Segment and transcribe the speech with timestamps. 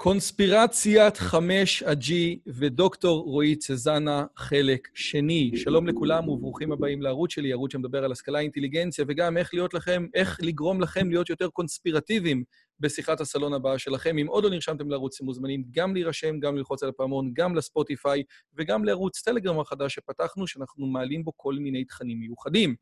[0.00, 2.12] קונספירציית 5G
[2.46, 5.52] ודוקטור רועי צזנה, חלק שני.
[5.56, 10.06] שלום לכולם וברוכים הבאים לערוץ שלי, ערוץ שמדבר על השכלה, אינטליגנציה, וגם איך להיות לכם,
[10.14, 12.44] איך לגרום לכם להיות יותר קונספירטיביים
[12.80, 14.18] בשיחת הסלון הבאה שלכם.
[14.18, 18.22] אם עוד לא נרשמתם לערוץ, אתם מוזמנים גם להירשם, גם ללחוץ על הפעמון, גם לספוטיפיי
[18.54, 22.74] וגם לערוץ טלגרם החדש שפתחנו, שאנחנו מעלים בו כל מיני תכנים מיוחדים.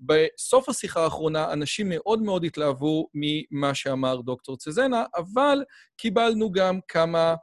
[0.00, 5.58] בסוף השיחה האחרונה, אנשים מאוד מאוד התלהבו ממה שאמר דוקטור צזנה, אבל
[5.96, 7.34] קיבלנו גם כמה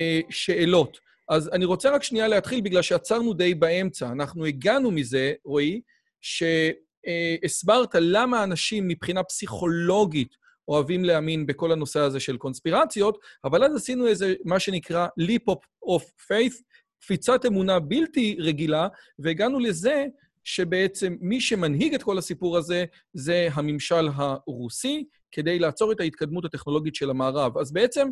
[0.00, 0.98] אה, שאלות.
[1.28, 4.12] אז אני רוצה רק שנייה להתחיל, בגלל שעצרנו די באמצע.
[4.12, 5.80] אנחנו הגענו מזה, רועי,
[6.20, 10.36] שהסברת למה אנשים מבחינה פסיכולוגית
[10.68, 15.52] אוהבים להאמין בכל הנושא הזה של קונספירציות, אבל אז עשינו איזה, מה שנקרא leap
[15.84, 16.62] of faith,
[17.00, 18.88] קפיצת אמונה בלתי רגילה,
[19.18, 20.06] והגענו לזה
[20.44, 26.94] שבעצם מי שמנהיג את כל הסיפור הזה זה הממשל הרוסי, כדי לעצור את ההתקדמות הטכנולוגית
[26.94, 27.58] של המערב.
[27.58, 28.08] אז בעצם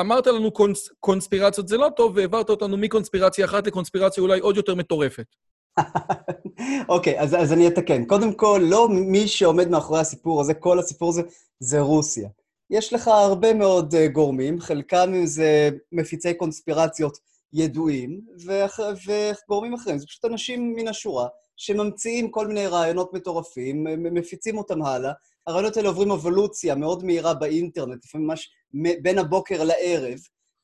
[0.00, 4.74] אמרת לנו קונס, קונספירציות זה לא טוב, והעברת אותנו מקונספירציה אחת לקונספירציה אולי עוד יותר
[4.74, 5.26] מטורפת.
[6.88, 8.04] אוקיי, אז, אז אני אתקן.
[8.04, 11.22] קודם כל, לא מי שעומד מאחורי הסיפור הזה, כל הסיפור הזה,
[11.60, 12.28] זה רוסיה.
[12.70, 17.18] יש לך הרבה מאוד uh, גורמים, חלקם זה מפיצי קונספירציות
[17.52, 19.98] ידועים, ואח, וגורמים אחרים.
[19.98, 23.84] זה פשוט אנשים מן השורה שממציאים כל מיני רעיונות מטורפים,
[24.14, 25.12] מפיצים אותם הלאה.
[25.46, 28.50] הרעיונות האלה עוברים אבולוציה מאוד מהירה באינטרנט, לפעמים ממש
[29.02, 30.18] בין הבוקר לערב,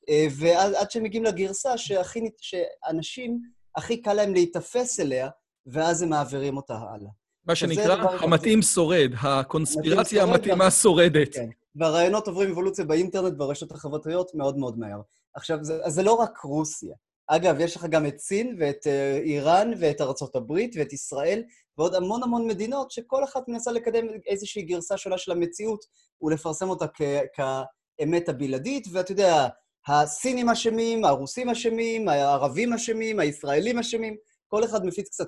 [0.09, 3.41] אה, ועד שהם מגיעים לגרסה שהכי, שאנשים,
[3.77, 5.29] הכי קל להם להיתפס אליה,
[5.67, 7.11] ואז הם מעבירים אותה הלאה.
[7.47, 11.35] מה שנקרא, המתאים שורד, הקונספירציה המתאימה שורדת.
[11.35, 15.01] כן, והרעיונות עוברים אבולוציה באינטרנט, ברשתות החברתיות, מאוד מאוד מהר.
[15.35, 16.95] עכשיו, זה, אז זה לא רק רוסיה.
[17.27, 21.43] אגב, יש לך גם את סין ואת אה, איראן ואת ארצות הברית ואת ישראל
[21.79, 25.85] ועוד המון המון מדינות שכל אחת מנסה לקדם איזושהי גרסה שונה של המציאות
[26.23, 26.87] ולפרסם אותה
[27.35, 29.49] כאמת הבלעדית, ואתה יודע,
[29.89, 34.17] הסינים אשמים, הרוסים אשמים, הערבים אשמים, הישראלים אשמים,
[34.49, 35.27] כל אחד מפיץ קצת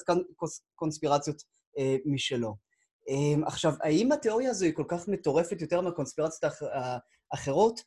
[0.75, 1.43] קונספירציות
[1.79, 2.55] אה, משלו.
[3.09, 6.53] אה, עכשיו, האם התיאוריה הזו היא כל כך מטורפת יותר מהקונספירציות
[7.33, 7.81] האחרות?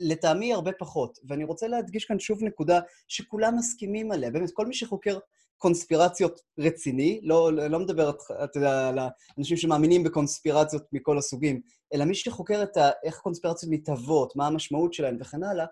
[0.00, 1.18] לטעמי הרבה פחות.
[1.28, 4.30] ואני רוצה להדגיש כאן שוב נקודה שכולם מסכימים עליה.
[4.30, 5.18] באמת, כל מי שחוקר
[5.58, 8.10] קונספירציות רציני, לא, לא מדבר,
[8.44, 11.60] אתה יודע, על האנשים שמאמינים בקונספירציות מכל הסוגים,
[11.94, 15.66] אלא מי שחוקר את ה, איך קונספירציות מתהוות, מה המשמעות שלהן וכן הלאה,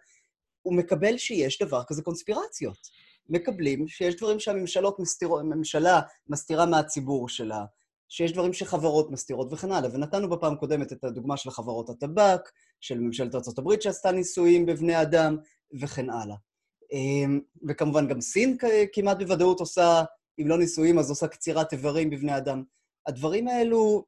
[0.62, 2.78] הוא מקבל שיש דבר כזה קונספירציות.
[3.28, 7.64] מקבלים שיש דברים שהממשלות מסתירות, הממשלה מסתירה מהציבור שלה,
[8.08, 9.90] שיש דברים שחברות מסתירות וכן הלאה.
[9.92, 12.40] ונתנו בפעם קודמת את הדוגמה של חברות הטבק,
[12.80, 15.36] של ממשלת ארה"ב שעשתה ניסויים בבני אדם,
[15.80, 16.36] וכן הלאה.
[16.92, 18.56] אמ, וכמובן גם סין
[18.92, 20.02] כמעט בוודאות עושה,
[20.40, 22.64] אם לא ניסויים, אז עושה קצירת איברים בבני אדם.
[23.06, 24.04] הדברים האלו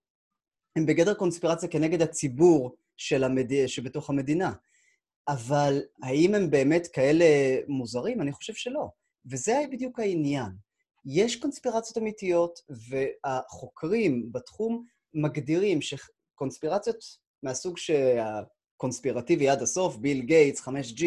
[0.77, 3.67] הם בגדר קונספירציה כנגד הציבור של המד...
[3.67, 4.53] שבתוך המדינה.
[5.29, 7.25] אבל האם הם באמת כאלה
[7.69, 8.21] מוזרים?
[8.21, 8.89] אני חושב שלא.
[9.31, 10.53] וזה בדיוק העניין.
[11.07, 14.85] יש קונספירציות אמיתיות, והחוקרים בתחום
[15.15, 16.99] מגדירים שקונספירציות
[17.43, 17.77] מהסוג
[18.75, 21.05] שהקונספירטיבי עד הסוף, ביל גייטס, 5G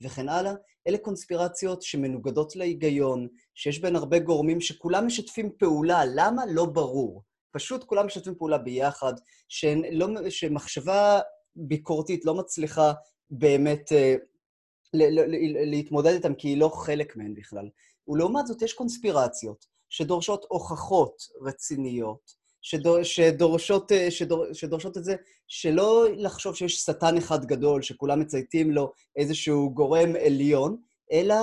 [0.00, 0.52] וכן הלאה,
[0.88, 6.02] אלה קונספירציות שמנוגדות להיגיון, שיש בהן הרבה גורמים שכולם משתפים פעולה.
[6.14, 6.42] למה?
[6.46, 7.22] לא ברור.
[7.50, 9.12] פשוט כולם משתפים פעולה ביחד,
[9.92, 11.20] לא, שמחשבה
[11.56, 12.92] ביקורתית לא מצליחה
[13.30, 14.14] באמת אה,
[15.70, 17.68] להתמודד איתן, כי היא לא חלק מהן בכלל.
[18.08, 25.14] ולעומת זאת יש קונספירציות שדורשות הוכחות רציניות, שדור, שדורשות, אה, שדור, שדורשות את זה,
[25.48, 30.76] שלא לחשוב שיש שטן אחד גדול, שכולם מצייתים לו איזשהו גורם עליון,
[31.12, 31.36] אלא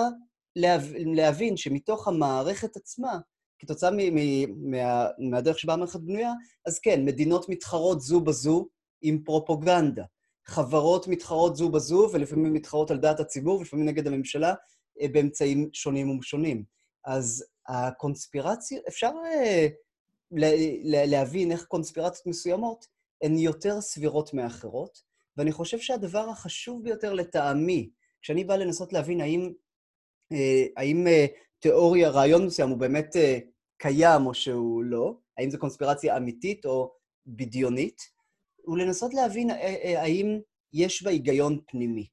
[1.16, 3.20] להבין שמתוך המערכת עצמה,
[3.60, 6.32] כתוצאה מ- מ- מה, מהדרך שבה המערכת בנויה,
[6.66, 8.68] אז כן, מדינות מתחרות זו בזו
[9.02, 10.04] עם פרופוגנדה.
[10.46, 14.54] חברות מתחרות זו בזו, ולפעמים מתחרות על דעת הציבור, ולפעמים נגד הממשלה,
[15.02, 16.64] אה, באמצעים שונים ומשונים.
[17.06, 19.68] אז הקונספירציה, אפשר אה,
[21.08, 22.88] להבין איך קונספירציות מסוימות
[23.22, 25.02] הן יותר סבירות מאחרות,
[25.38, 27.90] ואני חושב שהדבר החשוב ביותר לטעמי,
[28.22, 29.54] כשאני בא לנסות להבין האם,
[30.32, 31.26] אה, האם אה,
[31.60, 33.40] תיאוריה, רעיון מסוים הוא באמת אה,
[33.78, 36.94] קיים או שהוא לא, האם זו קונספירציה אמיתית או
[37.28, 38.02] בדיונית,
[38.62, 39.50] הוא לנסות להבין
[39.98, 40.40] האם
[40.74, 42.08] יש בה היגיון פנימי,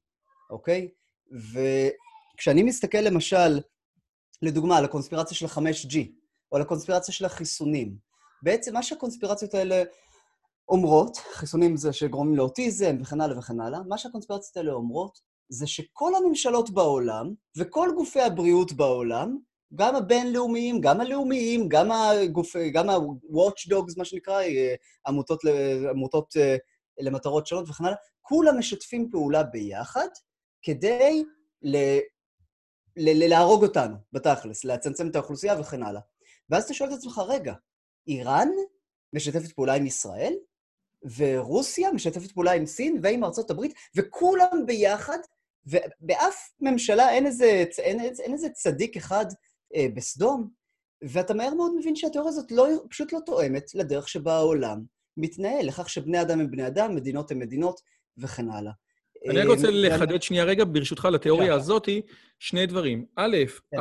[0.49, 0.89] אוקיי?
[1.31, 3.59] וכשאני מסתכל למשל,
[4.41, 5.97] לדוגמה, על הקונספירציה של ה-5G,
[6.53, 7.97] או על הקונספירציה של החיסונים,
[8.43, 9.83] בעצם מה שהקונספירציות האלה
[10.69, 15.19] אומרות, חיסונים זה שגורמים לאוטיזם וכן הלאה וכן הלאה, מה שהקונספירציות האלה אומרות
[15.49, 19.37] זה שכל הממשלות בעולם וכל גופי הבריאות בעולם,
[19.75, 24.75] גם הבינלאומיים, גם הלאומיים, גם, הגוף, גם ה-watch dogs, מה שנקרא, אה,
[25.07, 25.39] עמותות,
[25.89, 26.55] עמותות אה,
[26.99, 30.07] למטרות שונות וכן הלאה, כולם משתפים פעולה ביחד
[30.61, 31.23] כדי
[31.61, 31.77] ל...
[32.97, 36.01] ל- להרוג אותנו, בתכלס, לצמצם את האוכלוסייה וכן הלאה.
[36.49, 37.53] ואז אתה שואל את עצמך, רגע,
[38.07, 38.49] איראן
[39.13, 40.33] משתפת פעולה עם ישראל?
[41.17, 45.17] ורוסיה משתפת פעולה עם סין ועם ארצות הברית, וכולם ביחד,
[45.65, 49.25] ובאף ממשלה אין איזה, אין, אין איזה צדיק אחד
[49.75, 50.49] אה, בסדום,
[51.01, 54.83] ואתה מהר מאוד מבין שהתיאוריה הזאת לא, פשוט לא תואמת לדרך שבה העולם
[55.17, 57.81] מתנהל, לכך שבני אדם הם בני אדם, מדינות הם מדינות,
[58.17, 58.71] וכן הלאה.
[59.29, 61.89] אני רק רוצה לחדד שנייה רגע, ברשותך, לתיאוריה הזאת,
[62.39, 63.05] שני דברים.
[63.15, 63.37] א',
[63.71, 63.77] כן.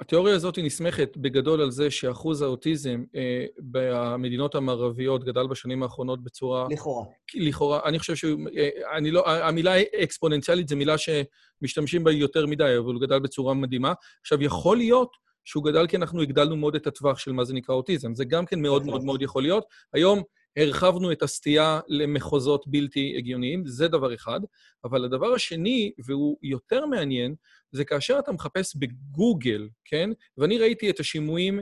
[0.00, 6.66] התיאוריה הזאת נסמכת בגדול על זה שאחוז האוטיזם אה, במדינות המערביות גדל בשנים האחרונות בצורה...
[6.70, 7.04] לכאורה.
[7.34, 7.80] לכאורה.
[7.84, 8.40] אני חושב שהוא...
[8.56, 9.28] אה, אני לא...
[9.28, 13.92] המילה אקספוננציאלית זו מילה שמשתמשים בה יותר מדי, אבל הוא גדל בצורה מדהימה.
[14.20, 15.10] עכשיו, יכול להיות
[15.44, 18.14] שהוא גדל כי אנחנו הגדלנו מאוד את הטווח של מה זה נקרא אוטיזם.
[18.14, 19.64] זה גם כן מאוד מאוד מאוד יכול להיות.
[19.92, 20.22] היום...
[20.56, 24.40] הרחבנו את הסטייה למחוזות בלתי הגיוניים, זה דבר אחד.
[24.84, 27.34] אבל הדבר השני, והוא יותר מעניין,
[27.72, 30.10] זה כאשר אתה מחפש בגוגל, כן?
[30.38, 31.60] ואני ראיתי את השימועים,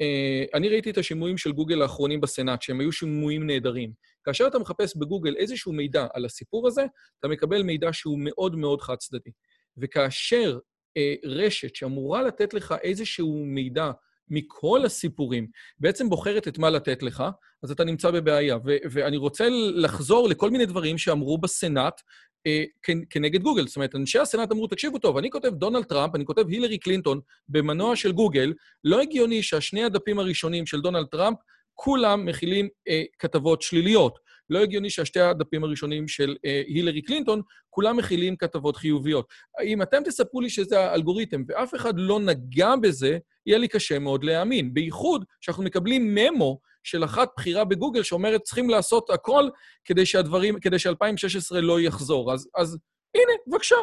[0.00, 3.92] אה, אני ראיתי את השימועים של גוגל האחרונים בסנאט, שהם היו שימועים נהדרים.
[4.24, 6.84] כאשר אתה מחפש בגוגל איזשהו מידע על הסיפור הזה,
[7.18, 9.30] אתה מקבל מידע שהוא מאוד מאוד חד-צדדי.
[9.76, 10.58] וכאשר
[10.96, 13.90] אה, רשת שאמורה לתת לך איזשהו מידע
[14.30, 15.46] מכל הסיפורים,
[15.78, 17.24] בעצם בוחרת את מה לתת לך,
[17.62, 18.56] אז אתה נמצא בבעיה.
[18.66, 22.00] ו- ואני רוצה לחזור לכל מיני דברים שאמרו בסנאט
[22.46, 22.64] אה,
[23.10, 23.66] כנגד גוגל.
[23.66, 27.20] זאת אומרת, אנשי הסנאט אמרו, תקשיבו טוב, אני כותב דונלד טראמפ, אני כותב הילרי קלינטון
[27.48, 28.52] במנוע של גוגל,
[28.84, 31.38] לא הגיוני שהשני הדפים הראשונים של דונלד טראמפ,
[31.74, 34.18] כולם מכילים אה, כתבות שליליות.
[34.50, 39.26] לא הגיוני שהשתי הדפים הראשונים של אה, הילרי קלינטון, כולם מכילים כתבות חיוביות.
[39.62, 44.24] אם אתם תספרו לי שזה האלגוריתם ואף אחד לא נגע בזה, יהיה לי קשה מאוד
[44.24, 44.74] להאמין.
[44.74, 49.48] בייחוד שאנחנו מקבלים ממו של אחת בכירה בגוגל שאומרת, צריכים לעשות הכל
[49.84, 52.32] כדי שהדברים, כדי ש-2016 לא יחזור.
[52.32, 52.78] אז, אז
[53.14, 53.76] הנה, בבקשה.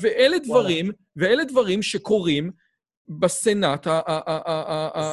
[0.00, 2.50] ואלה דברים, ואלה דברים שקורים
[3.08, 3.86] בסנאט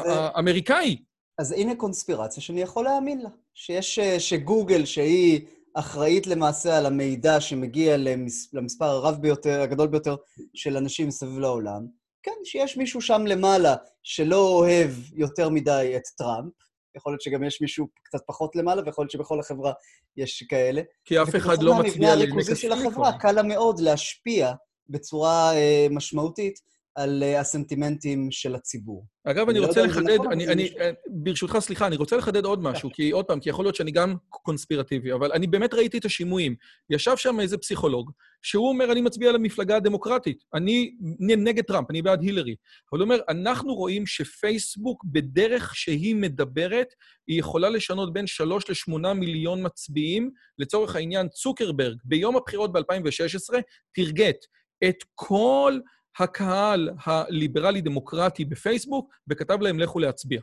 [0.03, 0.97] האמריקאי.
[1.39, 3.29] אז הנה קונספירציה שאני יכול להאמין לה.
[3.53, 5.41] שיש, אה, שגוגל, שהיא
[5.73, 10.15] אחראית למעשה על המידע שמגיע למס, למספר הרב ביותר, הגדול ביותר
[10.53, 11.87] של אנשים מסביב לעולם,
[12.27, 16.53] כן, שיש מישהו שם למעלה שלא אוהב יותר מדי את טראמפ,
[16.97, 19.73] יכול להיות שגם יש מישהו קצת פחות למעלה, ויכול להיות שבכל החברה
[20.17, 20.81] יש כאלה.
[21.05, 24.53] כי אף אחד לא מצביע לעמק הריכוזי של החברה, קל לה מאוד להשפיע
[24.89, 26.59] בצורה אה, משמעותית
[26.97, 29.05] על uh, הסנטימנטים של הציבור.
[29.23, 32.63] אגב, אני, לא רוצה לחדד, נכון, אני, אני, אני, ברשותך, סליחה, אני רוצה לחדד עוד
[32.63, 36.05] משהו, כי עוד פעם, כי יכול להיות שאני גם קונספירטיבי, אבל אני באמת ראיתי את
[36.05, 36.55] השימועים.
[36.89, 38.11] ישב שם איזה פסיכולוג,
[38.41, 42.55] שהוא אומר, אני מצביע למפלגה הדמוקרטית, אני נגד טראמפ, אני בעד הילרי.
[42.91, 46.87] אבל הוא אומר, אנחנו רואים שפייסבוק, בדרך שהיא מדברת,
[47.27, 50.31] היא יכולה לשנות בין 3 ל-8 מיליון מצביעים.
[50.59, 53.55] לצורך העניין, צוקרברג, ביום הבחירות ב-2016,
[53.93, 54.37] תרגט
[54.83, 55.79] את כל...
[56.19, 60.41] הקהל הליברלי-דמוקרטי בפייסבוק, וכתב להם, לכו להצביע.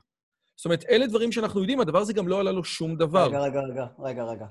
[0.57, 3.27] זאת אומרת, אלה דברים שאנחנו יודעים, הדבר הזה גם לא עלה לו שום דבר.
[3.27, 4.47] רגע, רגע, רגע, רגע, רגע.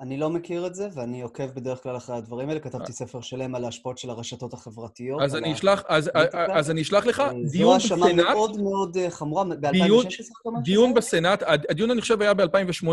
[0.00, 2.60] אני לא מכיר את זה, ואני עוקב בדרך כלל אחרי הדברים האלה.
[2.60, 5.22] כתבתי ספר שלם על ההשפעות של הרשתות החברתיות.
[5.22, 7.96] אז אני אשלח, אז, אז אני אשלח לך דיון בסנאט.
[7.96, 12.88] זו האשמה מאוד מאוד אה, חמורה, ב-2016 דיון בסנאט, הדיון אני חושב היה ב-2018,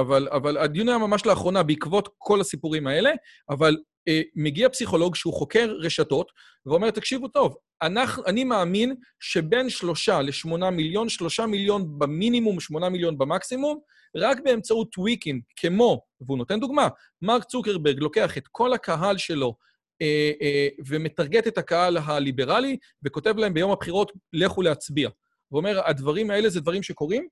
[0.00, 3.10] אבל, אבל הדיון היה ממש לאחרונה בעקבות כל הסיפורים האלה,
[3.50, 3.76] אבל
[4.08, 6.32] אה, מגיע פסיכולוג שהוא חוקר רשתות,
[6.66, 7.54] ואומר, תקשיבו טוב,
[7.86, 13.78] אנחנו, אני מאמין שבין שלושה לשמונה מיליון, שלושה מיליון במינימום, שמונה מיליון במקסימום,
[14.16, 16.88] רק באמצעות tweaking, כמו, והוא נותן דוגמה,
[17.22, 19.56] מרק צוקרברג לוקח את כל הקהל שלו
[20.02, 25.08] אה, אה, ומטרגט את הקהל הליברלי, וכותב להם ביום הבחירות, לכו להצביע.
[25.48, 27.28] הוא אומר, הדברים האלה זה דברים שקורים,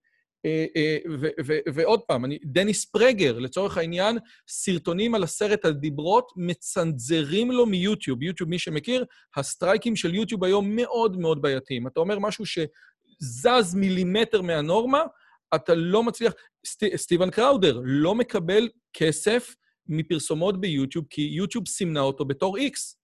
[1.74, 4.18] ועוד פעם, אני, דניס פרגר, לצורך העניין,
[4.48, 8.22] סרטונים על עשרת הדיברות מצנזרים לו מיוטיוב.
[8.22, 9.04] יוטיוב, מי שמכיר,
[9.36, 11.86] הסטרייקים של יוטיוב היום מאוד מאוד בעייתיים.
[11.86, 15.02] אתה אומר משהו שזז מילימטר מהנורמה,
[15.54, 16.32] אתה לא מצליח...
[16.66, 19.54] סט, סטיבן קראודר לא מקבל כסף
[19.88, 23.01] מפרסומות ביוטיוב, כי יוטיוב סימנה אותו בתור איקס.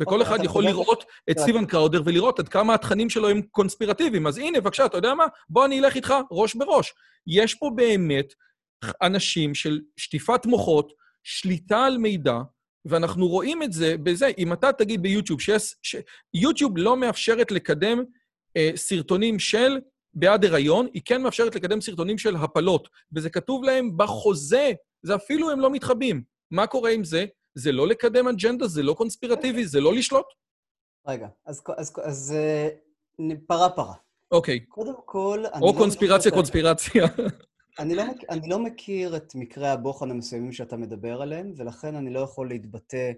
[0.00, 4.26] וכל אחד אתה יכול לראות את סטיבן קראודר ולראות עד כמה התכנים שלו הם קונספירטיביים.
[4.26, 5.24] אז הנה, בבקשה, אתה יודע מה?
[5.48, 6.94] בוא אני אלך איתך ראש בראש.
[7.26, 8.34] יש פה באמת
[9.02, 12.38] אנשים של שטיפת מוחות, שליטה על מידע,
[12.84, 14.30] ואנחנו רואים את זה בזה.
[14.38, 15.74] אם אתה תגיד ביוטיוב שיש...
[15.82, 15.96] ש...
[16.34, 18.02] יוטיוב לא מאפשרת לקדם
[18.56, 19.80] אה, סרטונים של
[20.14, 24.72] בעד הריון, היא כן מאפשרת לקדם סרטונים של הפלות, וזה כתוב להם בחוזה,
[25.02, 26.22] זה אפילו הם לא מתחבאים.
[26.50, 27.26] מה קורה עם זה?
[27.54, 30.26] זה לא לקדם אג'נדה, זה לא קונספירטיבי, זה לא לשלוט?
[31.06, 32.68] רגע, אז, אז, אז אה,
[33.18, 33.94] נ- פרה פרה.
[34.30, 34.60] אוקיי.
[34.60, 37.04] קודם כל, או לא קונספירציה, ה- קונספירציה.
[37.78, 42.20] אני לא, אני לא מכיר את מקרי הבוחן המסוימים שאתה מדבר עליהם, ולכן אני לא
[42.20, 43.12] יכול להתבטא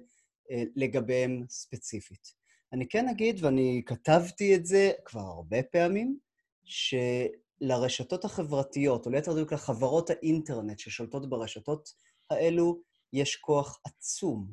[0.50, 2.46] אה, לגביהם ספציפית.
[2.72, 6.18] אני כן אגיד, ואני כתבתי את זה כבר הרבה פעמים,
[6.64, 11.88] שלרשתות החברתיות, או ליתר דיוק לחברות האינטרנט ששולטות ברשתות
[12.30, 12.80] האלו,
[13.12, 14.46] יש כוח עצום.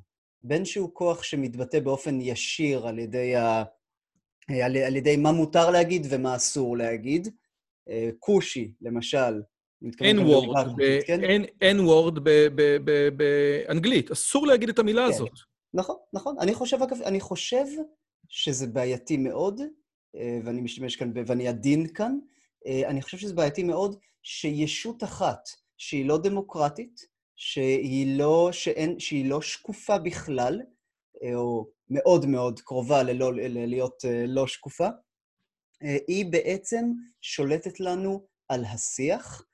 [0.43, 3.63] בין שהוא כוח שמתבטא באופן ישיר על ידי, ה...
[4.63, 7.27] על, על ידי מה מותר להגיד ומה אסור להגיד.
[7.89, 9.41] אה, כושי, למשל,
[10.01, 10.67] אין וורד,
[11.05, 11.19] כן?
[13.17, 14.11] באנגלית.
[14.11, 15.09] אסור להגיד את המילה כן.
[15.13, 15.31] הזאת.
[15.73, 16.35] נכון, נכון.
[16.39, 17.65] אני חושב, אני חושב
[18.29, 19.61] שזה בעייתי מאוד,
[20.15, 22.17] אה, ואני משתמש כאן, ואני עדין כאן,
[22.67, 29.29] אה, אני חושב שזה בעייתי מאוד שישות אחת, שהיא לא דמוקרטית, שהיא לא, שאין, שהיא
[29.29, 30.61] לא שקופה בכלל,
[31.23, 34.87] אה, או מאוד מאוד קרובה ללא, להיות אה, לא שקופה,
[35.83, 36.85] אה, היא בעצם
[37.21, 39.45] שולטת לנו על השיח,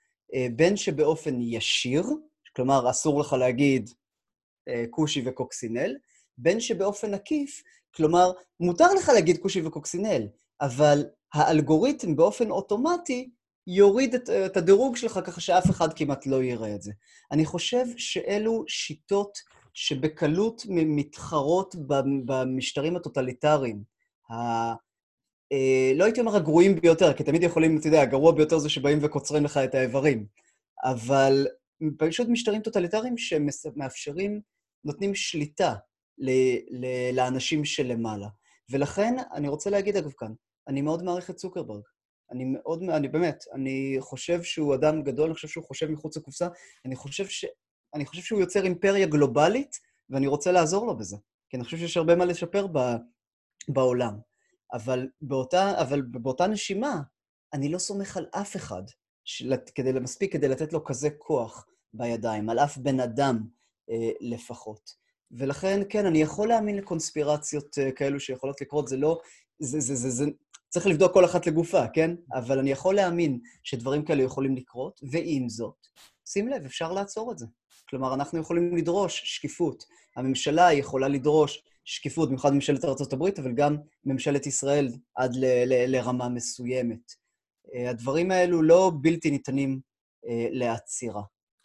[0.55, 2.03] בין שבאופן ישיר,
[2.55, 3.89] כלומר, אסור לך להגיד
[4.89, 5.95] כושי וקוקסינל,
[6.37, 7.63] בין שבאופן עקיף,
[7.95, 10.27] כלומר, מותר לך להגיד כושי וקוקסינל,
[10.61, 13.29] אבל האלגוריתם באופן אוטומטי
[13.75, 16.91] יוריד את, את הדירוג שלך ככה שאף אחד כמעט לא יראה את זה.
[17.31, 19.37] אני חושב שאלו שיטות
[19.73, 21.75] שבקלות מתחרות
[22.25, 23.83] במשטרים הטוטליטריים.
[24.31, 24.35] ה...
[25.51, 28.99] אה, לא הייתי אומר הגרועים ביותר, כי תמיד יכולים, אתה יודע, הגרוע ביותר זה שבאים
[29.01, 30.25] וקוצרים לך את האיברים.
[30.83, 31.47] אבל
[31.97, 34.41] פשוט משטרים טוטליטריים שמאפשרים,
[34.85, 35.75] נותנים שליטה
[36.17, 38.27] ל- ל- לאנשים שלמעלה.
[38.71, 40.33] ולכן, אני רוצה להגיד, אגב, כאן,
[40.67, 41.81] אני מאוד מעריך את צוקרברג.
[42.31, 46.47] אני מאוד, אני באמת, אני חושב שהוא אדם גדול, אני חושב שהוא חושב מחוץ לקופסה,
[46.85, 47.45] אני חושב, ש,
[47.93, 51.17] אני חושב שהוא יוצר אימפריה גלובלית, ואני רוצה לעזור לו בזה.
[51.49, 52.79] כי אני חושב שיש הרבה מה לשפר ב,
[53.67, 54.19] בעולם.
[54.73, 57.01] אבל באותה, אבל באותה נשימה,
[57.53, 58.83] אני לא סומך על אף אחד
[59.25, 63.47] של, כדי, מספיק כדי לתת לו כזה כוח בידיים, על אף בן אדם
[63.89, 64.95] אה, לפחות.
[65.31, 69.19] ולכן, כן, אני יכול להאמין לקונספירציות אה, כאלו שיכולות לקרות, זה לא...
[69.61, 70.25] זה, זה, זה, זה,
[70.69, 72.15] צריך לבדוק כל אחת לגופה, כן?
[72.33, 75.87] אבל אני יכול להאמין שדברים כאלה יכולים לקרות, ועם זאת,
[76.25, 77.45] שים לב, אפשר לעצור את זה.
[77.89, 79.83] כלומר, אנחנו יכולים לדרוש שקיפות.
[80.15, 86.29] הממשלה יכולה לדרוש שקיפות, במיוחד ממשלת ארה"ב, אבל גם ממשלת ישראל עד ל- ל- לרמה
[86.29, 87.11] מסוימת.
[87.73, 89.79] אה, הדברים האלו לא בלתי ניתנים
[90.27, 91.21] אה, לעצירה.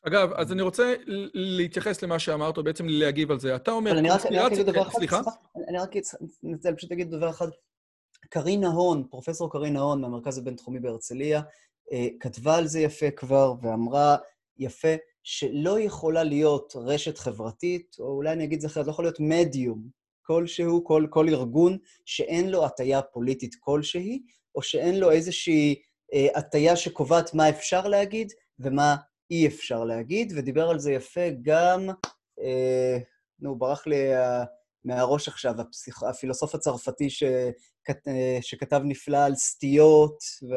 [0.06, 0.94] אגב, אז אני רוצה
[1.34, 3.56] להתייחס למה שאמרת, או בעצם להגיב על זה.
[3.56, 5.20] אתה אומר, אבל אני רק אגיד דבר אחד, סליחה?
[5.68, 5.90] אני רק
[6.44, 7.48] אנצל, פשוט אגיד דבר אחד.
[8.28, 11.42] קרינה הון, פרופסור קרינה הון מהמרכז הבינתחומי בהרצליה,
[11.92, 14.16] אה, כתבה על זה יפה כבר, ואמרה
[14.58, 19.04] יפה, שלא יכולה להיות רשת חברתית, או אולי אני אגיד את זה אחרת, לא יכול
[19.04, 19.88] להיות מדיום
[20.22, 24.22] כלשהו, כל, כל ארגון, שאין לו הטיה פוליטית כלשהי,
[24.54, 25.74] או שאין לו איזושהי
[26.14, 28.96] אה, הטיה שקובעת מה אפשר להגיד ומה
[29.30, 31.88] אי אפשר להגיד, ודיבר על זה יפה גם,
[32.40, 32.98] אה,
[33.40, 34.44] נו, ברח לי ה-
[34.84, 36.02] מהראש עכשיו, הפסיכ...
[36.02, 37.98] הפילוסוף הצרפתי שכת...
[38.40, 40.54] שכתב נפלא על סטיות, ו...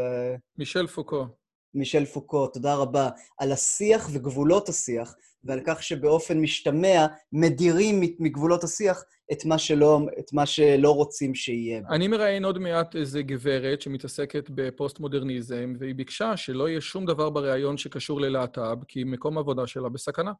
[0.57, 1.25] מישל פוקו.
[1.73, 9.03] מישל פוקו, תודה רבה, על השיח וגבולות השיח, ועל כך שבאופן משתמע מדירים מגבולות השיח
[9.31, 11.81] את מה שלא, את מה שלא רוצים שיהיה.
[11.89, 17.77] אני מראיין עוד מעט איזה גברת שמתעסקת בפוסט-מודרניזם, והיא ביקשה שלא יהיה שום דבר בריאיון
[17.77, 20.31] שקשור ללהט"ב, כי מקום העבודה שלה בסכנה.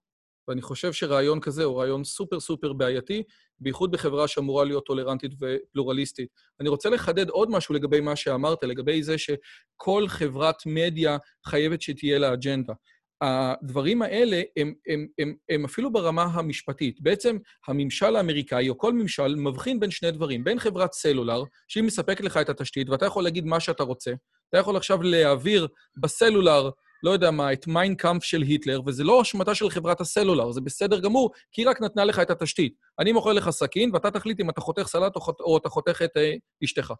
[0.48, 3.24] ואני חושב שרעיון כזה הוא רעיון סופר סופר בעייתי,
[3.60, 6.30] בייחוד בחברה שאמורה להיות טולרנטית ופלורליסטית.
[6.60, 12.20] אני רוצה לחדד עוד משהו לגבי מה שאמרת, לגבי זה שכל חברת מדיה חייבת שתהיה
[12.20, 12.74] לה אג'נדה.
[13.22, 17.02] הדברים האלה הם, הם, הם, הם אפילו ברמה המשפטית.
[17.02, 17.38] בעצם
[17.68, 20.44] הממשל האמריקאי, או כל ממשל, מבחין בין שני דברים.
[20.44, 24.14] בין חברת סלולר, שהיא מספקת לך את התשתית, ואתה יכול להגיד מה שאתה רוצה.
[24.50, 26.70] אתה יכול עכשיו להעביר בסלולר,
[27.04, 31.00] לא יודע מה, את מיינקאמפ של היטלר, וזה לא אשמתה של חברת הסלולר, זה בסדר
[31.00, 32.74] גמור, כי היא רק נתנה לך את התשתית.
[33.00, 36.02] אני מוכר לך סכין, ואתה תחליט אם אתה חותך סלט או, חות, או אתה חותך
[36.04, 36.94] את אה, אשתך.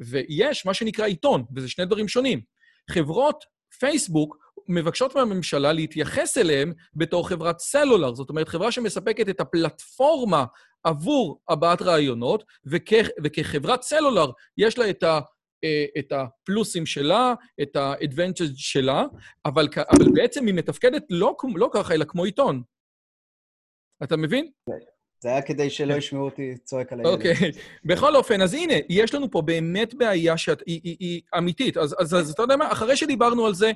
[0.00, 2.40] ויש מה שנקרא עיתון, וזה שני דברים שונים.
[2.90, 3.44] חברות
[3.78, 4.36] פייסבוק
[4.68, 8.14] מבקשות מהממשלה להתייחס אליהם בתור חברת סלולר.
[8.14, 10.44] זאת אומרת, חברה שמספקת את הפלטפורמה
[10.84, 12.92] עבור הבעת רעיונות, וכ,
[13.24, 15.20] וכחברת סלולר יש לה את, ה,
[15.98, 19.04] את הפלוסים שלה, את ה-advantage שלה,
[19.44, 22.62] אבל, אבל בעצם היא מתפקדת לא, לא ככה, אלא כמו עיתון.
[24.02, 24.50] אתה מבין?
[25.18, 25.94] זה היה כדי שלא.
[25.94, 27.12] ישמעו אותי צועק על הילד.
[27.12, 27.32] אוקיי.
[27.84, 31.76] בכל אופן, אז הנה, יש לנו פה באמת בעיה שהיא היא, היא אמיתית.
[31.76, 33.72] אז, אז, אז אתה יודע מה, אחרי שדיברנו על זה...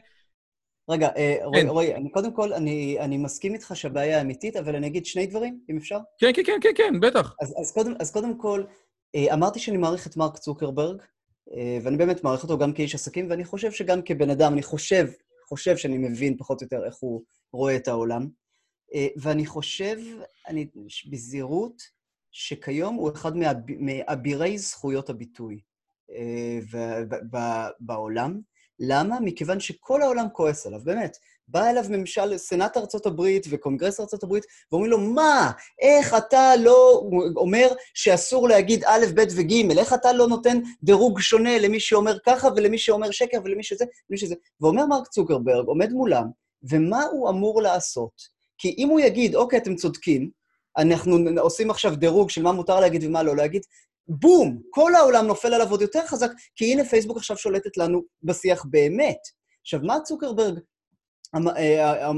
[0.91, 1.69] רגע, אה, רועי, כן.
[1.69, 5.61] רועי, אני קודם כל, אני, אני מסכים איתך שהבעיה אמיתית, אבל אני אגיד שני דברים,
[5.71, 5.99] אם אפשר?
[6.19, 7.35] כן, כן, כן, כן, כן, בטח.
[7.41, 8.65] אז, אז, קודם, אז קודם כל,
[9.15, 11.07] אה, אמרתי שאני מעריך את מרק צוקרברג, אה,
[11.83, 15.07] ואני באמת מעריך אותו גם כאיש עסקים, ואני חושב שגם כבן אדם, אני חושב,
[15.49, 18.29] חושב שאני מבין פחות או יותר איך הוא רואה את העולם.
[18.95, 19.97] אה, ואני חושב,
[20.49, 20.67] אני,
[21.11, 21.83] בזהירות,
[22.31, 23.33] שכיום הוא אחד
[23.79, 25.61] מאבירי זכויות הביטוי
[26.13, 26.59] אה,
[27.81, 28.41] בעולם.
[28.79, 29.21] למה?
[29.21, 31.17] מכיוון שכל העולם כועס עליו, באמת.
[31.51, 35.51] בא אליו ממשל, סנאט ארצות הברית וקונגרס ארצות הברית, ואומרים לו, מה?
[35.81, 37.03] איך אתה לא
[37.37, 39.79] אומר שאסור להגיד א', ב' וג'?
[39.79, 44.19] איך אתה לא נותן דירוג שונה למי שאומר ככה ולמי שאומר שקר ולמי שזה, ולמי
[44.19, 44.35] שזה?
[44.61, 46.25] ואומר מרק צוקרברג, עומד מולם,
[46.71, 48.41] ומה הוא אמור לעשות?
[48.59, 50.31] כי אם הוא יגיד, אוקיי, אתם צודקים,
[50.79, 53.63] אנחנו עושים עכשיו דירוג של מה מותר להגיד ומה לא להגיד,
[54.09, 54.61] בום!
[54.71, 59.19] כל העולם נופל עליו עוד יותר חזק, כי הנה פייסבוק עכשיו שולטת לנו בשיח באמת.
[59.63, 60.59] עכשיו, מה צוקרברג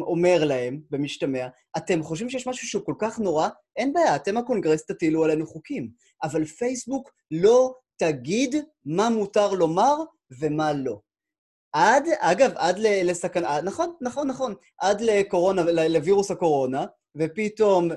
[0.00, 3.48] אומר להם, במשתמע, אתם חושבים שיש משהו שהוא כל כך נורא?
[3.76, 5.90] אין בעיה, אתם הקונגרס תטילו עלינו חוקים.
[6.22, 8.54] אבל פייסבוק לא תגיד
[8.84, 9.94] מה מותר לומר
[10.40, 11.00] ומה לא.
[11.72, 17.88] עד, אגב, עד לסכנה, נכון, נכון, נכון, עד לקורונה, לווירוס הקורונה, ופתאום,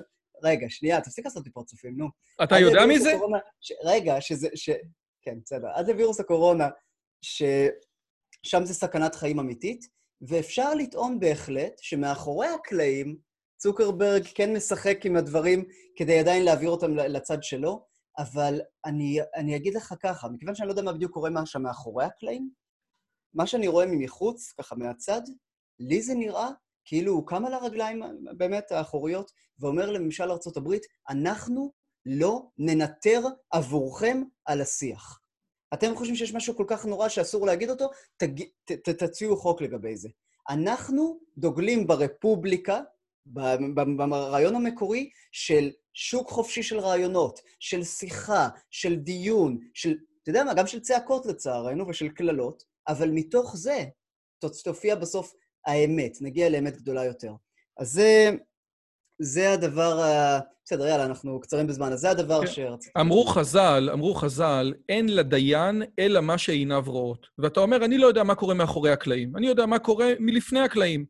[0.44, 2.08] רגע, שנייה, תפסיק לעשות לי פרצופים, נו.
[2.44, 3.14] אתה יודע מי זה?
[3.14, 4.70] הקורונה, ש, רגע, שזה, ש...
[5.22, 5.68] כן, בסדר.
[5.74, 6.68] עד לווירוס הקורונה,
[7.22, 9.88] ששם זה סכנת חיים אמיתית,
[10.22, 13.18] ואפשר לטעון בהחלט שמאחורי הקלעים,
[13.58, 17.86] צוקרברג כן משחק עם הדברים כדי עדיין להעביר אותם לצד שלו,
[18.18, 22.06] אבל אני, אני אגיד לך ככה, מכיוון שאני לא יודע מה בדיוק קורה שם מאחורי
[22.06, 22.50] הקלעים,
[23.34, 25.22] מה שאני רואה מבחוץ, ככה מהצד,
[25.80, 26.50] לי זה נראה
[26.86, 28.04] כאילו הוא קם על הרגליים
[28.38, 30.70] באמת האחוריות ואומר לממשל ארה"ב,
[31.10, 31.72] אנחנו
[32.06, 35.25] לא ננטר עבורכם על השיח.
[35.74, 37.90] אתם חושבים שיש משהו כל כך נורא שאסור להגיד אותו?
[38.18, 38.42] תג...
[38.66, 40.10] ת, ת, תציעו חוק לגבי זה.
[40.50, 42.82] אנחנו דוגלים ברפובליקה,
[43.98, 50.54] ברעיון המקורי של שוק חופשי של רעיונות, של שיחה, של דיון, של, אתה יודע מה,
[50.54, 53.86] גם של צעקות לצערנו ושל קללות, אבל מתוך זה
[54.64, 55.34] תופיע בסוף
[55.66, 57.34] האמת, נגיע לאמת גדולה יותר.
[57.78, 58.32] אז זה,
[59.22, 60.40] זה הדבר ה...
[60.66, 62.48] בסדר, יאללה, אנחנו קצרים בזמן, אז זה הדבר כן.
[62.48, 63.00] שרציתי...
[63.00, 67.28] אמרו חז"ל, אמרו חז"ל, אין לדיין אלא מה שעיניו רואות.
[67.38, 71.06] ואתה אומר, אני לא יודע מה קורה מאחורי הקלעים, אני יודע מה קורה מלפני הקלעים.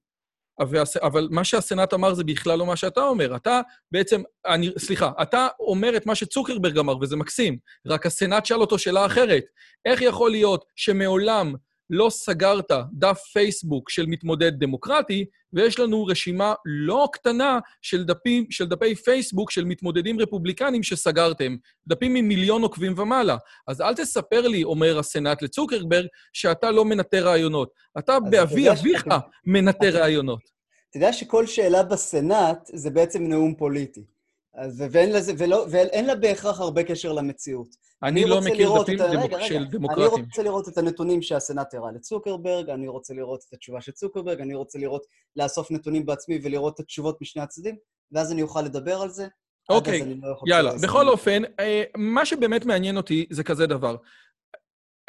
[1.04, 3.36] אבל מה שהסנאט אמר זה בכלל לא מה שאתה אומר.
[3.36, 8.62] אתה בעצם, אני, סליחה, אתה אומר את מה שצוקרברג אמר, וזה מקסים, רק הסנאט שאל
[8.62, 9.44] אותו שאלה אחרת.
[9.86, 11.56] איך יכול להיות שמעולם
[11.89, 18.65] לא סגרת דף פייסבוק של מתמודד דמוקרטי, ויש לנו רשימה לא קטנה של, דפים, של
[18.65, 21.56] דפי פייסבוק של מתמודדים רפובליקנים שסגרתם,
[21.88, 23.38] דפים עם מיליון עוקבים ומעלה.
[23.67, 27.69] אז אל תספר לי, אומר הסנאט לצוקרברג, שאתה לא מנטר רעיונות.
[28.00, 29.06] אתה באבי אביך
[29.45, 30.56] מנטר רעיונות.
[30.89, 34.14] אתה יודע שכל שאלה בסנאט זה בעצם נאום פוליטי.
[34.58, 37.68] אז, ואין, לזה, ולא, ואין לה בהכרח הרבה קשר למציאות.
[38.04, 40.15] אני, אני לא מכיר דפים דמוק, רגע, של רגע, דמוקרטים.
[40.15, 44.41] אני רוצה לראות את הנתונים שהסנאט הראה לצוקרברג, אני רוצה לראות את התשובה של צוקרברג,
[44.41, 47.76] אני רוצה לראות, לאסוף נתונים בעצמי ולראות את התשובות משני הצדדים,
[48.12, 49.28] ואז אני אוכל לדבר על זה.
[49.70, 50.72] אוקיי, לא יאללה.
[50.84, 53.96] בכל אופן, אה, מה שבאמת מעניין אותי זה כזה דבר.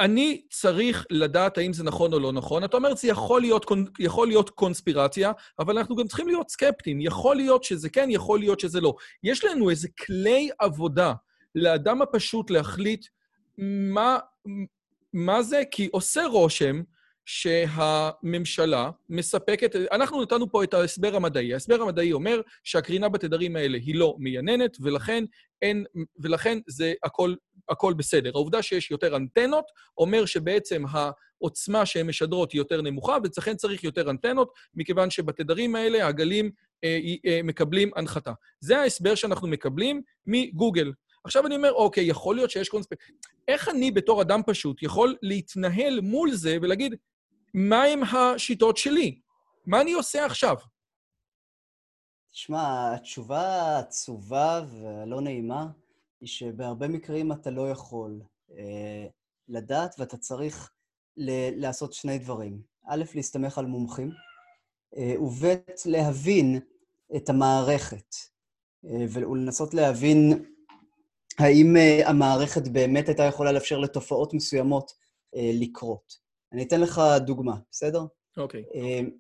[0.01, 2.65] אני צריך לדעת האם זה נכון או לא נכון.
[2.65, 3.67] אתה אומר, זה יכול להיות,
[3.99, 7.01] יכול להיות קונספירציה, אבל אנחנו גם צריכים להיות סקפטיים.
[7.01, 8.95] יכול להיות שזה כן, יכול להיות שזה לא.
[9.23, 11.13] יש לנו איזה כלי עבודה
[11.55, 13.07] לאדם הפשוט להחליט
[13.59, 14.19] מה,
[15.13, 16.83] מה זה, כי עושה רושם
[17.27, 19.77] שהממשלה מספקת...
[19.93, 21.53] אנחנו נתנו פה את ההסבר המדעי.
[21.53, 25.25] ההסבר המדעי אומר שהקרינה בתדרים האלה היא לא מייננת, ולכן,
[25.63, 25.85] אין,
[26.19, 27.35] ולכן זה הכל,
[27.69, 28.31] הכל בסדר.
[28.35, 29.65] העובדה שיש יותר אנטנות
[29.99, 36.07] אומר שבעצם העוצמה שהן משדרות היא יותר נמוכה, ולכן צריך יותר אנטנות, מכיוון שבתדרים האלה
[36.07, 36.51] הגלים
[36.85, 38.33] אה, אה, מקבלים הנחתה.
[38.61, 40.93] זה ההסבר שאנחנו מקבלים מגוגל.
[41.25, 42.97] עכשיו אני אומר, אוקיי, יכול להיות שיש קונספט...
[43.49, 46.95] איך אני בתור אדם פשוט יכול להתנהל מול זה ולהגיד,
[47.55, 49.21] מהם השיטות שלי?
[49.67, 50.57] מה אני עושה עכשיו?
[52.33, 55.67] תשמע, התשובה העצובה והלא נעימה
[56.21, 59.07] היא שבהרבה מקרים אתה לא יכול אה,
[59.49, 60.73] לדעת ואתה צריך
[61.17, 62.63] ל- לעשות שני דברים.
[62.87, 64.11] א', להסתמך על מומחים,
[64.97, 65.45] אה, וב',
[65.87, 66.61] להבין
[67.17, 68.15] את המערכת,
[68.85, 70.45] אה, ולנסות להבין
[71.39, 76.19] האם uh, המערכת באמת הייתה יכולה לאפשר לתופעות מסוימות uh, לקרות?
[76.53, 78.07] אני אתן לך דוגמה, בסדר?
[78.37, 78.65] אוקיי.
[78.71, 78.75] Okay.
[78.75, 79.11] Uh,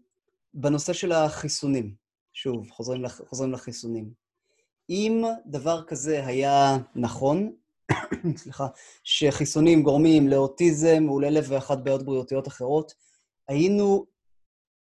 [0.54, 1.94] בנושא של החיסונים,
[2.32, 4.25] שוב, חוזרים, לח, חוזרים לחיסונים.
[4.90, 7.52] אם דבר כזה היה נכון,
[8.36, 8.66] סליחה,
[9.04, 12.94] שחיסונים גורמים לאוטיזם ולאלף ואחת בעיות בריאותיות אחרות,
[13.48, 14.06] היינו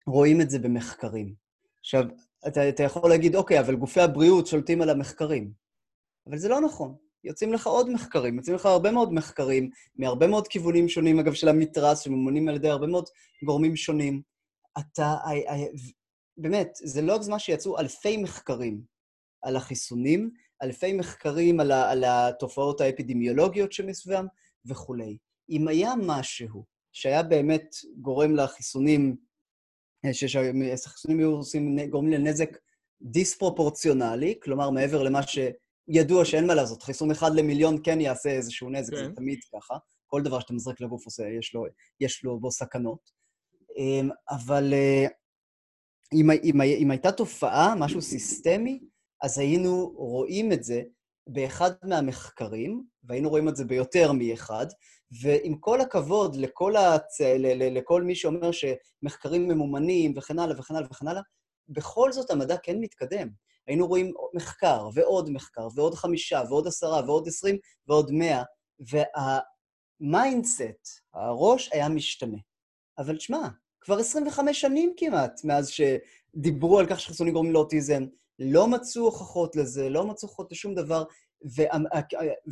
[0.08, 1.34] רואים את זה במחקרים.
[1.80, 2.04] עכשיו,
[2.48, 5.52] אתה, אתה יכול להגיד, אוקיי, אבל גופי הבריאות שולטים על המחקרים.
[6.28, 6.96] אבל זה לא נכון.
[7.24, 11.50] יוצאים לך עוד מחקרים, יוצאים לך הרבה מאוד מחקרים, מהרבה מאוד כיוונים שונים, אגב, של
[11.50, 13.10] המתרס, שממונים על ידי הרבה מאוד
[13.44, 14.22] גורמים שונים.
[14.80, 15.16] אתה,
[16.38, 18.93] באמת, זה לא הגזמה שיצאו אלפי מחקרים
[19.44, 20.32] על החיסונים,
[20.64, 24.26] אלפי מחקרים על, ה, על התופעות האפידמיולוגיות שמסביבם
[24.66, 25.18] וכולי.
[25.50, 29.16] אם היה משהו שהיה באמת גורם לחיסונים,
[30.06, 32.58] אה, שהחיסונים היו עושים, גורמים לנזק
[33.02, 38.94] דיספרופורציונלי, כלומר מעבר למה שידוע שאין מה לעשות, חיסון אחד למיליון כן יעשה איזשהו נזק,
[38.94, 39.10] כן.
[39.10, 39.78] זה תמיד ככה.
[40.08, 41.66] כל דבר שאתה מזרק לגוף עושה, יש לו,
[42.00, 43.12] יש לו בו סכנות.
[43.78, 45.06] אמ, אבל אה,
[46.14, 48.80] אם, אם, אם הייתה תופעה, משהו סיסטמי,
[49.24, 50.82] אז היינו רואים את זה
[51.28, 54.66] באחד מהמחקרים, והיינו רואים את זה ביותר מאחד,
[55.22, 57.22] ועם כל הכבוד לכל, הצ...
[57.72, 61.22] לכל מי שאומר שמחקרים ממומנים וכן הלאה וכן הלאה וכן הלאה,
[61.70, 63.30] בכל זאת המדע כן מתקדם.
[63.68, 67.58] היינו רואים מחקר ועוד מחקר ועוד חמישה ועוד עשרה ועוד עשרים
[67.88, 68.44] ועוד מאה,
[70.00, 72.38] וה mindset, הראש, היה משתנה.
[72.98, 73.48] אבל שמע,
[73.82, 78.04] כבר 25 שנים כמעט מאז שדיברו על כך שחיסונים גורמים לאוטיזם,
[78.44, 81.04] לא מצאו הוכחות לזה, לא מצאו הוכחות לשום דבר,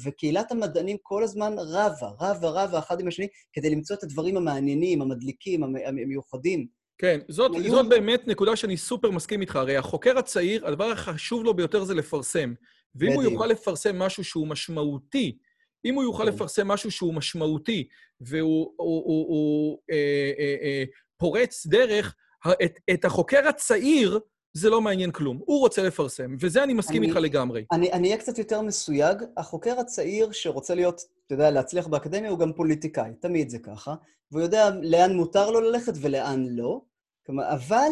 [0.04, 5.02] וקהילת המדענים כל הזמן רבה, רבה, רבה אחד עם השני, כדי למצוא את הדברים המעניינים,
[5.02, 6.68] המדליקים, המיוחדים.
[6.98, 7.72] כן, זאת, היו...
[7.72, 9.56] זאת באמת נקודה שאני סופר מסכים איתך.
[9.56, 12.54] הרי החוקר הצעיר, הדבר החשוב לו ביותר זה לפרסם.
[12.96, 13.24] ואם בדיוק.
[13.24, 15.38] הוא יוכל לפרסם משהו שהוא משמעותי,
[15.86, 16.30] אם הוא יוכל כן.
[16.30, 17.88] לפרסם משהו שהוא משמעותי,
[18.22, 20.84] והוא הוא, הוא, הוא, אה, אה, אה,
[21.18, 22.16] פורץ דרך,
[22.64, 24.20] את, את החוקר הצעיר
[24.54, 25.40] זה לא מעניין כלום.
[25.46, 27.66] הוא רוצה לפרסם, וזה אני מסכים איתך לגמרי.
[27.72, 29.18] אני אהיה קצת יותר מסויג.
[29.38, 33.96] החוקר הצעיר שרוצה להיות, אתה יודע, להצליח באקדמיה, הוא גם פוליטיקאי, תמיד זה ככה,
[34.32, 36.82] והוא יודע לאן מותר לו ללכת ולאן לא.
[37.26, 37.92] כלומר, אבל,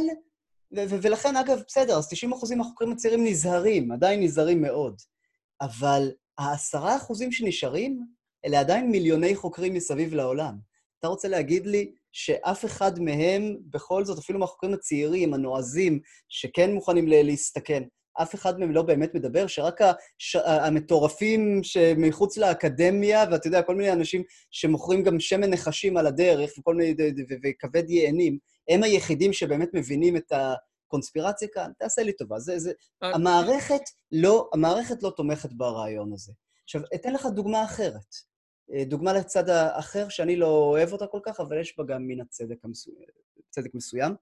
[0.72, 5.02] ולכן, אגב, בסדר, אז 90 אחוזים מהחוקרים הצעירים נזהרים, עדיין נזהרים מאוד.
[5.62, 8.06] אבל העשרה אחוזים שנשארים,
[8.46, 10.58] אלה עדיין מיליוני חוקרים מסביב לעולם.
[11.00, 17.08] אתה רוצה להגיד לי שאף אחד מהם, בכל זאת, אפילו מהחוקרים הצעירים, הנועזים, שכן מוכנים
[17.08, 17.84] להסתכן,
[18.22, 20.36] אף אחד מהם לא באמת מדבר, שרק הש...
[20.36, 26.76] המטורפים שמחוץ לאקדמיה, ואתה יודע, כל מיני אנשים שמוכרים גם שמן נחשים על הדרך, וכל
[26.76, 26.96] מיני,
[27.44, 28.38] וכבד יענים,
[28.70, 31.72] הם היחידים שבאמת מבינים את הקונספירציה כאן.
[31.80, 32.40] תעשה לי טובה.
[32.40, 32.72] זה, זה...
[33.04, 36.34] אה, המערכת לא, המערכת לא תומכת ברעיון הזה.
[36.64, 38.29] עכשיו, אתן לך דוגמה אחרת.
[38.74, 42.22] אה, דוגמה לצד האחר, שאני לא אוהב אותה כל כך, אבל יש בה גם מן
[42.22, 42.92] הצדק המסו...
[43.50, 44.14] צדק מסוים.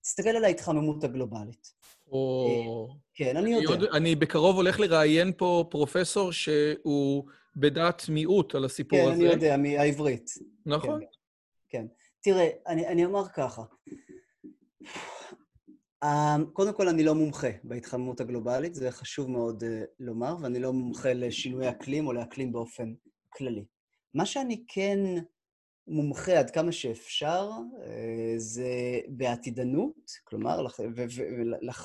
[0.00, 1.72] תסתכל על ההתחממות הגלובלית.
[2.06, 2.48] או...
[2.90, 3.74] אה, כן, אני יודע.
[3.74, 7.24] אני, אני בקרוב הולך לראיין פה פרופסור שהוא
[7.56, 9.14] בדעת מיעוט על הסיפור כן, הזה.
[9.14, 10.30] כן, אני יודע, מהעברית.
[10.66, 11.00] נכון.
[11.00, 11.06] כן.
[11.68, 11.86] כן.
[12.20, 13.62] תראה, אני, אני אומר ככה.
[16.04, 19.64] אמ, קודם כל, אני לא מומחה בהתחממות הגלובלית, זה חשוב מאוד
[20.00, 22.94] לומר, ואני לא מומחה לשינוי אקלים או לאקלים באופן
[23.36, 23.64] כללי.
[24.14, 24.98] מה שאני כן
[25.86, 27.50] מומחה עד כמה שאפשר,
[27.82, 30.66] אה, זה בעתידנות, כלומר,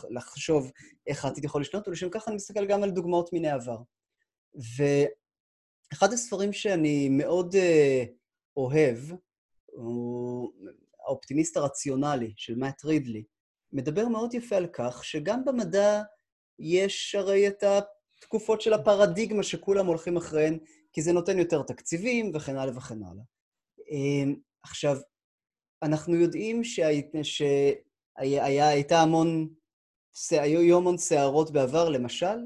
[0.10, 0.72] לחשוב
[1.08, 3.78] איך העתיד יכול לשנות, ולשם כך אני מסתכל גם על דוגמאות מן העבר.
[4.56, 8.04] ואחד הספרים שאני מאוד אה,
[8.58, 8.98] אוהב,
[9.66, 10.52] הוא
[11.06, 13.24] האופטימיסט הרציונלי של מאט רידלי,
[13.74, 16.02] מדבר מאוד יפה על כך שגם במדע
[16.60, 20.58] יש הרי את התקופות של הפרדיגמה שכולם הולכים אחריהן
[20.94, 23.24] כי זה נותן יותר תקציבים וכן הלאה וכן הלאה.
[23.92, 24.98] אמ, עכשיו,
[25.84, 26.64] אנחנו יודעים
[27.24, 29.50] שהייתה המון,
[30.32, 32.38] היו המון סערות בעבר, למשל,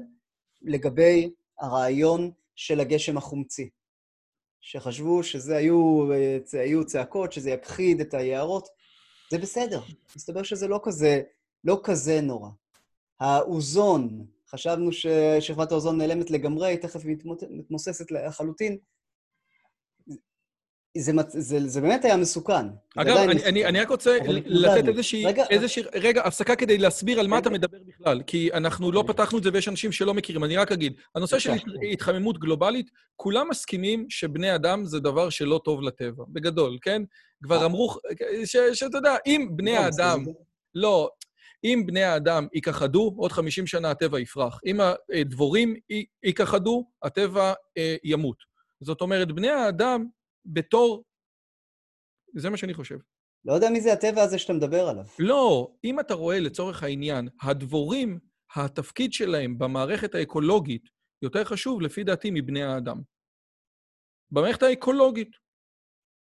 [0.62, 1.30] לגבי
[1.60, 3.70] הרעיון של הגשם החומצי,
[4.60, 6.08] שחשבו שזה היו,
[6.52, 8.68] היו צעקות, שזה יכחיד את היערות.
[9.30, 9.80] זה בסדר,
[10.16, 11.22] מסתבר שזה לא כזה,
[11.64, 12.48] לא כזה נורא.
[13.20, 17.16] האוזון, חשבנו ששכבת האוזון נעלמת לגמרי, תכף היא
[17.50, 18.78] מתמוססת לחלוטין.
[20.98, 22.66] זה, זה, זה באמת היה מסוכן.
[22.96, 23.48] אגב, אני, מסוכן.
[23.48, 25.82] אני, אני רק רוצה לתת איזושהי, רגע, איזושהי...
[25.94, 29.50] רגע, הפסקה כדי להסביר על מה אתה מדבר בכלל, כי אנחנו לא פתחנו את זה
[29.52, 30.44] ויש אנשים שלא מכירים.
[30.44, 31.52] אני רק אגיד, הנושא של
[31.92, 37.02] התחממות גלובלית, כולם מסכימים שבני אדם זה דבר שלא טוב לטבע, בגדול, כן?
[37.42, 37.66] כבר אה.
[37.66, 37.96] אמרו,
[38.74, 40.24] שאתה יודע, אם בני האדם...
[40.74, 41.10] לא,
[41.64, 44.60] אם בני האדם ייכחדו, עוד 50 שנה הטבע יפרח.
[44.66, 45.74] אם הדבורים
[46.24, 48.36] ייכחדו, הטבע אה, ימות.
[48.80, 50.06] זאת אומרת, בני האדם
[50.46, 51.04] בתור...
[52.36, 52.96] זה מה שאני חושב.
[53.44, 55.04] לא יודע מי זה הטבע הזה שאתה מדבר עליו.
[55.18, 58.18] לא, אם אתה רואה לצורך העניין, הדבורים,
[58.56, 60.88] התפקיד שלהם במערכת האקולוגית
[61.22, 63.02] יותר חשוב, לפי דעתי, מבני האדם.
[64.30, 65.43] במערכת האקולוגית.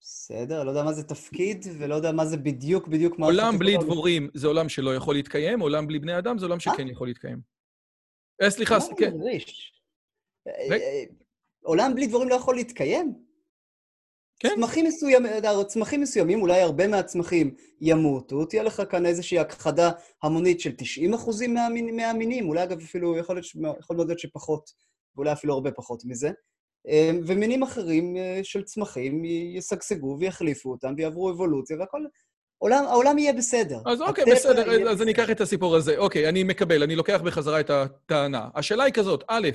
[0.01, 3.27] בסדר, לא יודע מה זה תפקיד, ולא יודע מה זה בדיוק בדיוק מה...
[3.27, 6.89] עולם בלי דבורים זה עולם שלא יכול להתקיים, עולם בלי בני אדם זה עולם שכן
[6.89, 7.41] יכול להתקיים.
[8.43, 9.13] אה, סליחה, כן.
[11.63, 13.27] עולם בלי דבורים לא יכול להתקיים?
[14.39, 14.49] כן.
[14.55, 15.33] צמחים מסוימים,
[15.67, 19.91] צמחים מסוימים, אולי הרבה מהצמחים ימותו, תהיה לך כאן איזושהי הכחדה
[20.23, 21.55] המונית של 90 אחוזים
[21.97, 24.71] מהמינים, אולי אגב אפילו יכול, להיות, יכול להיות שפחות,
[25.17, 26.31] ואולי אפילו הרבה פחות מזה.
[26.89, 32.01] אמ, ומינים אחרים אה, של צמחים ישגשגו ויחליפו אותם ויעברו אבולוציה והכל...
[32.61, 33.79] העולם, העולם יהיה בסדר.
[33.87, 34.91] אז אוקיי, בסדר, יהיה...
[34.91, 35.97] אז אני אקח את הסיפור הזה.
[35.99, 38.49] אוקיי, אני מקבל, אני לוקח בחזרה את הטענה.
[38.55, 39.49] השאלה היא כזאת, א',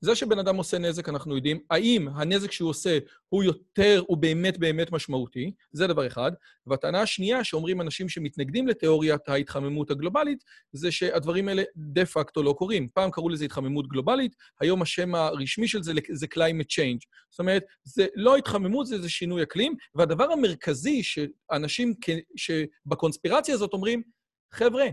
[0.00, 1.60] זה שבן אדם עושה נזק, אנחנו יודעים.
[1.70, 5.52] האם הנזק שהוא עושה הוא יותר, הוא באמת באמת משמעותי?
[5.72, 6.32] זה דבר אחד.
[6.66, 12.88] והטענה השנייה שאומרים אנשים שמתנגדים לתיאוריית ההתחממות הגלובלית, זה שהדברים האלה דה פקטו לא קורים.
[12.88, 17.06] פעם קראו לזה התחממות גלובלית, היום השם הרשמי של זה זה climate change.
[17.30, 19.74] זאת אומרת, זה לא התחממות, זה, זה שינוי אקלים.
[19.94, 21.94] והדבר המרכזי שאנשים
[22.36, 24.02] שבקונספירציה הזאת אומרים,
[24.52, 24.86] חבר'ה,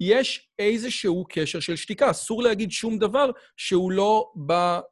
[0.00, 2.10] יש איזשהו קשר של שתיקה.
[2.10, 4.32] אסור להגיד שום דבר שהוא לא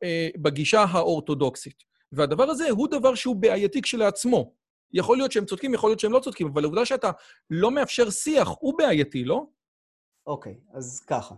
[0.03, 1.83] אה, בגישה האורתודוקסית.
[2.13, 4.53] והדבר הזה הוא דבר שהוא בעייתי כשלעצמו.
[4.93, 7.11] יכול להיות שהם צודקים, יכול להיות שהם לא צודקים, אבל העובדה שאתה
[7.51, 9.47] לא מאפשר שיח הוא בעייתי, לא?
[10.27, 11.35] אוקיי, okay, אז ככה.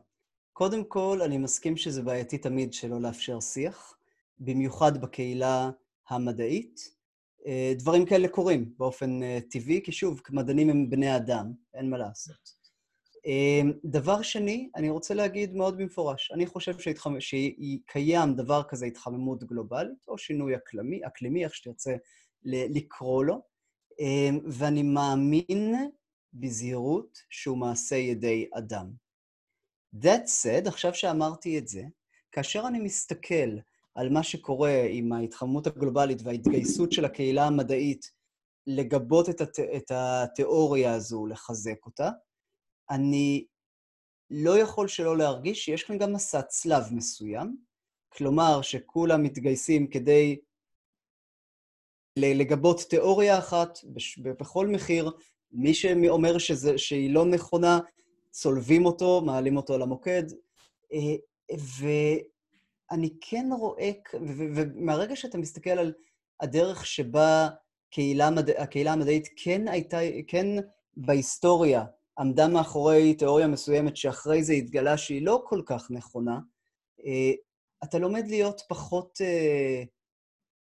[0.53, 3.97] קודם כל, אני מסכים שזה בעייתי תמיד שלא לאפשר שיח,
[4.39, 5.71] במיוחד בקהילה
[6.09, 6.95] המדעית.
[7.47, 11.99] אה, דברים כאלה קורים באופן אה, טבעי, כי שוב, מדענים הם בני אדם, אין מה
[11.99, 12.64] לעשות.
[13.27, 17.21] אמ, דבר שני, אני רוצה להגיד מאוד במפורש, אני חושב שהתחמ...
[17.21, 21.97] שקיים דבר כזה התחממות גלובלית, או שינוי אקלימי, אקלימי, איך שתרצה
[22.45, 23.43] לקרוא לו,
[24.01, 25.75] אמ, ואני מאמין
[26.35, 28.91] בזהירות שהוא מעשה ידי אדם.
[30.03, 31.83] That said, עכשיו שאמרתי את זה,
[32.33, 33.59] כאשר אני מסתכל
[33.95, 38.11] על מה שקורה עם ההתחממות הגלובלית וההתגייסות של הקהילה המדעית
[38.67, 39.61] לגבות את, הת...
[39.61, 42.11] את התיאוריה הזו, לחזק אותה,
[42.91, 43.47] אני
[44.31, 47.57] לא יכול שלא להרגיש שיש כאן גם מסע צלב מסוים,
[48.09, 50.39] כלומר שכולם מתגייסים כדי
[52.19, 53.79] לגבות תיאוריה אחת
[54.23, 55.11] בכל מחיר,
[55.53, 57.79] מי שאומר שזה, שהיא לא נכונה,
[58.31, 60.23] צולבים אותו, מעלים אותו למוקד,
[60.93, 61.17] אה,
[61.79, 63.91] ואני כן רואה,
[64.37, 65.93] ומהרגע שאתה מסתכל על
[66.41, 67.49] הדרך שבה
[67.89, 70.47] הקהילה, הקהילה המדעית כן הייתה, כן
[70.97, 71.85] בהיסטוריה
[72.19, 76.39] עמדה מאחורי תיאוריה מסוימת שאחרי זה התגלה שהיא לא כל כך נכונה,
[77.07, 77.33] אה,
[77.85, 79.83] אתה לומד להיות פחות, אה,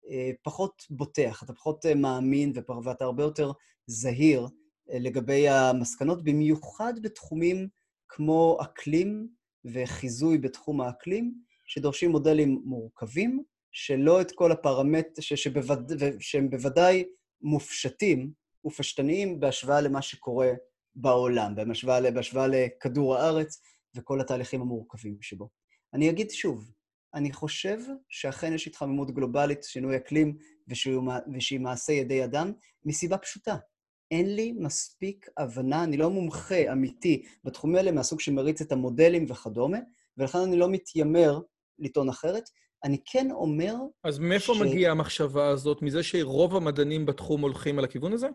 [0.09, 3.51] אה, פחות בוטח, אתה פחות מאמין ואתה הרבה יותר
[3.87, 4.47] זהיר
[4.93, 7.67] לגבי המסקנות, במיוחד בתחומים
[8.09, 9.27] כמו אקלים
[9.65, 11.33] וחיזוי בתחום האקלים,
[11.65, 15.07] שדורשים מודלים מורכבים, שלא את כל הפרמט...
[15.19, 15.33] ש...
[15.33, 15.91] שבווד...
[16.19, 17.03] שהם בוודאי
[17.41, 18.31] מופשטים
[18.65, 20.51] ופשטניים בהשוואה למה שקורה
[20.95, 23.61] בעולם, בהשוואה, בהשוואה לכדור הארץ
[23.95, 25.49] וכל התהליכים המורכבים שבו.
[25.93, 26.71] אני אגיד שוב,
[27.13, 27.77] אני חושב
[28.09, 32.51] שאכן יש התחממות גלובלית, שינוי אקלים, ושהיא מעשה ידי אדם,
[32.85, 33.55] מסיבה פשוטה.
[34.11, 39.77] אין לי מספיק הבנה, אני לא מומחה אמיתי בתחומים האלה מהסוג שמריץ את המודלים וכדומה,
[40.17, 41.39] ולכן אני לא מתיימר
[41.79, 42.43] לטעון אחרת.
[42.83, 43.75] אני כן אומר...
[44.03, 44.61] אז מאיפה ש...
[44.61, 45.81] מגיעה המחשבה הזאת?
[45.81, 48.27] מזה שרוב המדענים בתחום הולכים על הכיוון הזה?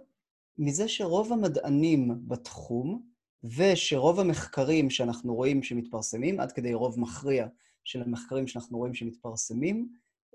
[0.59, 3.03] מזה שרוב המדענים בתחום,
[3.45, 7.47] ושרוב המחקרים שאנחנו רואים שמתפרסמים, עד כדי רוב מכריע
[7.85, 9.88] של המחקרים שאנחנו רואים שמתפרסמים,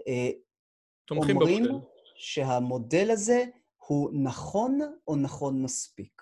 [0.07, 0.29] אה,
[1.11, 1.71] אומרים במודל.
[2.15, 3.45] שהמודל הזה
[3.87, 6.21] הוא נכון או נכון מספיק.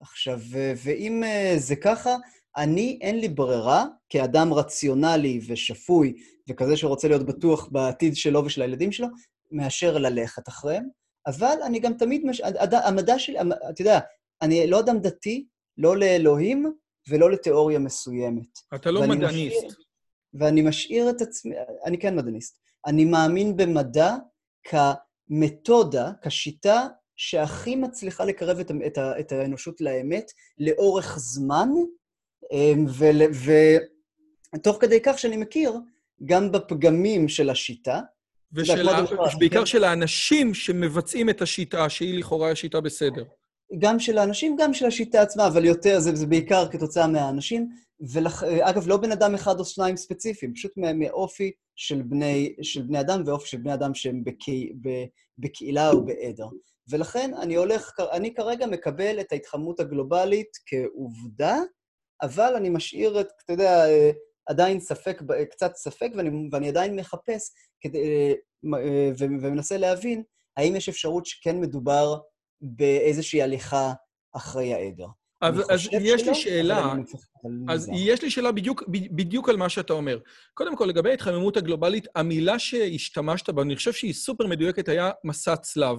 [0.00, 0.40] עכשיו,
[0.84, 2.16] ואם אה, זה ככה,
[2.56, 6.14] אני, אין לי ברירה, כאדם רציונלי ושפוי,
[6.48, 9.08] וכזה שרוצה להיות בטוח בעתיד שלו ושל הילדים שלו,
[9.50, 10.88] מאשר ללכת אחריהם.
[11.26, 12.40] אבל אני גם תמיד, מש...
[12.72, 13.98] המדע שלי, אתה יודע,
[14.42, 15.46] אני לא אדם דתי,
[15.78, 16.72] לא לאלוהים
[17.08, 18.58] ולא לתיאוריה מסוימת.
[18.74, 19.56] אתה לא מדעניסט.
[19.56, 19.70] משאיר,
[20.34, 22.58] ואני משאיר את עצמי, אני כן מדעניסט.
[22.86, 24.14] אני מאמין במדע
[24.64, 26.86] כמתודה, כשיטה
[27.16, 31.68] שהכי מצליחה לקרב את, את, את האנושות לאמת לאורך זמן,
[32.52, 32.86] אמ,
[34.54, 35.72] ותוך כדי כך שאני מכיר,
[36.24, 38.00] גם בפגמים של השיטה,
[38.52, 43.24] ובעיקר של האנשים שמבצעים את השיטה, שהיא לכאורה השיטה בסדר.
[43.78, 47.68] גם של האנשים, גם של השיטה עצמה, אבל יותר, זה, זה בעיקר כתוצאה מהאנשים.
[48.12, 53.22] ואגב, לא בן אדם אחד או שניים ספציפיים, פשוט מאופי של בני, של בני אדם
[53.26, 54.52] ואופי של בני אדם שהם בקה,
[55.38, 56.48] בקהילה או בעדר.
[56.90, 61.58] ולכן אני הולך, אני כרגע מקבל את ההתחממות הגלובלית כעובדה,
[62.22, 63.84] אבל אני משאיר את, אתה יודע,
[64.46, 68.34] עדיין ספק, קצת ספק, ואני, ואני עדיין מחפש כדי,
[69.18, 70.22] ומנסה להבין
[70.56, 72.18] האם יש אפשרות שכן מדובר
[72.60, 73.92] באיזושהי הליכה
[74.36, 75.06] אחרי העדר.
[75.40, 76.94] אז, אז יש לי שאלה,
[77.68, 80.18] אז יש לי שאלה בדיוק, בדיוק על מה שאתה אומר.
[80.54, 85.56] קודם כל, לגבי ההתחממות הגלובלית, המילה שהשתמשת בה, אני חושב שהיא סופר מדויקת, היה מסע
[85.56, 85.96] צלב.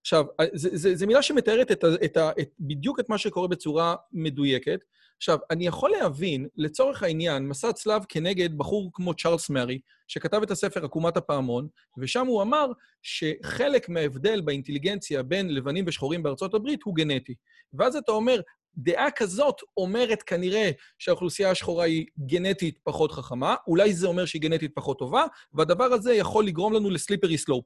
[0.00, 0.24] עכשיו,
[0.54, 4.80] זו מילה שמתארת את, את, את, בדיוק את מה שקורה בצורה מדויקת.
[5.20, 10.50] עכשיו, אני יכול להבין, לצורך העניין, מסע צלב כנגד בחור כמו צ'ארלס מרי, שכתב את
[10.50, 12.66] הספר עקומת הפעמון, ושם הוא אמר
[13.02, 17.34] שחלק מההבדל באינטליגנציה בין לבנים ושחורים בארצות הברית הוא גנטי.
[17.72, 18.40] ואז אתה אומר,
[18.76, 24.70] דעה כזאת אומרת כנראה שהאוכלוסייה השחורה היא גנטית פחות חכמה, אולי זה אומר שהיא גנטית
[24.74, 27.64] פחות טובה, והדבר הזה יכול לגרום לנו לסליפרי סלופ.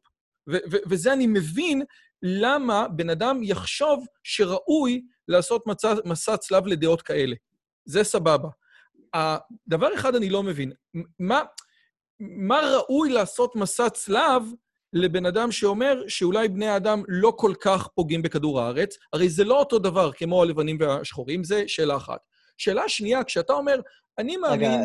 [0.91, 1.83] וזה אני מבין
[2.23, 7.35] למה בן אדם יחשוב שראוי לעשות מסע, מסע צלב לדעות כאלה.
[7.85, 8.49] זה סבבה.
[9.15, 10.73] הדבר אחד אני לא מבין,
[11.19, 11.43] מה,
[12.21, 14.43] מה ראוי לעשות מסע צלב
[14.93, 18.97] לבן אדם שאומר שאולי בני האדם לא כל כך פוגעים בכדור הארץ?
[19.13, 22.21] הרי זה לא אותו דבר כמו הלבנים והשחורים, זה שאלה אחת.
[22.59, 23.81] שאלה שנייה, כשאתה אומר,
[24.19, 24.71] אני מאמין...
[24.71, 24.85] רגע,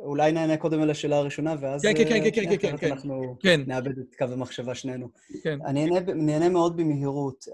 [0.00, 1.82] אולי נענה קודם על השאלה הראשונה, ואז...
[1.82, 2.92] כן, כן, כן, כן, כן, כן, כן.
[2.92, 3.60] אנחנו כן.
[3.66, 5.08] נאבד את קו המחשבה שנינו.
[5.42, 5.58] כן.
[5.66, 7.44] אני נהנה מאוד במהירות.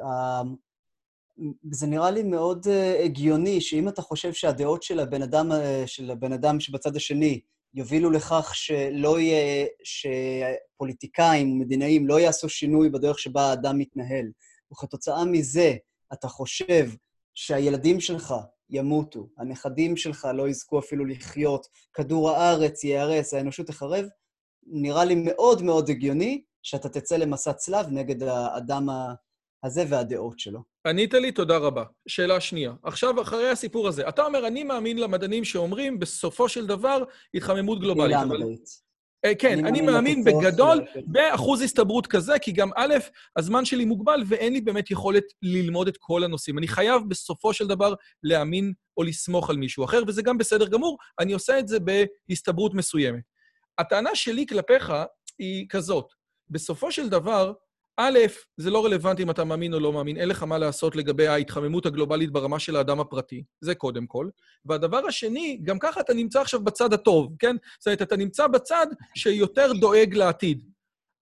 [1.71, 2.67] זה נראה לי מאוד
[3.05, 5.51] הגיוני שאם אתה חושב שהדעות של הבן אדם,
[5.87, 7.41] של הבן אדם שבצד השני
[7.75, 14.27] יובילו לכך שלא יהיה, שפוליטיקאים ומדינאים לא יעשו שינוי בדרך שבה האדם מתנהל,
[14.73, 15.75] וכתוצאה מזה
[16.13, 16.91] אתה חושב
[17.35, 18.35] שהילדים שלך
[18.71, 24.07] ימותו, הנכדים שלך לא יזכו אפילו לחיות, כדור הארץ ייהרס, האנושות תחרב,
[24.67, 28.89] נראה לי מאוד מאוד הגיוני שאתה תצא למסע צלב נגד האדם
[29.65, 30.61] הזה והדעות שלו.
[30.87, 31.85] ענית לי, תודה רבה.
[32.09, 32.73] שאלה שנייה.
[32.83, 37.03] עכשיו, אחרי הסיפור הזה, אתה אומר, אני מאמין למדענים שאומרים, בסופו של דבר,
[37.35, 38.17] התחממות גלובלית.
[38.29, 38.43] אבל...
[39.39, 42.95] כן, אני, אני מאמין בגדול באחוז הסתברות כזה, כי גם א',
[43.37, 46.59] הזמן שלי מוגבל ואין לי באמת יכולת ללמוד את כל הנושאים.
[46.59, 50.99] אני חייב בסופו של דבר להאמין או לסמוך על מישהו אחר, וזה גם בסדר גמור,
[51.21, 51.79] אני עושה את זה
[52.29, 53.23] בהסתברות מסוימת.
[53.79, 54.93] הטענה שלי כלפיך
[55.39, 56.07] היא כזאת,
[56.51, 57.53] בסופו של דבר,
[57.97, 58.19] א',
[58.57, 61.87] זה לא רלוונטי אם אתה מאמין או לא מאמין, אין לך מה לעשות לגבי ההתחממות
[61.87, 64.29] הגלובלית ברמה של האדם הפרטי, זה קודם כל.
[64.65, 67.57] והדבר השני, גם ככה אתה נמצא עכשיו בצד הטוב, כן?
[67.79, 70.71] זאת אומרת, אתה נמצא בצד שיותר דואג לעתיד.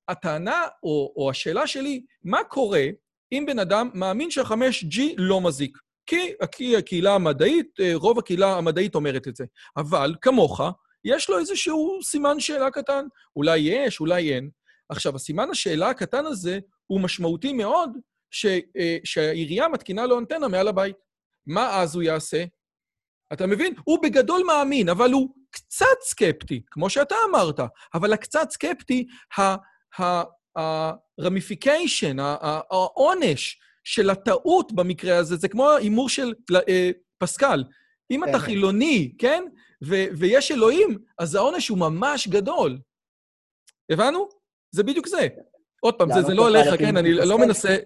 [0.08, 2.86] הטענה, או, או השאלה שלי, מה קורה
[3.32, 5.78] אם בן אדם מאמין שה-5G לא מזיק?
[6.06, 9.44] כי, כי הקהילה המדעית, רוב הקהילה המדעית אומרת את זה.
[9.76, 10.60] אבל, כמוך,
[11.04, 13.04] יש לו איזשהו סימן שאלה קטן.
[13.36, 14.50] אולי יש, אולי אין.
[14.92, 17.90] עכשיו, הסימן השאלה הקטן הזה הוא משמעותי מאוד
[18.30, 20.96] ש, אה, שהעירייה מתקינה לו אנטנה מעל הבית.
[21.46, 22.44] מה אז הוא יעשה?
[23.32, 23.74] אתה מבין?
[23.84, 27.60] הוא בגדול מאמין, אבל הוא קצת סקפטי, כמו שאתה אמרת,
[27.94, 29.06] אבל הקצת סקפטי,
[31.18, 32.16] הרמיפיקיישן,
[32.70, 36.34] העונש של הטעות במקרה הזה, זה כמו ההימור של
[36.68, 37.64] אה, פסקל.
[38.10, 38.38] אם אתה כן.
[38.38, 39.44] חילוני, כן?
[40.18, 42.78] ויש אלוהים, אז העונש הוא ממש גדול.
[43.90, 44.41] הבנו?
[44.72, 45.28] זה בדיוק זה.
[45.80, 47.76] עוד פעם, זה לא עליך, כן, אני לא מנסה...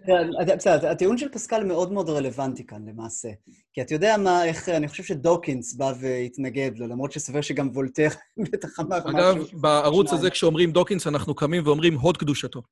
[0.57, 3.29] בסדר, הטיעון של פסקל מאוד מאוד רלוונטי כאן, למעשה.
[3.73, 8.09] כי אתה יודע מה, איך, אני חושב שדוקינס בא והתנגד לו, למרות שסבר שגם וולטר
[8.53, 9.11] בטח אמר משהו.
[9.11, 12.63] אגב, בערוץ הזה כשאומרים דוקינס, אנחנו קמים ואומרים הוד קדושתו.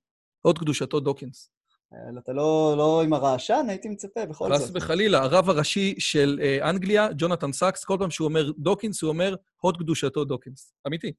[0.43, 1.51] הוד קדושתו דוקינס.
[2.19, 4.63] אתה לא, לא עם הרעשן, הייתי מצפה בכל זאת.
[4.63, 9.35] חס וחלילה, הרב הראשי של אנגליה, ג'ונתן סאקס, כל פעם שהוא אומר דוקינס, הוא אומר
[9.61, 10.75] הוד קדושתו דוקינס.
[10.87, 11.13] אמיתי.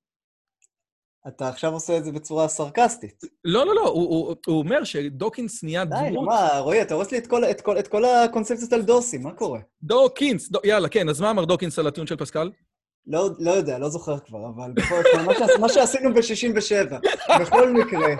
[1.28, 3.24] אתה עכשיו עושה את זה בצורה סרקסטית.
[3.46, 6.02] לא, לא, לא, הוא, הוא, הוא אומר שדוקינס נהיה דמות...
[6.02, 9.24] די, מה, רועי, אתה הורס לי את כל, את, כל, את כל הקונספציות על דוסים,
[9.24, 9.60] מה קורה?
[9.84, 12.52] דוקינס, דו, יאללה, כן, אז מה אמר דוקינס על הטיעון של פסקל?
[13.08, 16.95] לא, לא יודע, לא זוכר כבר, אבל בכל מה, מה שעשינו ב-67,
[17.41, 18.16] בכל מקרה.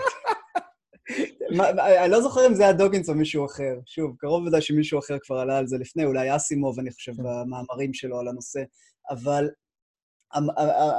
[2.04, 3.74] אני לא זוכר אם זה היה דוקינס או מישהו אחר.
[3.86, 7.22] שוב, קרוב ודאי שמישהו אחר כבר עלה על זה לפני, אולי אסימוב, אני חושב, כן.
[7.22, 8.60] במאמרים שלו על הנושא.
[9.10, 9.48] אבל
[10.36, 10.50] אמ,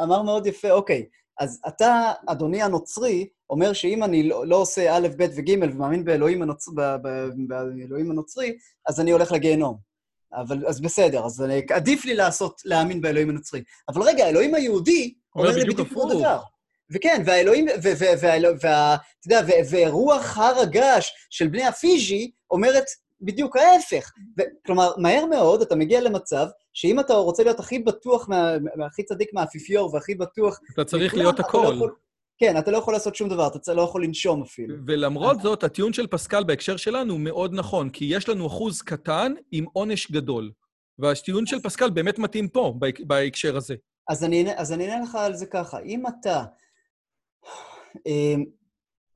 [0.04, 1.06] אמר מאוד יפה, אוקיי,
[1.40, 6.42] אז אתה, אדוני הנוצרי, אומר שאם אני לא, לא עושה א', ב' וג' ומאמין באלוהים,
[6.42, 6.68] הנוצ...
[7.48, 8.58] באלוהים הנוצרי,
[8.88, 9.78] אז אני הולך לגיהנום.
[10.34, 13.64] אבל, אז בסדר, אז אני, עדיף לי לעשות, להאמין באלוהים הנוצרי.
[13.90, 16.42] אבל רגע, האלוהים היהודי אומר לי בדיוק אותו דבר.
[16.92, 17.66] וכן, והאלוהים,
[18.62, 22.86] ואתה יודע, ורוח הר הגעש של בני הפיז'י אומרת
[23.22, 24.12] בדיוק ההפך.
[24.40, 28.86] ו- כלומר, מהר מאוד אתה מגיע למצב שאם אתה רוצה להיות הכי בטוח, מה, מה-
[28.86, 30.60] הכי צדיק מהאפיפיור והכי בטוח...
[30.74, 31.90] אתה צריך להיות לא הכל.
[32.40, 34.76] כן, אתה לא יכול לעשות שום דבר, אתה לא יכול לנשום אפילו.
[34.88, 39.34] ולמרות זאת, הטיעון של פסקל בהקשר שלנו הוא מאוד נכון, כי יש לנו אחוז קטן
[39.52, 40.52] עם עונש גדול.
[41.00, 43.76] והטיעון של פסקל באמת מתאים פה, בהק- בהקשר הזה.
[44.10, 46.44] אז אני, אענה- אז אני אענה לך על זה ככה, אם אתה
[48.08, 48.36] אה,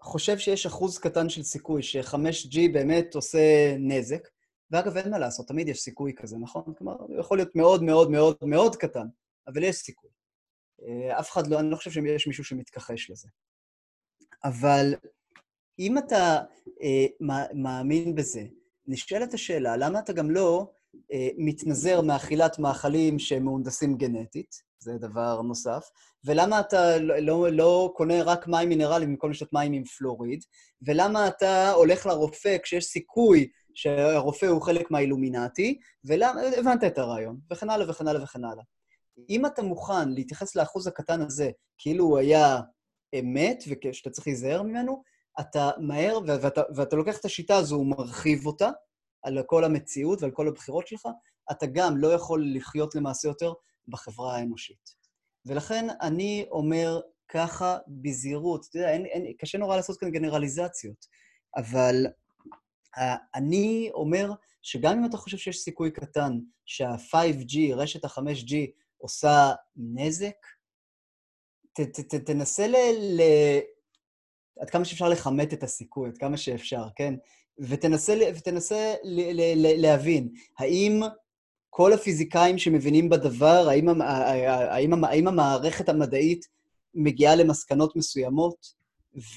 [0.02, 4.28] חושב שיש אחוז קטן של סיכוי ש-5G באמת עושה נזק,
[4.72, 6.74] ואגב, אין מה לעשות, תמיד יש סיכוי כזה, נכון?
[6.78, 9.08] כלומר, יכול להיות מאוד מאוד מאוד מאוד קטן,
[9.48, 10.10] אבל יש סיכוי.
[10.88, 13.28] אה, אף אחד לא, אני לא חושב שיש מישהו שמתכחש לזה.
[14.44, 14.96] אבל
[15.80, 16.40] אם אתה
[16.82, 18.44] אה, מא- מאמין בזה,
[18.88, 20.72] נשאלת השאלה, למה אתה גם לא
[21.12, 25.90] אה, מתנזר מאכילת מאכלים שהם מהונדסים גנטית, זה דבר נוסף,
[26.26, 30.44] ולמה אתה לא, לא, לא קונה רק מים מינרליים במקום לשתות מים עם פלוריד,
[30.82, 37.70] ולמה אתה הולך לרופא כשיש סיכוי שהרופא הוא חלק מהאילומינטי, ולמה, הבנת את הרעיון, וכן
[37.70, 38.64] הלאה וכן הלאה וכן הלאה.
[39.30, 42.60] אם אתה מוכן להתייחס לאחוז הקטן הזה כאילו הוא היה
[43.20, 45.04] אמת ושאתה צריך להיזהר ממנו,
[45.40, 48.70] אתה מהר, ואתה, ואתה לוקח את השיטה הזו ומרחיב אותה
[49.24, 51.08] על כל המציאות ועל כל הבחירות שלך,
[51.52, 53.54] אתה גם לא יכול לחיות למעשה יותר
[53.88, 54.96] בחברה האנושית.
[55.46, 61.06] ולכן אני אומר ככה בזהירות, אתה יודע, אין, אין, קשה נורא לעשות כאן גנרליזציות,
[61.58, 62.06] אבל
[62.98, 63.02] uh,
[63.36, 68.56] אני אומר שגם אם אתה חושב שיש סיכוי קטן שה-5G, רשת ה-5G,
[68.98, 70.36] עושה נזק,
[71.74, 73.22] ת, ת, ת, תנסה ל, ל...
[74.60, 77.14] עד כמה שאפשר לכמת את הסיכוי, עד כמה שאפשר, כן?
[77.60, 80.30] ותנסה, ותנסה ל, ל, ל, להבין,
[80.60, 81.02] האם
[81.74, 86.46] כל הפיזיקאים שמבינים בדבר, האם, האם, האם המערכת המדעית
[86.94, 88.56] מגיעה למסקנות מסוימות,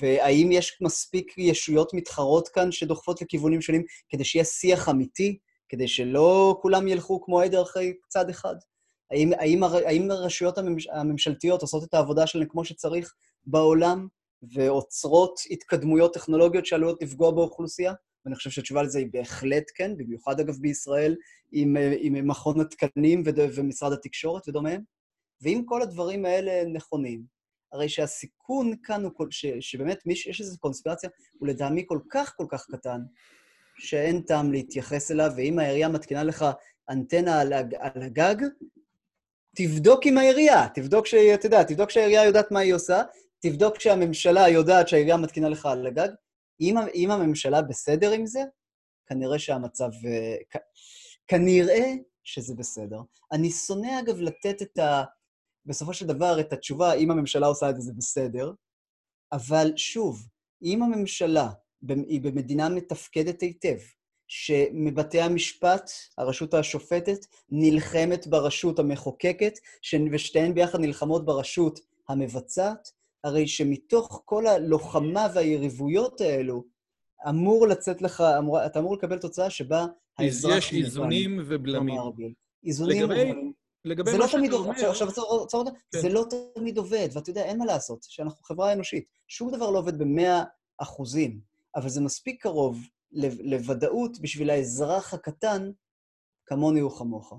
[0.01, 6.59] והאם יש מספיק ישויות מתחרות כאן שדוחפות לכיוונים שונים כדי שיהיה שיח אמיתי, כדי שלא
[6.63, 8.55] כולם ילכו כמו עדר אחרי צד אחד?
[9.11, 13.15] האם, האם, האם הרשויות הממש, הממשלתיות עושות את העבודה שלהן כמו שצריך
[13.47, 14.09] בעולם,
[14.43, 17.93] ועוצרות התקדמויות טכנולוגיות שעלולות לפגוע באוכלוסייה?
[18.25, 21.17] ואני חושב שהתשובה לזה היא בהחלט כן, במיוחד אגב בישראל,
[21.53, 23.23] עם, אה, עם מכון התקנים
[23.55, 24.83] ומשרד התקשורת ודומיהם.
[25.43, 27.23] ואם כל הדברים האלה נכונים,
[27.73, 32.35] הרי שהסיכון כאן הוא, כל, ש, שבאמת מי שיש איזו קונספירציה, הוא לטעמי כל כך
[32.37, 33.01] כל כך קטן,
[33.79, 36.45] שאין טעם להתייחס אליו, ואם העירייה מתקינה לך
[36.91, 38.37] אנטנה על, הג- על הגג,
[39.57, 43.03] תבדוק עם העירייה, תבדוק שאתה יודע, תבדוק שהעירייה יודעת מה היא עושה,
[43.41, 46.09] תבדוק שהממשלה יודעת שהעירייה מתקינה לך על הגג.
[46.61, 48.43] אם, אם הממשלה בסדר עם זה,
[49.07, 49.91] כנראה שהמצב...
[50.07, 50.57] אה, כ,
[51.27, 51.93] כנראה
[52.25, 53.01] שזה בסדר.
[53.33, 55.05] אני שונא, אגב, לתת את ה...
[55.67, 58.53] בסופו של דבר, את התשובה, אם הממשלה עושה את זה, זה בסדר,
[59.33, 60.29] אבל שוב,
[60.63, 61.49] אם הממשלה
[61.89, 63.79] היא במדינה מתפקדת היטב,
[64.29, 69.59] שמבתי המשפט, הרשות השופטת, נלחמת ברשות המחוקקת,
[70.13, 72.93] ושתיהן ביחד נלחמות ברשות המבצעת,
[73.25, 76.65] הרי שמתוך כל הלוחמה והיריבויות האלו,
[77.29, 79.87] אמור לצאת לך, אמור, אתה אמור לקבל תוצאה שבה
[80.19, 80.57] האזרח...
[80.59, 81.97] יש איזונים ובלמים.
[81.99, 82.11] כלומר,
[82.65, 83.53] איזונים לגבי- ובלמים.
[83.85, 84.73] לגבי זה מה לא תמיד שאתה עובד, אומר...
[84.77, 86.01] עכשיו, עכשיו עצור, עצור כן.
[86.01, 89.09] זה לא תמיד עובד, ואתה יודע, אין מה לעשות, שאנחנו חברה אנושית.
[89.29, 90.43] שום דבר לא עובד במאה
[90.79, 91.41] אחוזים,
[91.77, 92.79] אבל זה מספיק קרוב
[93.13, 95.71] ל- לוודאות בשביל האזרח הקטן,
[96.47, 97.33] כמוני וכמוך.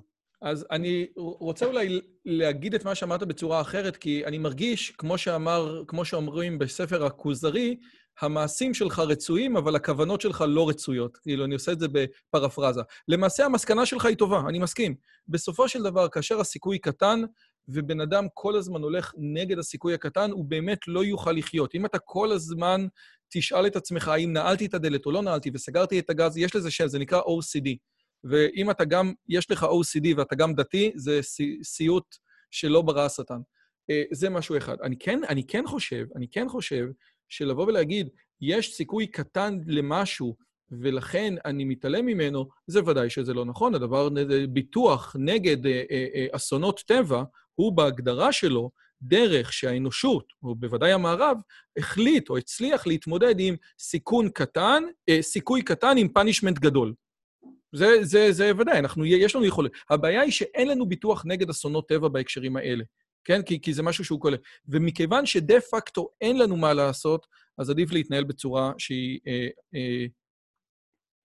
[0.45, 5.83] אז אני רוצה אולי להגיד את מה שאמרת בצורה אחרת, כי אני מרגיש, כמו שאמר,
[5.87, 7.77] כמו שאומרים בספר הכוזרי,
[8.21, 11.17] המעשים שלך רצויים, אבל הכוונות שלך לא רצויות.
[11.17, 12.81] כאילו, אני עושה את זה בפרפרזה.
[13.07, 14.95] למעשה, המסקנה שלך היא טובה, אני מסכים.
[15.27, 17.21] בסופו של דבר, כאשר הסיכוי קטן,
[17.67, 21.75] ובן אדם כל הזמן הולך נגד הסיכוי הקטן, הוא באמת לא יוכל לחיות.
[21.75, 22.87] אם אתה כל הזמן
[23.29, 26.71] תשאל את עצמך האם נעלתי את הדלת או לא נעלתי וסגרתי את הגז, יש לזה
[26.71, 27.69] שם, זה נקרא OCD.
[28.29, 32.15] ואם אתה גם, יש לך OCD ואתה גם דתי, זה סי- סיוט
[32.51, 33.39] שלא ברא השטן.
[33.89, 34.77] אה, זה משהו אחד.
[34.83, 36.87] אני כן, אני כן חושב, אני כן חושב
[37.29, 38.09] שלבוא ולהגיד,
[38.41, 40.35] יש סיכוי קטן למשהו,
[40.71, 43.75] ולכן אני מתעלם ממנו, זה ודאי שזה לא נכון.
[43.75, 44.09] הדבר,
[44.49, 47.23] ביטוח נגד אה, אה, אסונות טבע,
[47.55, 48.71] הוא בהגדרה שלו
[49.01, 51.37] דרך שהאנושות, או בוודאי המערב,
[51.77, 54.83] החליט או הצליח להתמודד עם סיכון קטן,
[55.21, 56.93] סיכוי קטן עם פאנישמנט גדול.
[57.75, 59.71] זה, זה, זה ודאי, אנחנו, יש לנו יכולת.
[59.89, 62.83] הבעיה היא שאין לנו ביטוח נגד אסונות טבע בהקשרים האלה,
[63.23, 63.41] כן?
[63.41, 64.37] כי, כי זה משהו שהוא כולל.
[64.67, 70.05] ומכיוון שדה פקטו אין לנו מה לעשות, אז עדיף להתנהל בצורה שהיא אה, אה,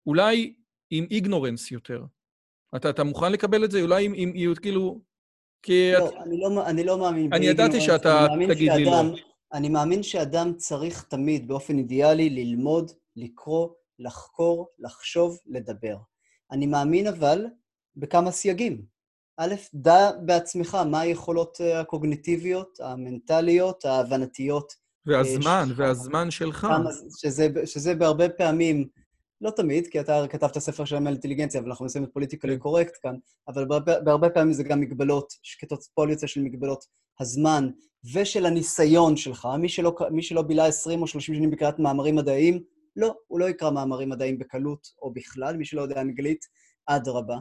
[0.06, 0.54] אולי
[0.90, 2.04] עם איגנורנס יותר.
[2.76, 3.82] אתה, אתה מוכן לקבל את זה?
[3.82, 5.02] אולי עם, עם, עם כאילו...
[5.64, 5.92] כי...
[5.94, 8.92] לא, את, אני לא, אני לא מאמין אני ידעתי שאתה תגיד לי לא.
[8.92, 9.14] שאדם-
[9.54, 13.70] אני מאמין שאדם צריך תמיד, באופן אידיאלי, ללמוד, לקרוא,
[14.00, 15.98] לחקור, לחשוב, לדבר.
[16.52, 17.46] אני מאמין אבל
[17.96, 18.86] בכמה סייגים.
[19.38, 24.74] א', דע בעצמך מה היכולות אה, הקוגניטיביות, המנטליות, ההבנתיות.
[25.06, 25.80] והזמן, שלך.
[25.80, 26.68] והזמן שלך.
[27.22, 28.88] שזה, שזה בהרבה פעמים,
[29.42, 32.60] לא תמיד, כי אתה כתבת ספר שלם על אינטליגנציה, אבל אנחנו עושים את פוליטיקלי כן.
[32.60, 33.16] קורקט כאן,
[33.48, 35.34] אבל בהרבה, בהרבה פעמים זה גם מגבלות,
[35.94, 36.86] פועל יוצא של מגבלות
[37.20, 37.70] הזמן
[38.14, 39.48] ושל הניסיון שלך.
[39.60, 42.64] מי שלא, מי שלא בילה 20 או 30 שנים בקריאת מאמרים מדעיים,
[42.98, 46.46] לא, הוא לא יקרא מאמרים מדעיים בקלות או בכלל, מי שלא יודע אנגלית,
[46.86, 47.38] אדרבה.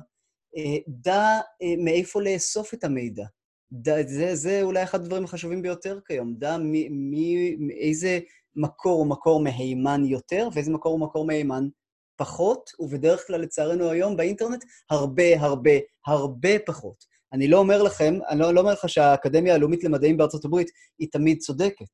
[0.57, 3.25] אה, דע אה, מאיפה לאסוף את המידע.
[3.73, 6.35] דע, זה, זה אולי אחד הדברים החשובים ביותר כיום.
[6.35, 8.19] דע מי, מי, איזה
[8.57, 11.69] מקור הוא מקור מהימן יותר, ואיזה מקור הוא מקור מהימן
[12.17, 15.71] פחות, ובדרך כלל, לצערנו היום, באינטרנט, הרבה, הרבה,
[16.07, 17.05] הרבה פחות.
[17.33, 21.09] אני לא אומר לכם, אני לא, לא אומר לך שהאקדמיה הלאומית למדעים בארצות הברית היא
[21.13, 21.89] תמיד צודקת.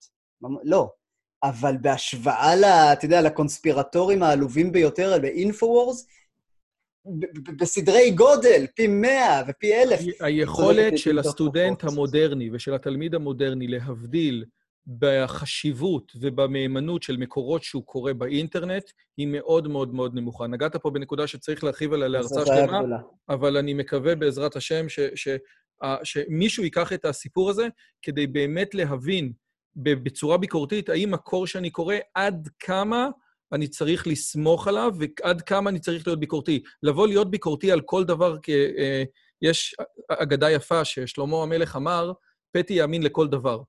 [0.64, 0.90] לא.
[1.42, 6.06] אבל בהשוואה, ל, אתה יודע, לקונספירטורים העלובים ביותר, ב-Infowars,
[7.58, 10.00] בסדרי גודל, פי מאה ופי אלף.
[10.20, 14.44] היכולת של הסטודנט המודרני ושל התלמיד המודרני להבדיל
[14.98, 18.84] בחשיבות ובמהימנות של מקורות שהוא קורא באינטרנט,
[19.16, 20.46] היא מאוד מאוד מאוד נמוכה.
[20.46, 22.80] נגעת פה בנקודה שצריך להרחיב עליה להרצאה שלמה,
[23.28, 25.28] אבל אני מקווה בעזרת השם ש, ש, ש,
[26.04, 27.68] שמישהו ייקח את הסיפור הזה
[28.02, 29.32] כדי באמת להבין
[29.76, 33.08] בצורה ביקורתית האם מקור שאני קורא, עד כמה
[33.52, 36.62] אני צריך לסמוך עליו ועד כמה אני צריך להיות ביקורתי.
[36.82, 39.02] לבוא להיות ביקורתי על כל דבר, כי אה,
[39.42, 39.74] יש
[40.08, 42.12] אגדה יפה ששלמה המלך אמר,
[42.52, 43.62] פתי יאמין לכל דבר.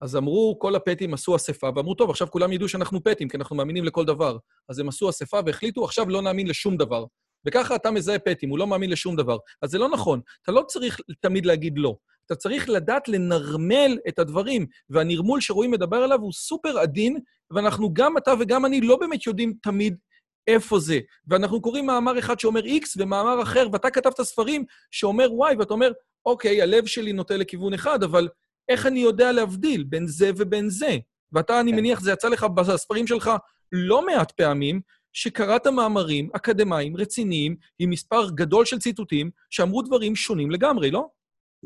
[0.00, 3.56] אז אמרו, כל הפטים עשו אספה, ואמרו, טוב, עכשיו כולם ידעו שאנחנו פטים, כי אנחנו
[3.56, 4.36] מאמינים לכל דבר.
[4.68, 7.04] אז הם עשו אספה והחליטו, עכשיו לא נאמין לשום דבר.
[7.46, 9.36] וככה אתה מזהה פטים, הוא לא מאמין לשום דבר.
[9.62, 10.20] אז זה לא נכון.
[10.42, 11.96] אתה לא צריך תמיד להגיד לא.
[12.30, 17.18] אתה צריך לדעת לנרמל את הדברים, והנרמול שרועי מדבר עליו הוא סופר עדין,
[17.50, 19.98] ואנחנו, גם אתה וגם אני, לא באמת יודעים תמיד
[20.46, 20.98] איפה זה.
[21.28, 25.92] ואנחנו קוראים מאמר אחד שאומר X ומאמר אחר, ואתה כתבת ספרים שאומר Y, ואתה אומר,
[26.26, 28.28] אוקיי, הלב שלי נוטה לכיוון אחד, אבל
[28.68, 30.96] איך אני יודע להבדיל בין זה ובין זה?
[31.32, 31.76] ואתה, אני כן.
[31.76, 33.30] מניח, זה יצא לך בספרים שלך
[33.72, 34.80] לא מעט פעמים,
[35.12, 41.08] שקראת מאמרים אקדמיים רציניים עם מספר גדול של ציטוטים שאמרו דברים שונים לגמרי, לא?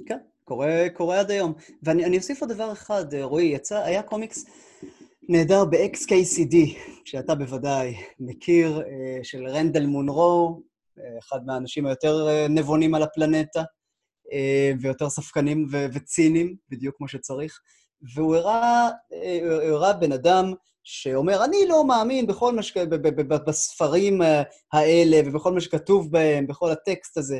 [0.06, 1.52] כן, קורה, קורה עד היום.
[1.82, 4.44] ואני אוסיף עוד דבר אחד, רועי, יצא, היה קומיקס
[5.28, 6.56] נהדר ב-XKCD,
[7.04, 10.62] שאתה בוודאי מכיר, אה, של רנדל מונרו,
[10.98, 13.62] אה, אחד מהאנשים היותר אה, נבונים על הפלנטה,
[14.80, 17.60] ויותר ספקנים וציניים, בדיוק כמו שצריך.
[18.14, 18.88] והוא הראה,
[19.68, 20.52] הראה בן אדם
[20.84, 22.76] שאומר, אני לא מאמין בכל מה ש...
[23.46, 24.20] בספרים
[24.72, 27.38] האלה ובכל מה שכתוב בהם, בכל הטקסט הזה.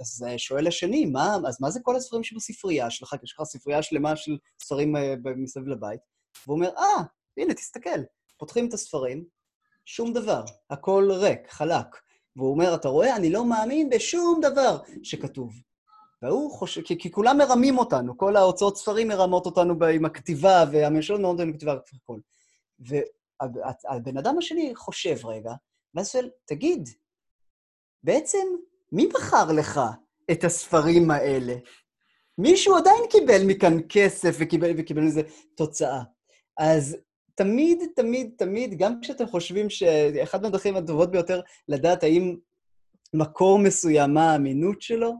[0.00, 3.16] אז שואל השני, מה, אז מה זה כל הספרים שבספרייה שלך?
[3.22, 4.94] יש לך ספרייה שלמה של ספרים
[5.36, 6.00] מסביב לבית.
[6.46, 7.02] והוא אומר, אה, ah,
[7.36, 8.00] הנה, תסתכל.
[8.36, 9.24] פותחים את הספרים,
[9.84, 11.86] שום דבר, הכל ריק, חלק.
[12.36, 15.52] והוא אומר, אתה רואה, אני לא מאמין בשום דבר שכתוב.
[16.22, 21.20] והוא חושב, כי, כי כולם מרמים אותנו, כל ההוצאות ספרים מרמות אותנו עם הכתיבה, והממשלות
[21.20, 22.20] מרמות אותנו עם הכתיבה והכל.
[22.80, 25.52] והבן אדם השני חושב רגע,
[25.94, 26.88] ואז שואל, תגיד,
[28.02, 28.46] בעצם
[28.92, 29.80] מי בחר לך
[30.30, 31.54] את הספרים האלה?
[32.38, 35.22] מישהו עדיין קיבל מכאן כסף וקיבל, וקיבל מזה
[35.56, 36.02] תוצאה.
[36.58, 36.96] אז
[37.34, 42.36] תמיד, תמיד, תמיד, גם כשאתם חושבים שאחת מהדרכים הטובות ביותר לדעת האם
[43.14, 45.14] מקור מסוים, מה האמינות שלו,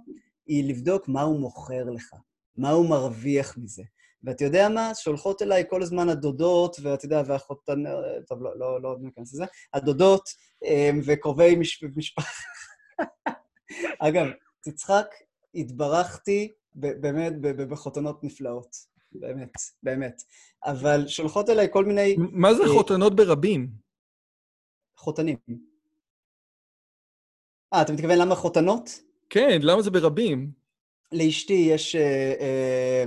[0.47, 2.15] היא לבדוק מה הוא מוכר לך,
[2.57, 3.83] מה הוא מרוויח מזה.
[4.25, 4.95] ואתה יודע מה?
[4.95, 7.83] שולחות אליי כל הזמן הדודות, ואתה יודע, והחותן...
[8.27, 9.45] טוב, לא, לא, לא ניכנס לזה.
[9.75, 10.29] הדודות
[10.65, 11.85] אמ, וקרובי מש...
[11.97, 12.29] משפחה.
[13.99, 14.27] אגב,
[14.61, 15.07] תצחק,
[15.55, 18.93] התברכתי באמת בחותנות נפלאות.
[19.13, 19.53] באמת,
[19.83, 20.23] באמת.
[20.65, 22.17] אבל שולחות אליי כל מיני...
[22.19, 23.69] מה זה אה, חותנות ברבים?
[24.97, 25.37] חותנים.
[27.75, 29.01] אה, אתה מתכוון למה חותנות?
[29.31, 30.51] כן, למה זה ברבים?
[31.13, 31.97] לאשתי יש...
[31.97, 33.05] אה, אה,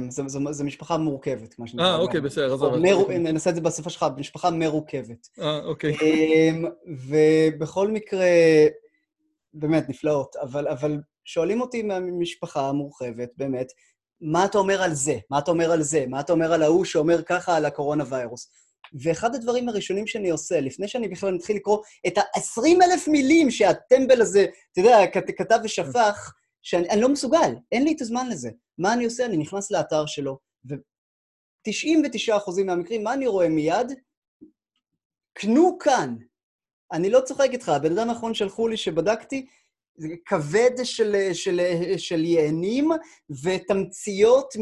[0.52, 1.86] זו משפחה מורכבת, מה שנקרא.
[1.86, 2.76] אה, אוקיי, בסדר, עזוב.
[3.10, 5.30] ננסה את זה בשפה שלך, משפחה מרוכבת.
[5.40, 5.96] אה, אוקיי.
[6.88, 8.28] ובכל מקרה,
[9.56, 10.36] באמת, נפלאות,
[10.72, 13.68] אבל שואלים אותי מהמשפחה המורחבת, באמת,
[14.22, 15.18] מה אתה אומר על זה?
[15.30, 16.06] מה אתה אומר על זה?
[16.08, 18.52] מה אתה אומר על ההוא שאומר ככה על הקורונה ויירוס?
[19.04, 24.22] ואחד הדברים הראשונים שאני עושה, לפני שאני בכלל מתחיל לקרוא את ה-20 אלף מילים שהטמבל
[24.22, 24.98] הזה, אתה יודע,
[25.38, 28.50] כתב ושפך, שאני לא מסוגל, אין לי את הזמן לזה.
[28.78, 29.26] מה אני עושה?
[29.26, 33.92] אני נכנס לאתר שלו, ו-99% מהמקרים, מה אני רואה מיד?
[35.34, 36.16] קנו כאן.
[36.92, 39.46] אני לא צוחק איתך, הבן אדם האחרון שלחו לי שבדקתי,
[40.26, 41.62] כבד של, של,
[41.98, 42.90] של יענים
[43.44, 44.54] ותמציות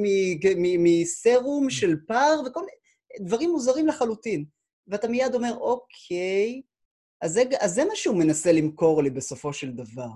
[0.79, 4.45] מסרום של פר וכל מיני דברים מוזרים לחלוטין.
[4.87, 6.61] ואתה מיד אומר, אוקיי,
[7.21, 10.09] אז זה, אז זה מה שהוא מנסה למכור לי בסופו של דבר.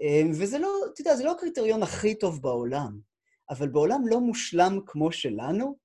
[0.00, 2.98] אמ, וזה לא, אתה יודע, זה לא הקריטריון הכי טוב בעולם,
[3.50, 5.76] אבל בעולם לא מושלם כמו שלנו,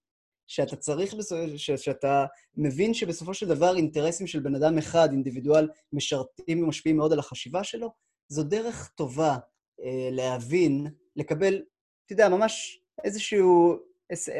[0.49, 1.15] שאתה צריך,
[1.57, 2.25] ש, שאתה
[2.57, 7.63] מבין שבסופו של דבר אינטרסים של בן אדם אחד, אינדיבידואל, משרתים ומשפיעים מאוד על החשיבה
[7.63, 7.91] שלו,
[8.27, 9.37] זו דרך טובה
[9.83, 11.61] אה, להבין, לקבל,
[12.05, 13.39] אתה יודע, ממש איזושהי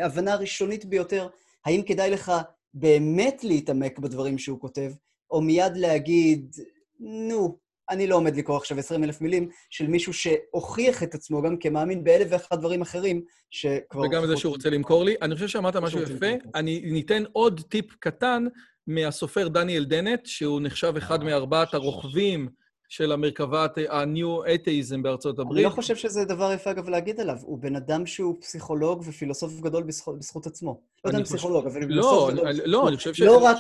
[0.03, 1.27] הבנה ראשונית ביותר,
[1.65, 2.31] האם כדאי לך
[2.73, 4.91] באמת להתעמק בדברים שהוא כותב,
[5.31, 6.55] או מיד להגיד,
[6.99, 7.57] נו,
[7.89, 12.03] אני לא עומד לקרוא עכשיו 20 אלף מילים של מישהו שהוכיח את עצמו גם כמאמין
[12.03, 14.01] באלף ואחד דברים אחרים, שכבר...
[14.01, 15.15] וגם זה שהוא רוצה למכור לי.
[15.21, 16.31] אני חושב שאמרת משהו יפה.
[16.55, 18.45] אני ניתן עוד טיפ קטן
[18.87, 22.49] מהסופר דניאל דנט, שהוא נחשב אחד מארבעת הרוכבים
[22.89, 25.57] של המרכבת ה-New Atheism בארצות הברית.
[25.57, 27.35] אני לא חושב שזה דבר יפה, אגב, להגיד עליו.
[27.41, 30.81] הוא בן אדם שהוא פסיכולוג ופילוסוף גדול בזכות, בזכות עצמו.
[31.05, 32.49] לא יודע אם פסיכולוג, אבל פילוסוף גדול.
[32.65, 33.21] לא, אני חושב ש...
[33.21, 33.57] לא רק...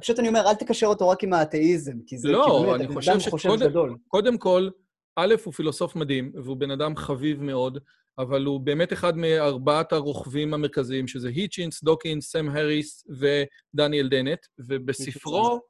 [0.00, 3.20] פשוט אני אומר, אל תקשר אותו רק עם האתאיזם, כי זה לא, באמת, אני חושב
[3.20, 4.68] שקודם קודם כל,
[5.16, 7.78] א', הוא פילוסוף מדהים, והוא בן אדם חביב מאוד,
[8.18, 15.60] אבל הוא באמת אחד מארבעת הרוכבים המרכזיים, שזה היצ'ינס, דוקינס, סם הריס ודניאל דנט, ובספרו...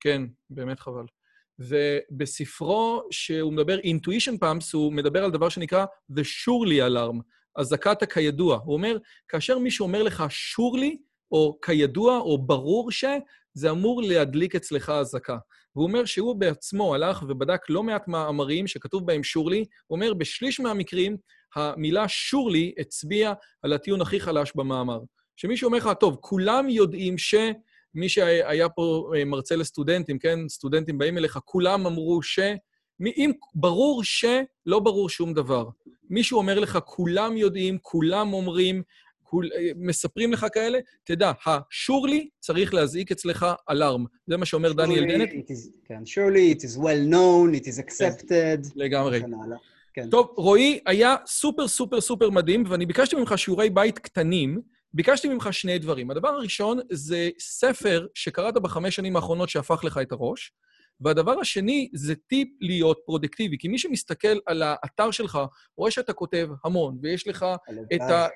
[0.00, 1.04] כן, באמת חבל.
[1.58, 7.20] ובספרו, שהוא מדבר, Intuition Pumps, הוא מדבר על דבר שנקרא The Surely Alarm,
[7.56, 8.60] אזעקת הכידוע.
[8.64, 8.96] הוא אומר,
[9.28, 10.96] כאשר מישהו אומר לך surely,
[11.32, 13.04] או כידוע, או ברור ש...
[13.56, 15.36] זה אמור להדליק אצלך אזעקה.
[15.76, 20.60] והוא אומר שהוא בעצמו הלך ובדק לא מעט מאמרים שכתוב בהם שורלי, הוא אומר, בשליש
[20.60, 21.16] מהמקרים,
[21.54, 25.00] המילה שורלי הצביעה על הטיעון הכי חלש במאמר.
[25.36, 27.34] שמישהו אומר לך, טוב, כולם יודעים ש...
[27.94, 30.38] מי שהיה פה אה, מרצה לסטודנטים, כן?
[30.48, 32.38] סטודנטים באים אליך, כולם אמרו ש...
[33.06, 34.24] אם ברור ש...
[34.66, 35.68] לא ברור שום דבר.
[36.10, 38.82] מישהו אומר לך, כולם יודעים, כולם אומרים,
[39.76, 44.04] מספרים לך כאלה, תדע, ה-surely צריך להזעיק אצלך אלארם.
[44.26, 45.30] זה מה שאומר דניאל דנט.
[45.84, 48.72] כן, surely, it is well known, it is accepted.
[48.76, 49.22] לגמרי.
[49.94, 50.10] כן.
[50.10, 54.60] טוב, רועי, היה סופר סופר סופר מדהים, ואני ביקשתי ממך שיעורי בית קטנים.
[54.94, 56.10] ביקשתי ממך שני דברים.
[56.10, 60.52] הדבר הראשון זה ספר שקראת בחמש שנים האחרונות שהפך לך את הראש,
[61.00, 63.58] והדבר השני זה טיפ להיות פרודקטיבי.
[63.58, 65.38] כי מי שמסתכל על האתר שלך,
[65.76, 67.46] רואה שאתה כותב המון, ויש לך
[67.94, 68.26] את ה...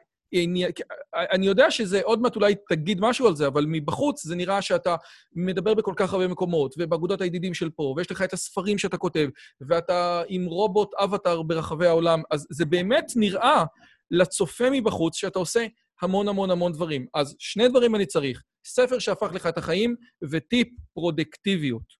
[1.14, 4.96] אני יודע שזה, עוד מעט אולי תגיד משהו על זה, אבל מבחוץ זה נראה שאתה
[5.32, 9.28] מדבר בכל כך הרבה מקומות, ובאגודת הידידים של פה, ויש לך את הספרים שאתה כותב,
[9.60, 13.64] ואתה עם רובוט אבטאר ברחבי העולם, אז זה באמת נראה
[14.10, 15.66] לצופה מבחוץ שאתה עושה
[16.02, 17.06] המון המון המון דברים.
[17.14, 19.96] אז שני דברים אני צריך, ספר שהפך לך את החיים
[20.30, 21.98] וטיפ פרודקטיביות.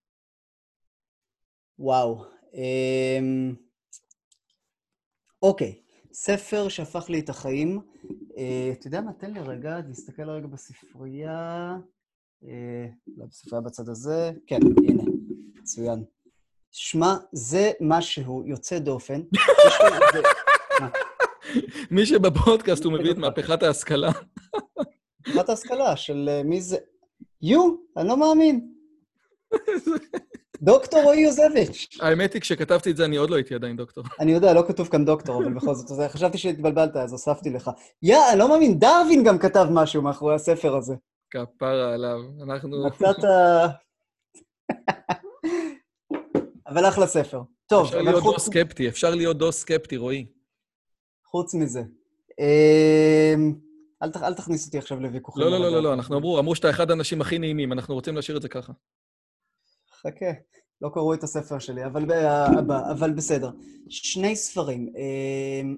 [1.78, 2.24] וואו.
[2.54, 3.54] אמ,
[5.42, 5.80] אוקיי,
[6.20, 7.80] ספר שהפך לי את החיים.
[8.36, 9.12] אה, אתה יודע מה?
[9.12, 11.76] תן לי רגע, תסתכל רגע בספרייה.
[12.44, 14.32] אה, לא, בספרייה בצד הזה.
[14.46, 14.58] כן,
[14.88, 15.02] הנה,
[15.54, 16.04] מצוין.
[16.72, 19.20] שמע, זה משהו יוצא דופן.
[21.90, 24.10] מי שבפודקאסט הוא מביא את מהפכת ההשכלה.
[25.26, 26.76] מהפכת ההשכלה של אה, מי זה...
[27.42, 28.72] יו, אני לא מאמין.
[30.62, 31.98] דוקטור רועי יוזביץ'.
[32.00, 34.04] האמת היא, כשכתבתי את זה, אני עוד לא הייתי עדיין דוקטור.
[34.20, 37.70] אני יודע, לא כתוב כאן דוקטור, אבל בכל זאת, חשבתי שהתבלבלת, אז הוספתי לך.
[38.02, 40.94] יא, אני לא מאמין, דרווין גם כתב משהו מאחורי הספר הזה.
[41.30, 42.86] כפרה עליו, אנחנו...
[42.86, 43.16] מצאת...
[46.68, 47.42] אבל אחלה ספר.
[47.66, 50.26] טוב, אפשר להיות דו סקפטי, אפשר להיות דו סקפטי, רועי.
[51.26, 51.82] חוץ מזה.
[52.40, 53.54] אמ,
[54.02, 55.44] אל, אל תכניס אותי עכשיו לוויכוחים.
[55.44, 58.16] לא, לא, לא, לא, לא, אנחנו אמרו, אמרו שאתה אחד האנשים הכי נעימים, אנחנו רוצים
[58.16, 58.72] להשאיר את זה ככה.
[59.98, 60.30] חכה,
[60.80, 62.12] לא קראו את הספר שלי, אבל,
[62.90, 63.50] אבל בסדר.
[63.88, 64.92] שני ספרים.
[64.96, 65.76] אמ,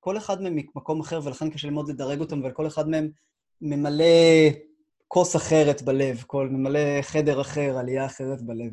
[0.00, 3.10] כל אחד מהם ממקום אחר, ולכן קשה ללמוד לדרג אותם, אבל כל אחד מהם
[3.60, 4.04] ממלא
[5.08, 8.72] כוס אחרת בלב, כל ממלא חדר אחר, עלייה אחרת בלב.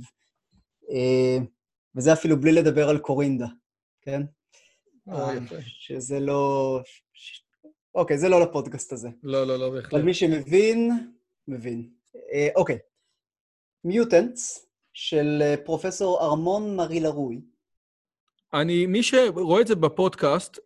[0.89, 1.45] אמ,
[1.95, 3.47] וזה אפילו בלי לדבר על קורינדה,
[4.01, 4.21] כן?
[5.09, 6.79] אה, שזה לא...
[7.95, 9.09] אוקיי, זה לא לפודקאסט הזה.
[9.23, 9.93] לא, לא, לא, בהחלט.
[9.93, 10.91] אבל מי שמבין,
[11.47, 11.89] מבין.
[12.33, 12.77] אה, אוקיי.
[13.87, 17.41] מיוטנטס של אה, פרופסור ארמון מרי לרוי.
[18.53, 20.59] אני, מי שרואה את זה בפודקאסט,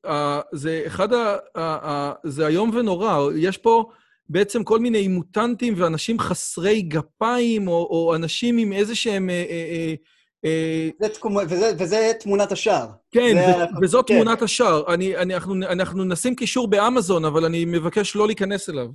[0.52, 1.14] זה אחד
[1.58, 2.12] ה...
[2.24, 3.32] זה איום ונורא.
[3.36, 3.86] יש פה
[4.30, 9.30] בעצם כל מיני מוטנטים ואנשים חסרי גפיים, או, או אנשים עם איזה שהם...
[9.30, 9.94] אה, אה,
[10.46, 11.38] אה, זה תקומ...
[11.50, 12.88] וזה, וזה תמונת השער.
[13.12, 13.84] כן, ו...
[13.84, 14.14] וזאת כן.
[14.14, 14.94] תמונת השער.
[14.94, 18.88] אני, אני, אנחנו, אנחנו נשים קישור באמזון, אבל אני מבקש לא להיכנס אליו.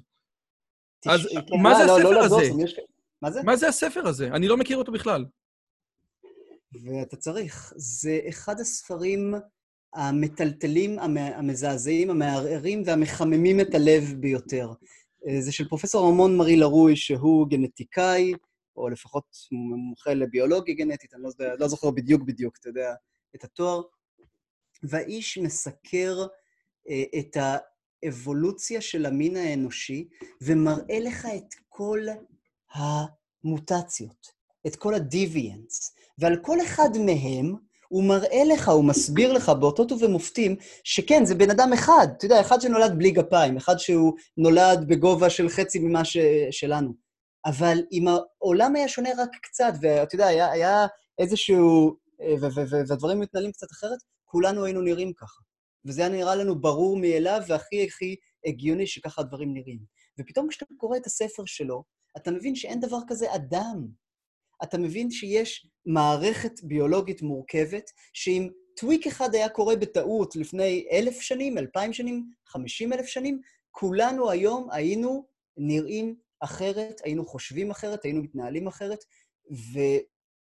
[1.00, 1.08] תש...
[1.08, 2.42] אז כן, מה זה לא, הספר לא, לא, הזה?
[2.64, 2.80] יש...
[3.22, 3.42] מה זה?
[3.42, 4.26] מה זה הספר הזה?
[4.26, 5.24] אני לא מכיר אותו בכלל.
[6.84, 7.72] ואתה צריך.
[7.76, 9.34] זה אחד הספרים
[9.94, 14.72] המטלטלים, המזעזעים, המערערים והמחממים את הלב ביותר.
[15.28, 18.32] אה, זה של פרופסור ארמון מרי לרוי, שהוא גנטיקאי,
[18.76, 22.94] או לפחות מומחה לביולוגיה גנטית, אני לא, לא זוכר בדיוק בדיוק, אתה יודע,
[23.36, 23.82] את התואר.
[24.82, 26.26] והאיש מסקר
[26.88, 27.36] אה, את
[28.04, 30.08] האבולוציה של המין האנושי
[30.40, 32.00] ומראה לך את כל
[32.76, 34.26] המוטציות,
[34.66, 37.54] את כל ה-deviants, ועל כל אחד מהם
[37.88, 42.40] הוא מראה לך, הוא מסביר לך באותות ובמופתים, שכן, זה בן אדם אחד, אתה יודע,
[42.40, 46.16] אחד שנולד בלי גפיים, אחד שהוא נולד בגובה של חצי ממה ש...
[46.50, 46.94] שלנו.
[47.46, 50.86] אבל אם העולם היה שונה רק קצת, ואתה יודע, היה, היה
[51.18, 51.96] איזשהו...
[52.88, 55.42] והדברים מתנהלים קצת אחרת, כולנו היינו נראים ככה.
[55.84, 58.16] וזה היה נראה לנו ברור מאליו, והכי הכי
[58.46, 59.78] הגיוני שככה הדברים נראים.
[60.20, 61.84] ופתאום כשאתה קורא את הספר שלו,
[62.16, 63.88] אתה מבין שאין דבר כזה אדם.
[64.62, 71.58] אתה מבין שיש מערכת ביולוגית מורכבת, שאם טוויק אחד היה קורה בטעות לפני אלף שנים,
[71.58, 73.40] אלפיים שנים, חמישים אלף שנים,
[73.70, 79.04] כולנו היום היינו נראים אחרת, היינו חושבים אחרת, היינו מתנהלים אחרת,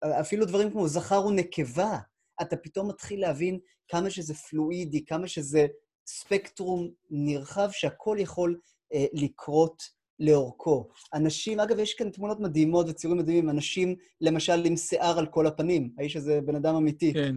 [0.05, 1.97] ואפילו דברים כמו זכר ונקבה,
[2.41, 5.67] אתה פתאום מתחיל להבין כמה שזה פלואידי, כמה שזה
[6.07, 8.59] ספקטרום נרחב שהכל יכול
[8.93, 9.84] אה, לקרות
[10.22, 10.88] לאורכו.
[11.13, 15.89] אנשים, אגב, יש כאן תמונות מדהימות וציורים מדהימים, אנשים, למשל, עם שיער על כל הפנים.
[15.97, 17.13] האיש הזה בן אדם אמיתי.
[17.13, 17.36] כן.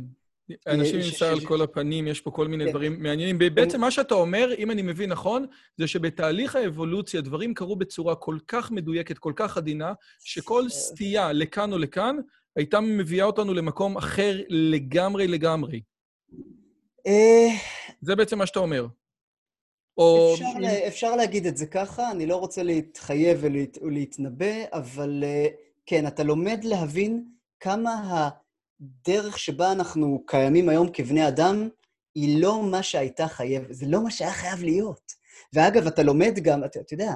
[0.66, 2.70] אנשים עם שיער על כל הפנים, יש פה כל מיני כן.
[2.70, 3.38] דברים מעניינים.
[3.54, 8.38] בעצם מה שאתה אומר, אם אני מבין נכון, זה שבתהליך האבולוציה דברים קרו בצורה כל
[8.48, 9.92] כך מדויקת, כל כך עדינה,
[10.24, 10.70] שכל אה.
[10.70, 12.16] סטייה לכאן או לכאן
[12.56, 15.80] הייתה מביאה אותנו למקום אחר לגמרי לגמרי.
[17.06, 17.48] אה.
[18.00, 18.86] זה בעצם מה שאתה אומר.
[19.98, 20.34] או...
[20.34, 25.46] אפשר, לה, אפשר להגיד את זה ככה, אני לא רוצה להתחייב ולהת, ולהתנבא, אבל אה,
[25.86, 27.24] כן, אתה לומד להבין
[27.60, 28.28] כמה
[28.80, 31.68] הדרך שבה אנחנו קיימים היום כבני אדם,
[32.14, 35.12] היא לא מה שהייתה חייבת, זה לא מה שהיה חייב להיות.
[35.52, 37.14] ואגב, אתה לומד גם, אתה, אתה יודע,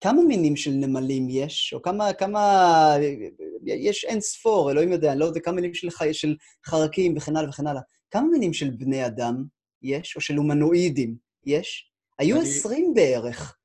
[0.00, 2.96] כמה מינים של נמלים יש, או כמה, כמה,
[3.64, 7.36] יש אין ספור, אלוהים יודע, אני לא יודע, כמה מינים של, חי, של חרקים וכן
[7.36, 7.82] הלאה וכן הלאה.
[8.10, 9.44] כמה מינים של בני אדם
[9.82, 11.16] יש, או של הומנואידים
[11.46, 11.91] יש?
[12.22, 13.56] היו עשרים בערך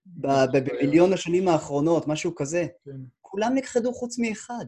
[0.52, 2.68] במיליון השנים האחרונות, משהו כזה.
[2.86, 2.92] כן.
[3.22, 4.66] כולם נכחדו חוץ מאחד.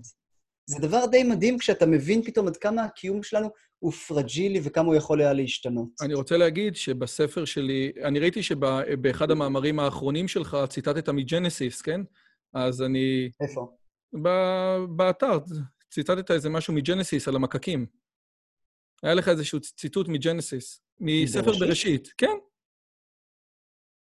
[0.65, 4.95] זה דבר די מדהים כשאתה מבין פתאום עד כמה הקיום שלנו הוא פרג'ילי וכמה הוא
[4.95, 5.89] יכול היה להשתנות.
[6.01, 12.01] אני רוצה להגיד שבספר שלי, אני ראיתי שבאחד המאמרים האחרונים שלך ציטטת מ Genesis, כן?
[12.53, 13.29] אז אני...
[13.41, 13.75] איפה?
[14.95, 15.39] באתר,
[15.91, 17.85] ציטטת איזה משהו מ Genesis על המקקים.
[19.03, 22.37] היה לך איזשהו ציטוט מ Genesis, מספר בראשית, כן.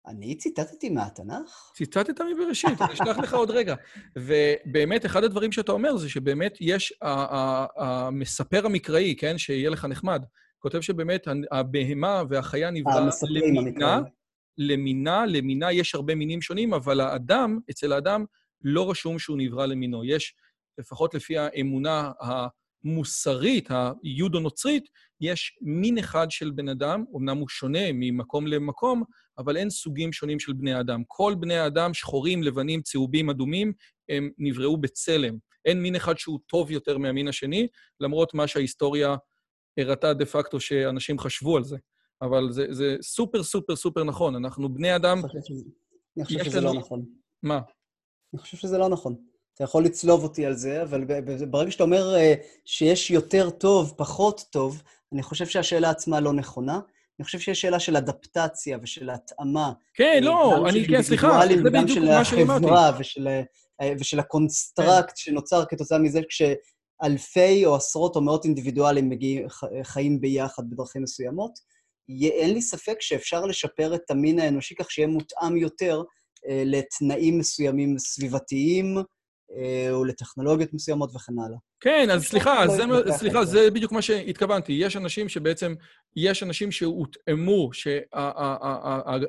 [0.06, 1.72] אני ציטטתי מהתנ"ך?
[1.74, 3.74] ציטטת מבראשית, אני אשלח לך עוד רגע.
[4.16, 6.92] ובאמת, אחד הדברים שאתה אומר זה שבאמת יש,
[7.76, 10.24] המספר המקראי, כן, שיהיה לך נחמד,
[10.58, 14.00] כותב שבאמת הבהמה והחיה נברא למינה,
[14.58, 18.24] למינה, למינה יש הרבה מינים שונים, אבל האדם, אצל האדם,
[18.62, 20.04] לא רשום שהוא נברא למינו.
[20.04, 20.34] יש,
[20.78, 24.84] לפחות לפי האמונה המוסרית, היודו-נוצרית,
[25.20, 29.02] יש מין אחד של בן אדם, אמנם הוא שונה ממקום למקום,
[29.38, 31.02] אבל אין סוגים שונים של בני אדם.
[31.06, 33.72] כל בני האדם, שחורים, לבנים, צהובים, אדומים,
[34.08, 35.38] הם נבראו בצלם.
[35.64, 37.68] אין מין אחד שהוא טוב יותר מהמין השני,
[38.00, 39.16] למרות מה שההיסטוריה
[39.78, 41.76] הראתה דה פקטו שאנשים חשבו על זה.
[42.22, 44.36] אבל זה, זה סופר סופר סופר נכון.
[44.36, 45.22] אנחנו בני אדם...
[46.16, 47.04] אני חושב שזה לא נכון.
[47.42, 47.60] מה?
[48.34, 49.16] אני חושב שזה לא נכון.
[49.54, 51.04] אתה יכול לצלוב אותי על זה, אבל
[51.50, 52.34] ברגע שאתה אומר אה,
[52.64, 54.82] שיש יותר טוב, פחות טוב,
[55.12, 56.80] אני חושב שהשאלה עצמה לא נכונה.
[57.18, 59.72] אני חושב שיש שאלה של אדפטציה ושל התאמה.
[59.94, 62.12] כן, לא, אני, כן, סליחה, זה בדיוק מה שאמרתי.
[62.12, 63.28] גם של החברה ושל,
[63.80, 65.16] אה, ושל ה construct כן.
[65.16, 69.46] שנוצר כתוצאה מזה כשאלפי או עשרות או מאות אינדיבידואלים מגיעים,
[69.82, 71.52] חיים ביחד בדרכים מסוימות.
[72.22, 76.02] אין לי ספק שאפשר לשפר את המין האנושי כך שיהיה מותאם יותר
[76.48, 79.02] אה, לתנאים מסוימים סביבתיים, אה,
[79.90, 81.58] או לטכנולוגיות מסוימות וכן הלאה.
[81.80, 84.72] כן, אז סליחה, לא זה, סליחה, זה בדיוק מה שהתכוונתי.
[84.72, 85.74] יש אנשים שבעצם,
[86.16, 87.70] יש אנשים שהותאמו,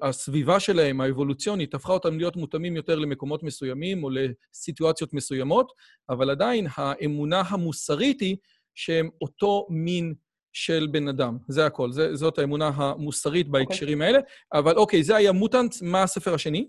[0.03, 5.71] שהסביבה שלהם, האבולוציונית, הפכה אותם להיות מותאמים יותר למקומות מסוימים או לסיטואציות מסוימות,
[6.09, 8.37] אבל עדיין האמונה המוסרית היא
[8.75, 10.13] שהם אותו מין
[10.53, 11.37] של בן אדם.
[11.47, 13.65] זה הכל, זה, זאת האמונה המוסרית אוקיי.
[13.65, 14.05] בהקשרים okay.
[14.05, 14.19] האלה.
[14.53, 16.67] אבל אוקיי, זה היה מוטנט, מה הספר השני?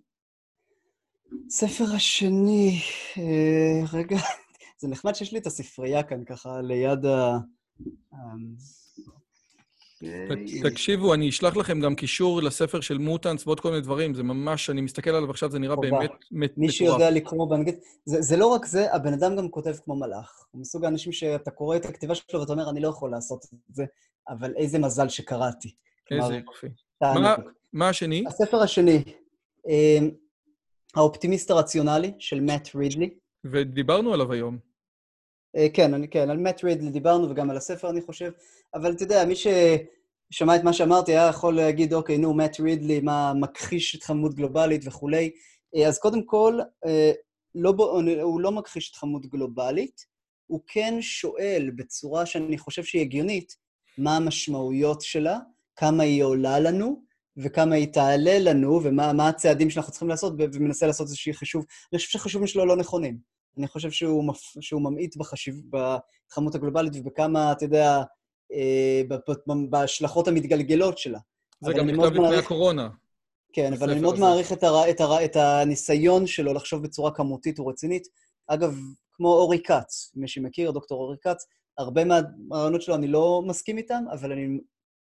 [1.50, 2.80] ספר השני,
[3.18, 4.16] אה, רגע,
[4.80, 7.38] זה נחמד שיש לי את הספרייה כאן ככה ליד ה...
[10.62, 14.70] תקשיבו, אני אשלח לכם גם קישור לספר של מוטאנס ועוד כל מיני דברים, זה ממש,
[14.70, 16.58] אני מסתכל עליו עכשיו, זה נראה באמת מטורף.
[16.58, 20.46] מי שיודע לקרוא באנגלית, זה, זה לא רק זה, הבן אדם גם כותב כמו מלאך.
[20.50, 23.74] הוא מסוג האנשים שאתה קורא את הכתיבה שלו ואתה אומר, אני לא יכול לעשות את
[23.74, 23.84] זה,
[24.28, 25.74] אבל איזה מזל שקראתי.
[26.10, 26.66] איזה יופי.
[27.02, 27.34] מה,
[27.72, 28.24] מה השני?
[28.26, 29.04] הספר השני,
[29.68, 29.98] אה,
[30.96, 33.10] האופטימיסט הרציונלי של מאט רידלי.
[33.44, 34.58] ודיברנו עליו היום.
[35.74, 38.32] כן, אני, כן, על מאט רידלי דיברנו וגם על הספר אני חושב,
[38.74, 43.00] אבל אתה יודע, מי ששמע את מה שאמרתי היה יכול להגיד, אוקיי, נו, מאט רידלי,
[43.00, 45.30] מה מכחיש התחממות גלובלית וכולי.
[45.86, 46.58] אז קודם כל,
[47.54, 47.74] לא,
[48.22, 50.06] הוא לא מכחיש התחממות גלובלית,
[50.46, 53.56] הוא כן שואל בצורה שאני חושב שהיא הגיונית,
[53.98, 55.38] מה המשמעויות שלה,
[55.76, 57.02] כמה היא עולה לנו,
[57.38, 61.64] וכמה היא תעלה לנו, ומה הצעדים שאנחנו צריכים לעשות, ומנסה לעשות איזשהי חישוב.
[61.92, 63.18] אני חושב שהחישובים שלו לא נכונים.
[63.58, 64.56] אני חושב שהוא, מפ...
[64.60, 65.62] שהוא ממעיט בחשיב...
[65.64, 68.02] בהתחממות הגלובלית ובכמה, אתה יודע,
[68.52, 69.02] אה,
[69.70, 71.18] בהשלכות המתגלגלות שלה.
[71.60, 72.44] זה גם נכתב לפני מעריך...
[72.44, 72.88] הקורונה.
[73.52, 74.22] כן, אבל אני מאוד הזה.
[74.22, 74.90] מעריך את, הר...
[74.90, 75.24] את, הר...
[75.24, 78.08] את הניסיון שלו לחשוב בצורה כמותית ורצינית.
[78.46, 78.76] אגב,
[79.12, 81.46] כמו אורי כץ, מי שמכיר, דוקטור אורי כץ,
[81.78, 84.58] הרבה מהרעיונות שלו אני לא מסכים איתם, אבל, אני,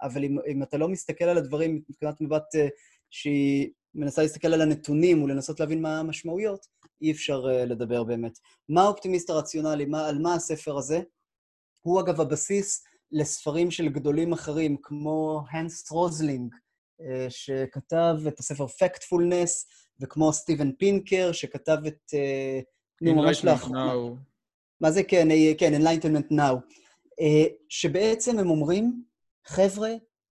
[0.01, 2.69] אבל אם, אם אתה לא מסתכל על הדברים מבחינת מבט אה,
[3.09, 6.65] שהיא מנסה להסתכל על הנתונים ולנסות להבין מה המשמעויות,
[7.01, 8.37] אי אפשר אה, לדבר באמת.
[8.69, 9.85] מה האופטימיסט הרציונלי?
[9.85, 11.01] מה, על מה הספר הזה?
[11.81, 16.55] הוא אגב הבסיס לספרים של גדולים אחרים, כמו הנס רוזלינג,
[17.01, 19.51] אה, שכתב את הספר Factfulness,
[20.01, 22.13] וכמו סטיבן פינקר, שכתב את...
[23.01, 23.93] נו, ממש לאחרונה.
[24.81, 25.27] מה זה כן,
[25.57, 26.55] כן, Enlightenment Now.
[27.69, 29.03] שבעצם הם אומרים,
[29.47, 29.89] חבר'ה,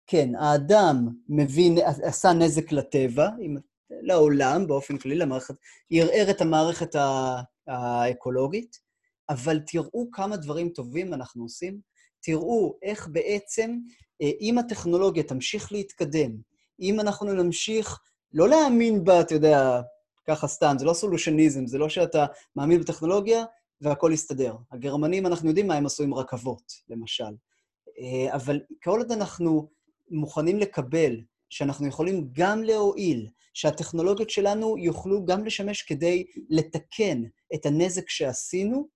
[0.07, 3.29] כן, האדם מבין, עשה נזק לטבע,
[3.89, 5.55] לעולם באופן כללי, למערכת,
[5.91, 6.95] ערער את המערכת
[7.67, 8.79] האקולוגית,
[9.29, 11.79] אבל תראו כמה דברים טובים אנחנו עושים,
[12.21, 13.77] תראו איך בעצם,
[14.21, 16.31] אם הטכנולוגיה תמשיך להתקדם,
[16.79, 17.99] אם אנחנו נמשיך
[18.33, 19.81] לא להאמין בה, אתה יודע,
[20.27, 23.45] ככה סתם, זה לא סולושניזם, זה לא שאתה מאמין בטכנולוגיה
[23.81, 24.55] והכול יסתדר.
[24.71, 27.33] הגרמנים, אנחנו יודעים מה הם עשו עם רכבות, למשל.
[28.33, 29.69] אבל כל עוד אנחנו
[30.09, 37.23] מוכנים לקבל שאנחנו יכולים גם להועיל, שהטכנולוגיות שלנו יוכלו גם לשמש כדי לתקן
[37.55, 38.87] את הנזק שעשינו,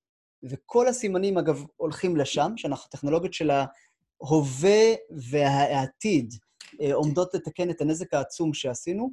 [0.43, 4.93] וכל הסימנים, אגב, הולכים לשם, שאנחנו, הטכנולוגיות של ההווה
[5.29, 6.33] והעתיד
[6.81, 9.11] אה, עומדות לתקן את הנזק העצום שעשינו.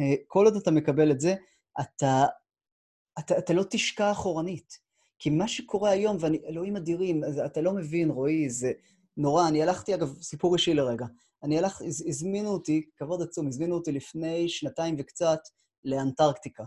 [0.00, 1.34] אה, כל עוד אתה מקבל את זה,
[1.80, 2.24] אתה,
[3.18, 4.87] אתה, אתה לא תשקע אחורנית.
[5.18, 8.72] כי מה שקורה היום, ואני, אלוהים אדירים, אתה לא מבין, רועי, זה
[9.16, 9.48] נורא.
[9.48, 11.06] אני הלכתי, אגב, סיפור אישי לרגע.
[11.42, 15.38] אני הלך, הזמינו אותי, כבוד עצום, הזמינו אותי לפני שנתיים וקצת
[15.84, 16.64] לאנטרקטיקה.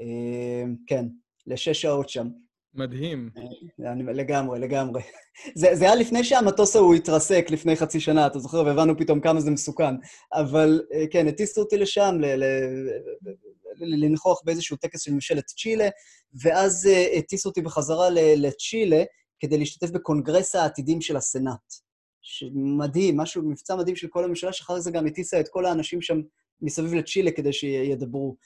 [0.00, 1.06] אה, כן,
[1.46, 2.28] לשש שעות שם.
[2.74, 3.30] מדהים.
[3.86, 5.02] אה, אני, לגמרי, לגמרי.
[5.54, 8.62] זה, זה היה לפני שהמטוס ההוא התרסק, לפני חצי שנה, אתה זוכר?
[8.66, 9.94] והבנו פתאום כמה זה מסוכן.
[10.32, 12.44] אבל אה, כן, הטיסו אותי לשם ל, ל,
[13.76, 15.88] לנכוח באיזשהו טקס של ממשלת צ'ילה,
[16.42, 19.04] ואז הטיסו אותי בחזרה לצ'ילה
[19.40, 21.74] כדי להשתתף בקונגרס העתידים של הסנאט.
[22.54, 26.20] מדהים, משהו, מבצע מדהים של כל הממשלה, שאחר זה גם הטיסה את כל האנשים שם
[26.60, 28.36] מסביב לצ'ילה כדי שידברו.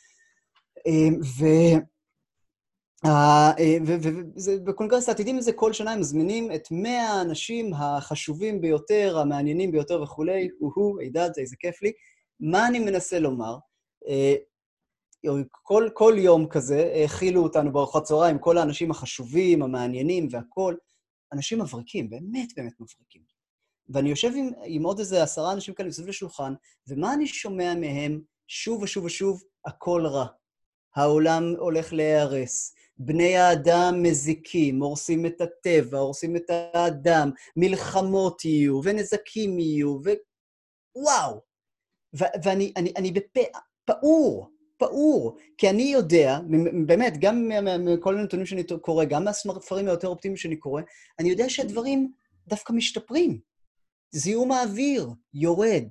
[0.86, 1.44] אמ, ו...
[4.44, 10.48] ובקונגרס העתידים הזה כל שנה הם מזמינים את 100 האנשים החשובים ביותר, המעניינים ביותר וכולי,
[10.58, 11.92] הוא-הו, הידד, איזה כיף לי.
[12.40, 13.56] מה אני מנסה לומר?
[15.50, 20.76] כל, כל יום כזה האכילו אותנו בארוחת צהריים, כל האנשים החשובים, המעניינים והכול.
[21.32, 23.22] אנשים מבריקים, באמת באמת מבריקים.
[23.88, 26.54] ואני יושב עם, עם עוד איזה עשרה אנשים כאלה מסביב לשולחן,
[26.88, 29.42] ומה אני שומע מהם שוב ושוב ושוב?
[29.66, 30.26] הכל רע.
[30.96, 32.74] העולם הולך להיהרס.
[32.98, 40.10] בני האדם מזיקים, הורסים את הטבע, הורסים את האדם, מלחמות יהיו, ונזקים יהיו, ו...
[40.96, 41.40] וואו!
[42.18, 43.40] ו- ואני אני, אני בפה
[43.84, 46.38] פעור, פעור, כי אני יודע,
[46.86, 50.82] באמת, גם מכל הנתונים שאני קורא, גם מהספרים היותר אופטימיים שאני קורא,
[51.18, 52.12] אני יודע שהדברים
[52.48, 53.40] דווקא משתפרים.
[54.10, 55.84] זיהום האוויר יורד,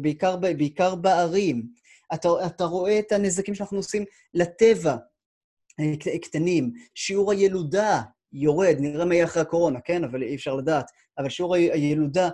[0.00, 1.66] בעיקר, בעיקר בערים.
[2.14, 4.96] אתה, אתה רואה את הנזקים שאנחנו עושים לטבע,
[5.80, 6.72] אה, קטנים.
[6.94, 10.04] שיעור הילודה יורד, נראה מה יהיה אחרי הקורונה, כן?
[10.04, 10.90] אבל אי אפשר לדעת.
[11.18, 12.28] אבל שיעור הילודה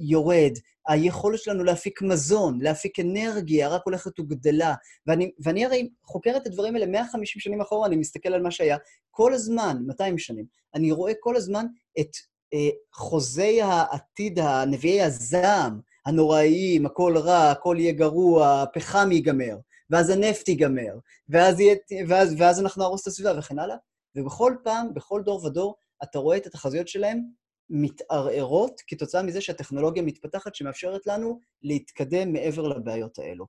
[0.00, 0.52] יורד.
[0.88, 4.74] היכולת שלנו להפיק מזון, להפיק אנרגיה, רק הולכת וגדלה.
[5.06, 8.76] ואני, ואני הרי חוקר את הדברים האלה 150 שנים אחורה, אני מסתכל על מה שהיה.
[9.10, 10.44] כל הזמן, 200 שנים,
[10.74, 11.66] אני רואה כל הזמן
[12.00, 12.10] את
[12.54, 19.56] אה, חוזי העתיד, הנביאי הזעם, הנוראיים, הכל רע, הכל יהיה גרוע, הפחם ייגמר,
[19.90, 20.98] ואז הנפט ייגמר,
[21.28, 21.76] ואז, יהיה,
[22.08, 23.76] ואז, ואז אנחנו נהרוס את הסביבה וכן הלאה.
[24.16, 27.22] ובכל פעם, בכל דור ודור, אתה רואה את התחזיות שלהם
[27.70, 33.46] מתערערות כתוצאה מזה שהטכנולוגיה מתפתחת, שמאפשרת לנו להתקדם מעבר לבעיות האלו.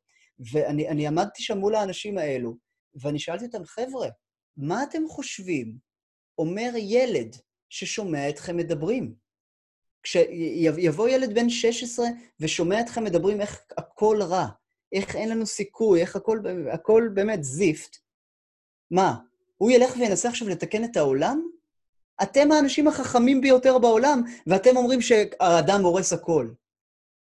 [0.51, 2.55] ואני עמדתי שם מול האנשים האלו,
[2.95, 4.07] ואני שאלתי אותם, חבר'ה,
[4.57, 5.78] מה אתם חושבים?
[6.38, 7.36] אומר ילד
[7.70, 9.16] ששומע אתכם מדברים.
[10.03, 12.05] כשיבוא ילד בן 16
[12.39, 14.47] ושומע אתכם מדברים איך הכל רע,
[14.91, 16.39] איך אין לנו סיכוי, איך הכל,
[16.74, 17.97] הכל באמת זיפט,
[18.91, 19.16] מה,
[19.57, 21.47] הוא ילך וינסה עכשיו לתקן את העולם?
[22.24, 26.49] אתם האנשים החכמים ביותר בעולם, ואתם אומרים שהאדם הורס הכל.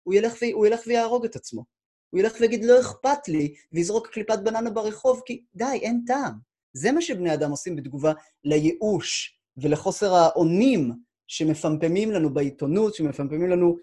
[0.02, 0.44] הוא ילך, ו...
[0.52, 1.64] הוא ילך ויהרוג את עצמו.
[2.10, 6.32] הוא ילך ויגיד, לא אכפת לי, ויזרוק קליפת בננה ברחוב, כי די, אין טעם.
[6.72, 8.12] זה מה שבני אדם עושים בתגובה
[8.44, 10.92] לייאוש ולחוסר האונים
[11.26, 13.76] שמפמפמים לנו בעיתונות, שמפמפמים לנו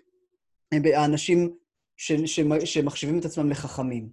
[0.74, 1.56] אה, האנשים
[1.98, 2.12] ש...
[2.12, 2.40] ש...
[2.66, 4.10] שמחשיבים את עצמם לחכמים.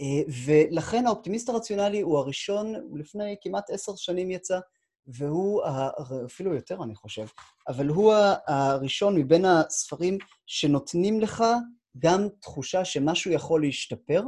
[0.00, 4.58] אה, ולכן האופטימיסט הרציונלי הוא הראשון, לפני כמעט עשר שנים יצא,
[5.06, 5.62] והוא,
[6.26, 7.26] אפילו יותר אני חושב,
[7.68, 8.14] אבל הוא
[8.46, 11.44] הראשון מבין הספרים שנותנים לך
[11.98, 14.22] גם תחושה שמשהו יכול להשתפר,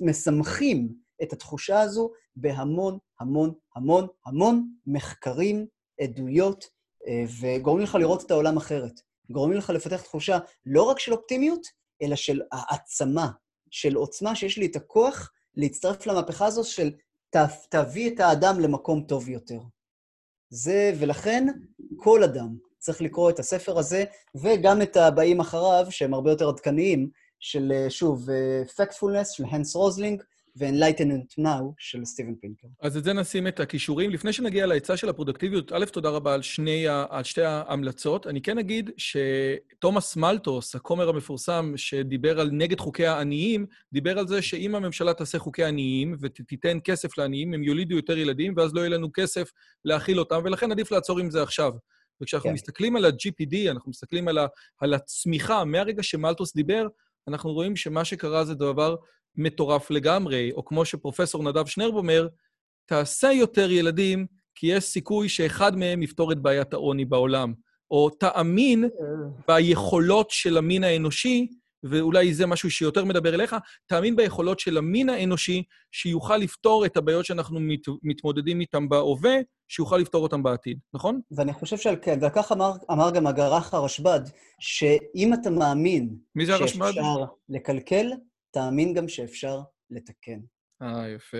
[0.00, 0.88] ומסמכים
[1.22, 5.66] את התחושה הזו בהמון, המון, המון, המון מחקרים,
[6.00, 6.64] עדויות,
[7.08, 9.00] אה, וגורמים לך לראות את העולם אחרת.
[9.30, 11.66] גורמים לך לפתח תחושה לא רק של אופטימיות,
[12.02, 13.30] אלא של העצמה,
[13.70, 16.90] של עוצמה שיש לי את הכוח להצטרף למהפכה הזו של
[17.68, 19.60] תביא את האדם למקום טוב יותר.
[20.50, 21.46] זה, ולכן
[21.96, 24.04] כל אדם צריך לקרוא את הספר הזה,
[24.34, 27.10] וגם את הבאים אחריו, שהם הרבה יותר עדכניים,
[27.40, 28.28] של, שוב,
[28.76, 30.22] Factfulness של הנס רוזלינג,
[30.60, 32.66] ו-Enlightenment Now של סטיבן פינקר.
[32.80, 34.10] אז את זה נשים את הקישורים.
[34.10, 38.26] לפני שנגיע לעצה של הפרודקטיביות, א', תודה רבה על, שני, על שתי ההמלצות.
[38.26, 44.42] אני כן אגיד שתומאס מלטוס, הכומר המפורסם שדיבר על נגד חוקי העניים, דיבר על זה
[44.42, 48.90] שאם הממשלה תעשה חוקי עניים ותיתן כסף לעניים, הם יולידו יותר ילדים, ואז לא יהיה
[48.90, 49.50] לנו כסף
[49.84, 51.72] להאכיל אותם, ולכן עדיף לעצור עם זה עכשיו.
[52.22, 52.54] וכשאנחנו כן.
[52.54, 54.46] מסתכלים על ה-GPD, אנחנו מסתכלים על, ה,
[54.80, 56.86] על הצמיחה, מהרגע שמלטוס דיבר,
[57.28, 58.96] אנחנו רואים שמה שקרה זה דבר
[59.36, 62.28] מטורף לגמרי, או כמו שפרופסור נדב שנרב אומר,
[62.86, 67.52] תעשה יותר ילדים, כי יש סיכוי שאחד מהם יפתור את בעיית העוני בעולם.
[67.90, 68.88] או תאמין
[69.48, 71.48] ביכולות של המין האנושי,
[71.82, 73.56] ואולי זה משהו שיותר מדבר אליך,
[73.86, 75.62] תאמין ביכולות של המין האנושי,
[75.92, 79.36] שיוכל לפתור את הבעיות שאנחנו מת, מתמודדים איתן בהווה,
[79.68, 81.20] שיוכל לפתור אותן בעתיד, נכון?
[81.30, 84.20] ואני חושב שעל כן, וכך אמר, אמר גם הגרח הרשב"ד,
[84.60, 86.16] שאם אתה מאמין...
[86.34, 86.86] מי זה הרשב"ד?
[86.86, 88.10] שאפשר לקלקל,
[88.50, 90.40] תאמין גם שאפשר לתקן.
[90.82, 91.36] אה, יפה,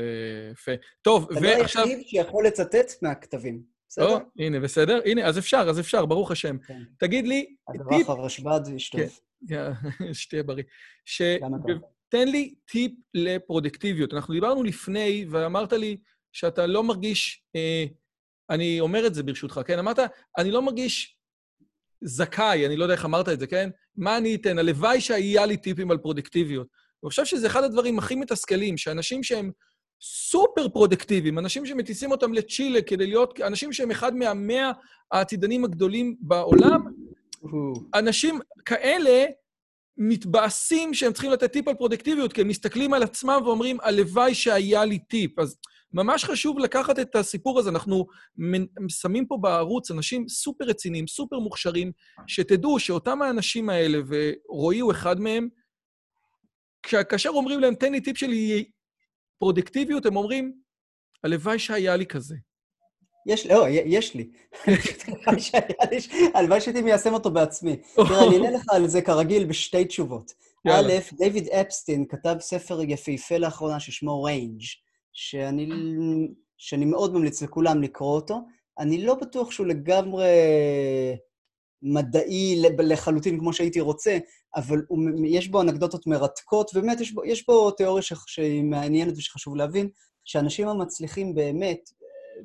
[0.53, 0.73] יפה.
[1.03, 1.83] טוב, ועכשיו...
[1.83, 3.63] אתה לא היחיד שיכול לצטט מהכתבים.
[3.89, 4.07] בסדר?
[4.07, 5.01] או, הנה, בסדר.
[5.05, 6.59] הנה, אז אפשר, אז אפשר, ברוך השם.
[6.59, 6.83] כן.
[6.99, 7.55] תגיד לי...
[7.69, 9.21] הדרך הרשב"ד ישטוף.
[9.49, 9.71] כן,
[10.13, 10.65] שתהיה בריא.
[11.05, 11.23] ש...
[12.09, 14.15] תן לי טיפ לפרודקטיביות.
[14.15, 15.97] אנחנו דיברנו לפני, ואמרת לי
[16.33, 17.45] שאתה לא מרגיש...
[17.57, 17.85] אה,
[18.51, 19.79] אני אומר את זה ברשותך, כן?
[19.79, 19.99] אמרת,
[20.39, 21.17] אני לא מרגיש
[22.01, 23.71] זכאי, אני לא יודע איך אמרת את זה, כן?
[23.97, 24.59] מה אני אתן?
[24.59, 26.67] הלוואי שהיה לי טיפים על פרודקטיביות.
[27.05, 29.51] אני חושב שזה אחד הדברים הכי מתסכלים, שאנשים שהם
[30.03, 34.73] סופר פרודקטיביים, אנשים שמטיסים אותם לצ'ילה כדי להיות, אנשים שהם אחד מהמאה
[35.13, 36.81] העתידנים הגדולים בעולם,
[37.95, 39.25] אנשים כאלה
[39.99, 44.85] מתבאסים שהם צריכים לתת טיפ על פרודקטיביות, כי הם מסתכלים על עצמם ואומרים, הלוואי שהיה
[44.85, 45.39] לי טיפ.
[45.39, 45.57] אז
[45.93, 47.71] ממש חשוב לקחת את הסיפור הזה.
[47.71, 48.07] אנחנו
[48.89, 51.93] שמים פה בערוץ אנשים סופר רציניים, סופר מוכשרים,
[52.27, 55.49] שתדעו שאותם האנשים האלה, ורועי הוא אחד מהם,
[56.83, 58.31] כאשר אומרים להם, תן לי טיפ של
[59.39, 60.53] פרודקטיביות, הם אומרים,
[61.25, 62.35] הלוואי שהיה לי כזה.
[63.27, 64.31] יש, לא, יש לי.
[66.35, 67.77] הלוואי שהייתי מיישם אותו בעצמי.
[67.95, 70.33] תראה, אני אענה לך על זה כרגיל בשתי תשובות.
[70.69, 74.63] א', דיוויד אפסטין כתב ספר יפהפה לאחרונה ששמו Range,
[75.13, 75.69] שאני,
[76.59, 78.41] שאני מאוד ממליץ לכולם לקרוא אותו.
[78.79, 80.29] אני לא בטוח שהוא לגמרי
[81.83, 84.19] מדעי לחלוטין כמו שהייתי רוצה,
[84.57, 89.57] אבל הוא, יש בו אנקדוטות מרתקות, ובאמת יש בו, יש בו תיאוריה שהיא מעניינת ושחשוב
[89.57, 89.89] להבין,
[90.25, 91.91] שאנשים המצליחים באמת,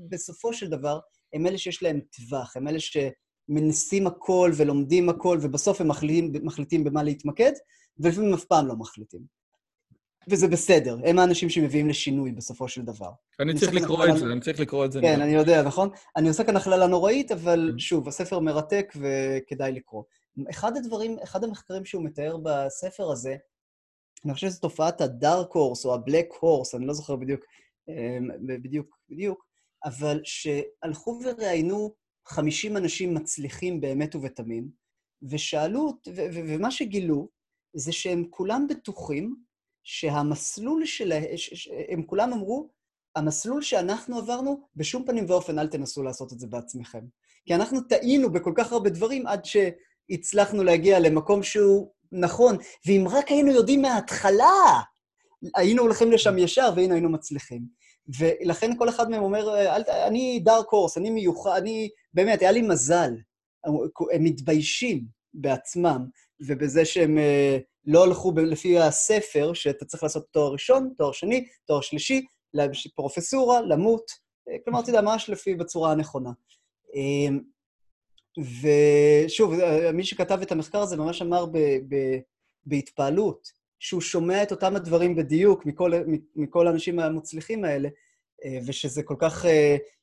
[0.09, 0.99] בסופו של דבר,
[1.33, 6.83] הם אלה שיש להם טווח, הם אלה שמנסים הכל ולומדים הכל, ובסוף הם מחליטים, מחליטים
[6.83, 7.51] במה להתמקד,
[7.99, 9.21] ולפעמים אף פעם לא מחליטים.
[10.29, 13.09] וזה בסדר, הם האנשים שמביאים לשינוי בסופו של דבר.
[13.39, 15.01] אני צריך לקרוא את זה, אני צריך לקרוא את זה.
[15.01, 15.89] כן, אני יודע, נכון?
[16.15, 17.79] אני עושה כאן הכללה נוראית, אבל כן.
[17.79, 20.03] שוב, הספר מרתק וכדאי לקרוא.
[20.49, 23.35] אחד הדברים, אחד המחקרים שהוא מתאר בספר הזה,
[24.25, 27.41] אני חושב שזו תופעת הדארק הורס או הבלק הורס, אני לא זוכר בדיוק,
[27.89, 29.45] אמ, בדיוק, בדיוק,
[29.85, 31.93] אבל שהלכו וראיינו
[32.25, 34.69] 50 אנשים מצליחים באמת ובתמים,
[35.29, 37.29] ושאלו, ומה שגילו
[37.73, 39.35] זה שהם כולם בטוחים
[39.83, 41.23] שהמסלול שלהם,
[41.89, 42.69] הם כולם אמרו,
[43.15, 47.05] המסלול שאנחנו עברנו, בשום פנים ואופן אל תנסו לעשות את זה בעצמכם.
[47.45, 49.45] כי אנחנו טעינו בכל כך הרבה דברים עד
[50.11, 54.81] שהצלחנו להגיע למקום שהוא נכון, ואם רק היינו יודעים מההתחלה,
[55.55, 57.61] היינו הולכים לשם ישר והנה היינו מצליחים.
[58.19, 59.71] ולכן כל אחד מהם אומר,
[60.07, 61.89] אני דארק הורס, אני מיוחד, אני...
[62.13, 63.11] באמת, היה לי מזל.
[64.13, 66.05] הם מתביישים בעצמם
[66.47, 71.81] ובזה שהם אה, לא הלכו לפי הספר, שאתה צריך לעשות תואר ראשון, תואר שני, תואר
[71.81, 72.25] שלישי,
[72.95, 74.11] פרופסורה, למות,
[74.49, 76.29] אה, כלומר, אתה יודע, ממש לפי, בצורה הנכונה.
[78.37, 79.53] ושוב,
[79.93, 81.57] מי שכתב את המחקר הזה ממש אמר ב,
[81.87, 81.95] ב,
[82.65, 85.91] בהתפעלות, שהוא שומע את אותם הדברים בדיוק מכל,
[86.35, 87.89] מכל האנשים המוצלחים האלה,
[88.67, 89.45] ושזה כל כך,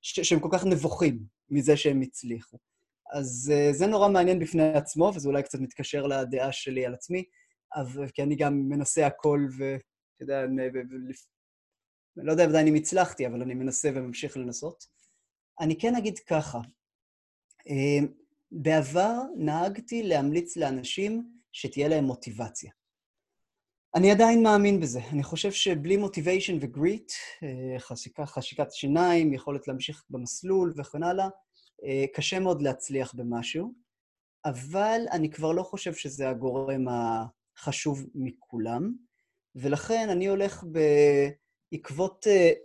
[0.03, 1.18] שהם כל כך נבוכים
[1.51, 2.59] מזה שהם הצליחו.
[3.12, 7.24] אז זה נורא מעניין בפני עצמו, וזה אולי קצת מתקשר לדעה שלי על עצמי,
[7.74, 9.83] אבל, כי אני גם מנסה הכל, ואתה
[10.20, 14.85] יודע, אני לא יודע עדיין אם הצלחתי, אבל אני מנסה וממשיך לנסות.
[15.61, 16.59] אני כן אגיד ככה,
[18.53, 22.70] בעבר נהגתי להמליץ לאנשים שתהיה להם מוטיבציה.
[23.94, 25.00] אני עדיין מאמין בזה.
[25.12, 31.28] אני חושב שבלי מוטיביישן וגריט, אה, חשיקה, חשיקת שיניים, יכולת להמשיך במסלול וכן הלאה,
[31.84, 33.72] אה, קשה מאוד להצליח במשהו,
[34.44, 38.92] אבל אני כבר לא חושב שזה הגורם החשוב מכולם,
[39.55, 40.64] ולכן אני הולך
[41.72, 42.59] בעקבות uh,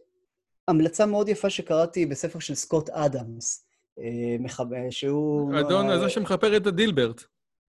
[0.68, 3.67] המלצה מאוד יפה שקראתי בספר של סקוט אדמס,
[3.98, 4.02] uh,
[4.90, 5.60] שהוא...
[5.60, 7.24] אדון, uh, זה שמכפר את הדילברט.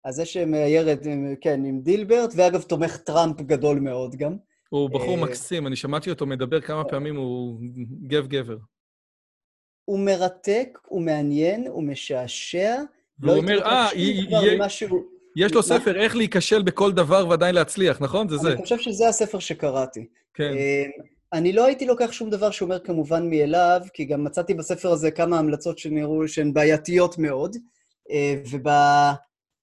[0.04, 1.06] אז זה שמאייר את,
[1.40, 4.36] כן, עם דילברט, ואגב, תומך טראמפ גדול מאוד גם.
[4.68, 7.60] הוא בחור מקסים, אני שמעתי אותו מדבר כמה פעמים, הוא
[8.06, 8.56] גב גבר.
[9.84, 12.76] הוא מרתק, הוא מעניין, הוא משעשע.
[13.18, 13.88] והוא לא אומר, אה,
[15.36, 18.28] יש לו ספר איך להיכשל בכל דבר ועדיין להצליח, נכון?
[18.28, 18.52] זה זה.
[18.52, 20.06] אני חושב שזה הספר שקראתי.
[20.34, 20.52] כן.
[21.32, 25.38] אני לא הייתי לוקח שום דבר שאומר כמובן מאליו, כי גם מצאתי בספר הזה כמה
[25.38, 27.56] המלצות שנראו שהן בעייתיות מאוד,
[28.10, 29.12] אה, ובא...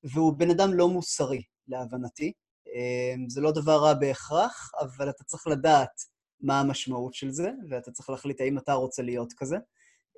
[0.04, 2.34] והוא בן אדם לא מוסרי, להבנתי.
[2.76, 6.02] אמ, זה לא דבר רע בהכרח, אבל אתה צריך לדעת
[6.42, 9.58] מה המשמעות של זה, ואתה צריך להחליט האם אתה רוצה להיות כזה.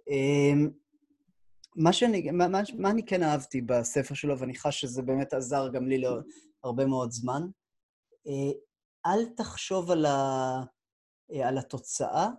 [0.09, 0.69] אמ,
[1.75, 2.47] מה, שאני, מה,
[2.77, 7.11] מה, אני כן אהבתי בספר שלו, ואני חש שזה באמת עזר גם לי להרבה מאוד
[7.11, 7.41] זמן,
[8.27, 8.51] אה,
[9.05, 10.63] אל תחשוב על, ה, אה,
[11.29, 12.29] על התוצאה,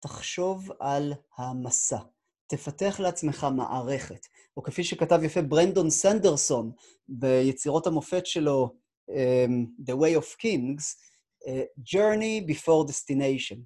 [0.00, 1.98] תחשוב על המסע.
[2.46, 4.26] תפתח לעצמך מערכת.
[4.56, 6.72] או כפי שכתב יפה ברנדון סנדרסון
[7.08, 8.74] ביצירות המופת שלו,
[9.10, 10.82] um, The Way of Kings,
[11.44, 13.58] uh, Journey Before Destination.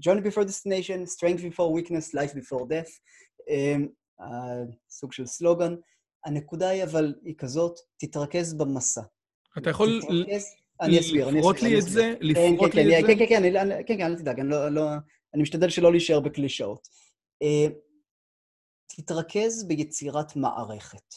[0.00, 2.92] Journey before destination, strength before weakness, life before death,
[3.48, 4.22] um,
[4.90, 5.74] סוג של סלוגן.
[6.24, 9.02] הנקודה היא אבל היא כזאת, תתרכז במסע.
[9.58, 10.00] אתה יכול
[10.82, 11.50] אני אסביר, אני אסביר.
[11.50, 12.14] לפרוט לי את זה?
[12.20, 13.14] לפרוט לי את זה?
[13.14, 14.40] כן, כן, כן, כן, אל תדאג,
[15.34, 16.88] אני משתדל שלא להישאר בקלישאות.
[18.96, 21.14] תתרכז ביצירת מערכת.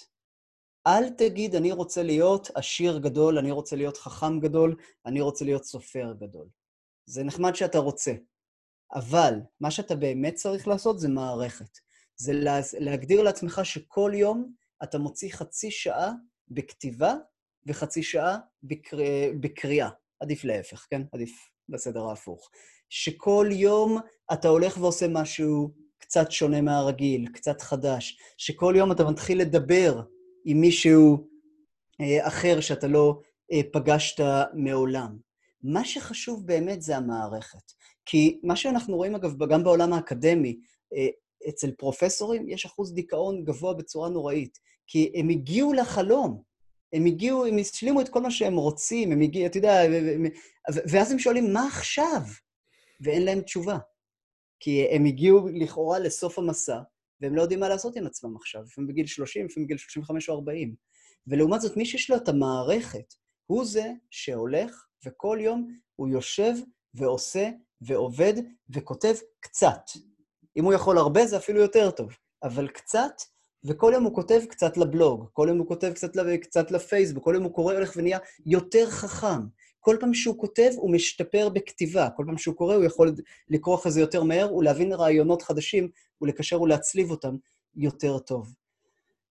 [0.87, 5.63] אל תגיד, אני רוצה להיות עשיר גדול, אני רוצה להיות חכם גדול, אני רוצה להיות
[5.63, 6.47] סופר גדול.
[7.05, 8.13] זה נחמד שאתה רוצה,
[8.93, 11.79] אבל מה שאתה באמת צריך לעשות זה מערכת.
[12.17, 14.53] זה לה, להגדיר לעצמך שכל יום
[14.83, 16.11] אתה מוציא חצי שעה
[16.47, 17.13] בכתיבה
[17.67, 18.97] וחצי שעה בקר...
[19.39, 19.89] בקריאה.
[20.19, 21.01] עדיף להפך, כן?
[21.11, 22.49] עדיף בסדר ההפוך.
[22.89, 23.97] שכל יום
[24.33, 30.01] אתה הולך ועושה משהו קצת שונה מהרגיל, קצת חדש, שכל יום אתה מתחיל לדבר
[30.45, 31.27] עם מישהו
[32.01, 33.19] אה, אחר שאתה לא
[33.51, 35.17] אה, פגשת מעולם.
[35.63, 37.71] מה שחשוב באמת זה המערכת.
[38.05, 40.59] כי מה שאנחנו רואים, אגב, גם בעולם האקדמי,
[40.95, 41.07] אה,
[41.49, 46.41] אצל פרופסורים יש אחוז דיכאון גבוה בצורה נוראית, כי הם הגיעו לחלום.
[46.95, 49.81] הם הגיעו, הם השלימו את כל מה שהם רוצים, הם הגיעו, אתה יודע,
[50.91, 52.21] ואז הם שואלים, מה עכשיו?
[53.01, 53.77] ואין להם תשובה.
[54.59, 56.79] כי הם הגיעו לכאורה לסוף המסע,
[57.21, 60.35] והם לא יודעים מה לעשות עם עצמם עכשיו, לפעמים בגיל 30, לפעמים בגיל 35 או
[60.35, 60.75] 40.
[61.27, 63.13] ולעומת זאת, מי שיש לו את המערכת,
[63.45, 66.53] הוא זה שהולך, וכל יום הוא יושב
[66.93, 67.49] ועושה
[67.81, 68.33] ועובד
[68.69, 69.81] וכותב קצת.
[70.57, 73.21] אם הוא יכול הרבה, זה אפילו יותר טוב, אבל קצת,
[73.65, 76.11] וכל יום הוא כותב קצת לבלוג, כל יום הוא כותב קצת,
[76.41, 79.41] קצת לפייסבוק, כל יום הוא קורא, הולך ונהיה יותר חכם.
[79.79, 82.09] כל פעם שהוא כותב, הוא משתפר בכתיבה.
[82.09, 83.15] כל פעם שהוא קורא, הוא יכול
[83.49, 85.89] לקרוא אחרי זה יותר מהר ולהבין רעיונות חדשים
[86.21, 87.35] ולקשר ולהצליב אותם
[87.75, 88.53] יותר טוב.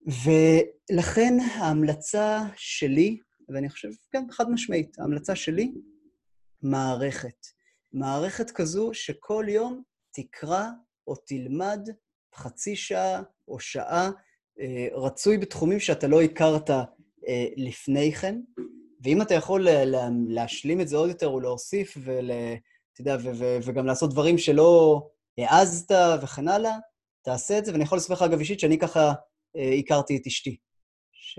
[0.06, 5.72] ולכן ההמלצה שלי, ואני חושב, כן, חד משמעית, ההמלצה שלי,
[6.62, 7.46] מערכת.
[7.92, 10.68] מערכת כזו שכל יום תקרא
[11.06, 11.88] או תלמד
[12.36, 14.10] חצי שעה או שעה,
[14.60, 16.84] אה, רצוי בתחומים שאתה לא הכרת אה,
[17.56, 18.40] לפני כן,
[19.04, 19.66] ואם אתה יכול
[20.28, 22.30] להשלים את זה עוד יותר ולהוסיף, ול...
[22.92, 25.02] אתה יודע, ו- ו- וגם לעשות דברים שלא
[25.38, 25.92] העזת
[26.22, 26.76] וכן הלאה,
[27.24, 27.72] תעשה את זה.
[27.72, 29.12] ואני יכול לספר לך, אגב, אישית, שאני ככה
[29.56, 30.56] אה, הכרתי את אשתי.
[31.12, 31.38] ש...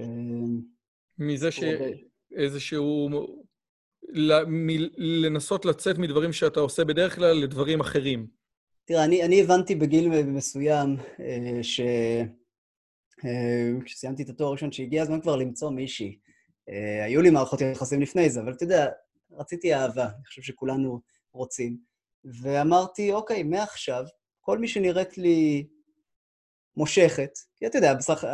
[1.17, 3.09] מזה שאיזשהו...
[4.47, 8.27] מ- לנסות לצאת מדברים שאתה עושה בדרך כלל לדברים אחרים.
[8.85, 11.79] תראה, אני, אני הבנתי בגיל מסוים אה, ש...
[13.25, 16.19] אה, כשסיימתי את התואר הראשון, שהגיע הזמן כבר למצוא מישהי.
[16.69, 18.87] אה, היו לי מערכות יחסים לפני זה, אבל אתה יודע,
[19.31, 21.01] רציתי אהבה, אני חושב שכולנו
[21.33, 21.77] רוצים.
[22.41, 24.03] ואמרתי, אוקיי, מעכשיו,
[24.41, 25.67] כל מי שנראית לי
[26.77, 28.27] מושכת, כי אתה יודע, בסך...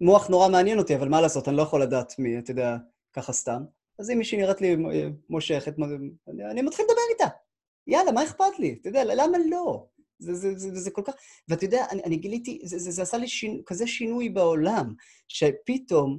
[0.00, 2.76] מוח נורא מעניין אותי, אבל מה לעשות, אני לא יכול לדעת מי, אתה יודע,
[3.12, 3.62] ככה סתם.
[3.98, 4.76] אז אם מישהי נראית לי
[5.28, 5.74] מושכת,
[6.28, 7.43] אני, אני מתחיל לדבר איתה.
[7.86, 8.78] יאללה, מה אכפת לי?
[8.80, 9.86] אתה יודע, למה לא?
[10.18, 11.14] זה, זה, זה, זה כל כך...
[11.48, 14.94] ואתה יודע, אני, אני גיליתי, זה, זה, זה עשה לי שינו, כזה שינוי בעולם,
[15.28, 16.18] שפתאום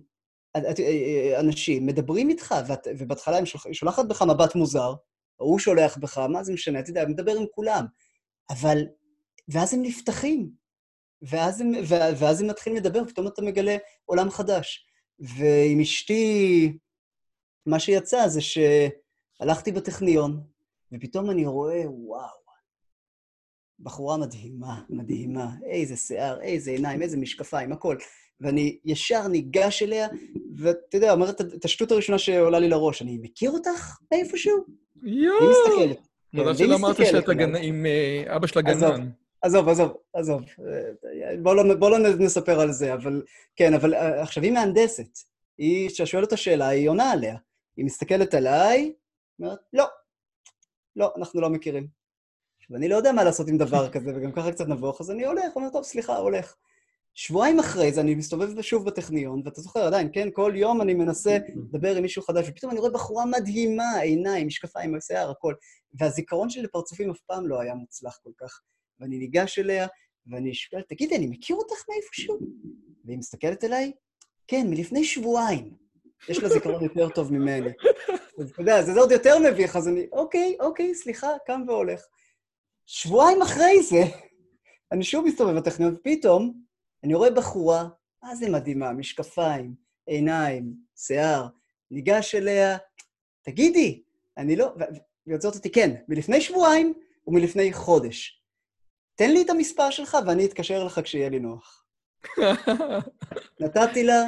[1.39, 2.55] אנשים מדברים איתך,
[2.97, 4.93] ובהתחלה היא שולחת בך מבט מוזר,
[5.39, 7.85] או הוא שולח בך, מה זה משנה, אתה יודע, מדבר עם כולם.
[8.49, 8.77] אבל...
[9.47, 10.49] ואז הם נפתחים,
[11.21, 14.85] ואז הם, ואז הם מתחילים לדבר, ופתאום אתה מגלה עולם חדש.
[15.19, 16.77] ועם אשתי,
[17.65, 20.43] מה שיצא זה שהלכתי בטכניון,
[20.93, 22.45] ופתאום אני רואה, וואו,
[23.79, 27.97] בחורה מדהימה, מדהימה, איזה שיער, איזה עיניים, איזה משקפיים, הכל.
[28.41, 30.07] ואני ישר ניגש אליה,
[30.57, 34.65] ואתה יודע, אומרת את השטות הראשונה שעולה לי לראש, אני מכיר אותך מאיפשהו?
[35.03, 35.39] יואו!
[35.39, 36.07] היא מסתכלת.
[36.33, 37.31] מזל כן, שלא אמרת שאתה
[37.61, 39.09] עם אה, אבא של הגנן.
[39.41, 40.41] עזוב, עזוב, עזוב.
[41.43, 43.23] בואו לא, בוא לא נספר על זה, אבל...
[43.55, 45.17] כן, אבל אה, עכשיו, היא מהנדסת.
[45.57, 47.35] היא, כשאתה שואל אותה שאלה, היא עונה עליה.
[47.77, 48.93] היא מסתכלת עליי,
[49.39, 49.85] אומרת, לא,
[50.95, 51.87] לא, אנחנו לא מכירים.
[52.69, 55.55] ואני לא יודע מה לעשות עם דבר כזה, וגם ככה קצת נבוך, אז אני הולך,
[55.55, 56.55] אומר, טוב, סליחה, הולך.
[57.13, 60.29] שבועיים אחרי זה אני מסתובב שוב בטכניון, ואתה זוכר עדיין, כן?
[60.33, 65.01] כל יום אני מנסה לדבר עם מישהו חדש, ופתאום אני רואה בחורה מדהימה, עיניים, משקפיים,
[65.01, 65.53] שיער, הכל.
[65.99, 68.61] והזיכרון שלי לפרצופים אף פעם לא היה מוצלח כל כך.
[68.99, 69.87] ואני ניגש אליה,
[70.27, 72.39] ואני שואל, תגידי, אני מכיר אותך מאיפשהו?
[73.05, 73.91] והיא מסתכלת אליי,
[74.47, 75.73] כן, מלפני שבועיים.
[76.29, 77.69] יש לה זיכרון יותר טוב ממני.
[78.39, 82.05] אז אתה יודע, זה עוד יותר מביך, אז אני, אוקיי, אוקיי, סליחה, קם והולך.
[82.85, 84.01] שבועיים אחרי זה,
[84.91, 86.61] אני שוב מסתובב בטכניון, ופתאום
[87.03, 87.87] אני רואה בחורה,
[88.23, 89.73] מה זה מדהימה, משקפיים,
[90.07, 91.47] עיניים, שיער,
[91.91, 92.77] ניגש אליה,
[93.41, 94.03] תגידי,
[94.37, 94.73] אני לא...
[95.25, 96.93] והיא עוצרת אותי, כן, מלפני שבועיים
[97.27, 98.41] ומלפני חודש.
[99.15, 101.85] תן לי את המספר שלך ואני אתקשר לך כשיהיה לי נוח.
[103.59, 104.23] נתתי לה,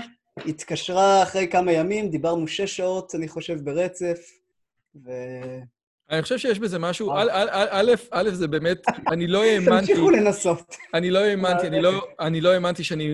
[0.45, 4.19] התקשרה אחרי כמה ימים, דיברנו שש שעות, אני חושב, ברצף,
[5.05, 5.11] ו...
[6.11, 8.77] אני חושב שיש בזה משהו, א', א', זה באמת,
[9.07, 9.88] אני לא האמנתי...
[9.88, 10.76] תמשיכו לנסות.
[10.93, 11.68] אני לא האמנתי,
[12.19, 13.14] אני לא האמנתי שאני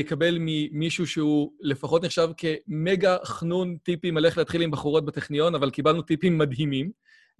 [0.00, 5.70] אקבל ממישהו שהוא לפחות נחשב כמגה חנון טיפים על איך להתחיל עם בחורות בטכניון, אבל
[5.70, 6.90] קיבלנו טיפים מדהימים.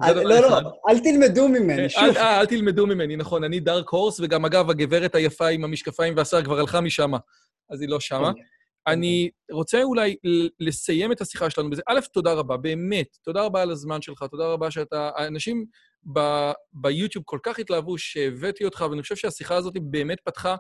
[0.01, 2.17] לא, לא, אל תלמדו ממני, שוב.
[2.17, 3.45] אל תלמדו ממני, נכון.
[3.45, 7.13] אני דארק הורס, וגם, אגב, הגברת היפה עם המשקפיים והשיער כבר הלכה משם,
[7.71, 8.33] אז היא לא שמה.
[8.87, 10.17] אני רוצה אולי
[10.61, 11.83] לסיים את השיחה שלנו בזה.
[11.89, 13.17] א', תודה רבה, באמת.
[13.23, 15.11] תודה רבה על הזמן שלך, תודה רבה שאתה...
[15.17, 15.65] האנשים
[16.13, 20.57] ב- ביוטיוב כל כך התלהבו שהבאתי אותך, ואני חושב שהשיחה הזאת באמת פתחה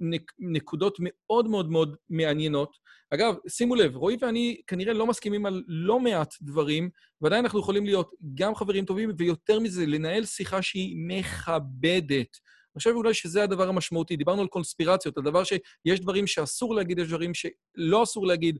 [0.00, 2.76] נק- נקודות מאוד מאוד מאוד מעניינות.
[3.10, 7.84] אגב, שימו לב, רועי ואני כנראה לא מסכימים על לא מעט דברים, ועדיין אנחנו יכולים
[7.84, 12.36] להיות גם חברים טובים, ויותר מזה, לנהל שיחה שהיא מכבדת.
[12.74, 14.16] אני חושב אולי שזה הדבר המשמעותי.
[14.16, 18.58] דיברנו על קונספירציות, על דבר שיש דברים שאסור להגיד, יש דברים שלא אסור להגיד.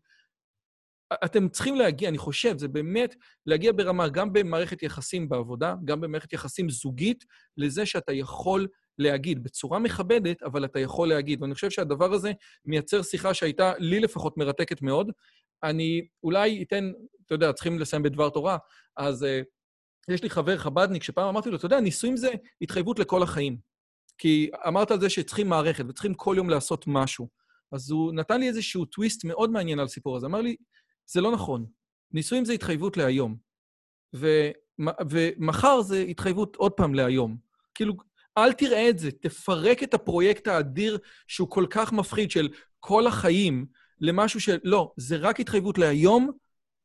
[1.25, 3.15] אתם צריכים להגיע, אני חושב, זה באמת
[3.47, 7.25] להגיע ברמה, גם במערכת יחסים בעבודה, גם במערכת יחסים זוגית,
[7.57, 8.69] לזה שאתה יכול
[8.99, 11.43] להגיד, בצורה מכבדת, אבל אתה יכול להגיד.
[11.43, 12.33] ואני חושב שהדבר הזה
[12.65, 15.11] מייצר שיחה שהייתה לי לפחות מרתקת מאוד.
[15.63, 16.93] אני אולי אתן,
[17.27, 18.59] אתה יודע, צריכים לסיים בדבר תורה,
[18.97, 19.45] אז uh,
[20.09, 22.31] יש לי חבר חבדניק שפעם אמרתי לו, אתה יודע, נישואים זה
[22.61, 23.74] התחייבות לכל החיים.
[24.19, 27.29] כי אמרת על זה שצריכים מערכת וצריכים כל יום לעשות משהו.
[27.73, 30.27] אז הוא נתן לי איזשהו טוויסט מאוד מעניין על הסיפור הזה.
[30.27, 30.57] אמר לי,
[31.07, 31.67] זה לא נכון.
[32.13, 33.37] נישואים זה התחייבות להיום.
[34.17, 34.51] ו,
[35.11, 37.37] ומחר זה התחייבות עוד פעם להיום.
[37.75, 37.95] כאילו,
[38.39, 42.49] אל תראה את זה, תפרק את הפרויקט האדיר שהוא כל כך מפחיד של
[42.81, 43.67] כל החיים
[44.01, 44.59] למשהו של...
[44.65, 46.31] לא, זה רק התחייבות להיום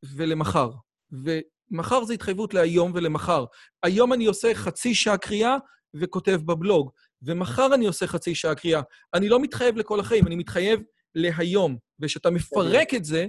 [0.03, 0.71] ולמחר.
[1.11, 3.45] ומחר זה התחייבות להיום ולמחר.
[3.83, 5.57] היום אני עושה חצי שעה קריאה
[5.93, 6.91] וכותב בבלוג.
[7.21, 8.81] ומחר אני עושה חצי שעה קריאה.
[9.13, 10.79] אני לא מתחייב לכל החיים, אני מתחייב
[11.15, 11.77] להיום.
[11.99, 13.27] וכשאתה מפרק את זה,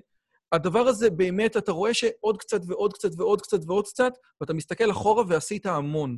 [0.52, 4.90] הדבר הזה באמת, אתה רואה שעוד קצת ועוד קצת ועוד קצת ועוד קצת, ואתה מסתכל
[4.90, 6.16] אחורה ועשית המון.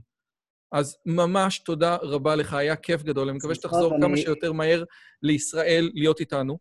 [0.72, 3.28] אז ממש תודה רבה לך, היה כיף גדול.
[3.28, 4.84] אני מקווה שתחזור כמה שיותר מהר
[5.22, 6.58] לישראל להיות איתנו.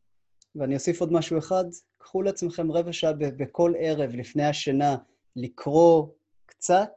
[0.56, 1.64] ואני אוסיף עוד משהו אחד,
[1.98, 4.96] קחו לעצמכם רבע שעה בכל ערב לפני השינה
[5.36, 6.08] לקרוא
[6.46, 6.92] קצת,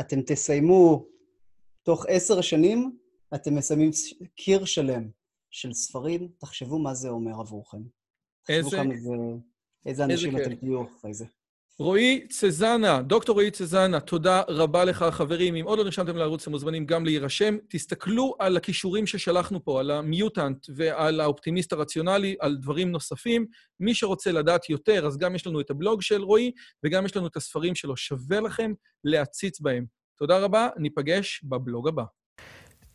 [0.00, 1.06] אתם תסיימו
[1.82, 2.96] תוך עשר שנים
[3.34, 3.90] אתם מסיימים
[4.36, 5.08] קיר שלם
[5.50, 7.82] של ספרים, תחשבו מה זה אומר עבורכם.
[8.48, 8.70] איזה...
[8.70, 9.14] תחשבו כמה זה...
[9.86, 11.24] איזה אנשים איזה אתם תהיו אחרי זה.
[11.78, 15.54] רועי צזנה, דוקטור רועי צזנה, תודה רבה לך, חברים.
[15.54, 17.56] אם עוד לא נרשמתם לערוץ, אתם מוזמנים גם להירשם.
[17.68, 23.46] תסתכלו על הכישורים ששלחנו פה, על המיוטנט ועל האופטימיסט הרציונלי, על דברים נוספים.
[23.80, 26.52] מי שרוצה לדעת יותר, אז גם יש לנו את הבלוג של רועי,
[26.84, 27.96] וגם יש לנו את הספרים שלו.
[27.96, 28.72] שווה לכם
[29.04, 29.84] להציץ בהם.
[30.18, 32.04] תודה רבה, ניפגש בבלוג הבא.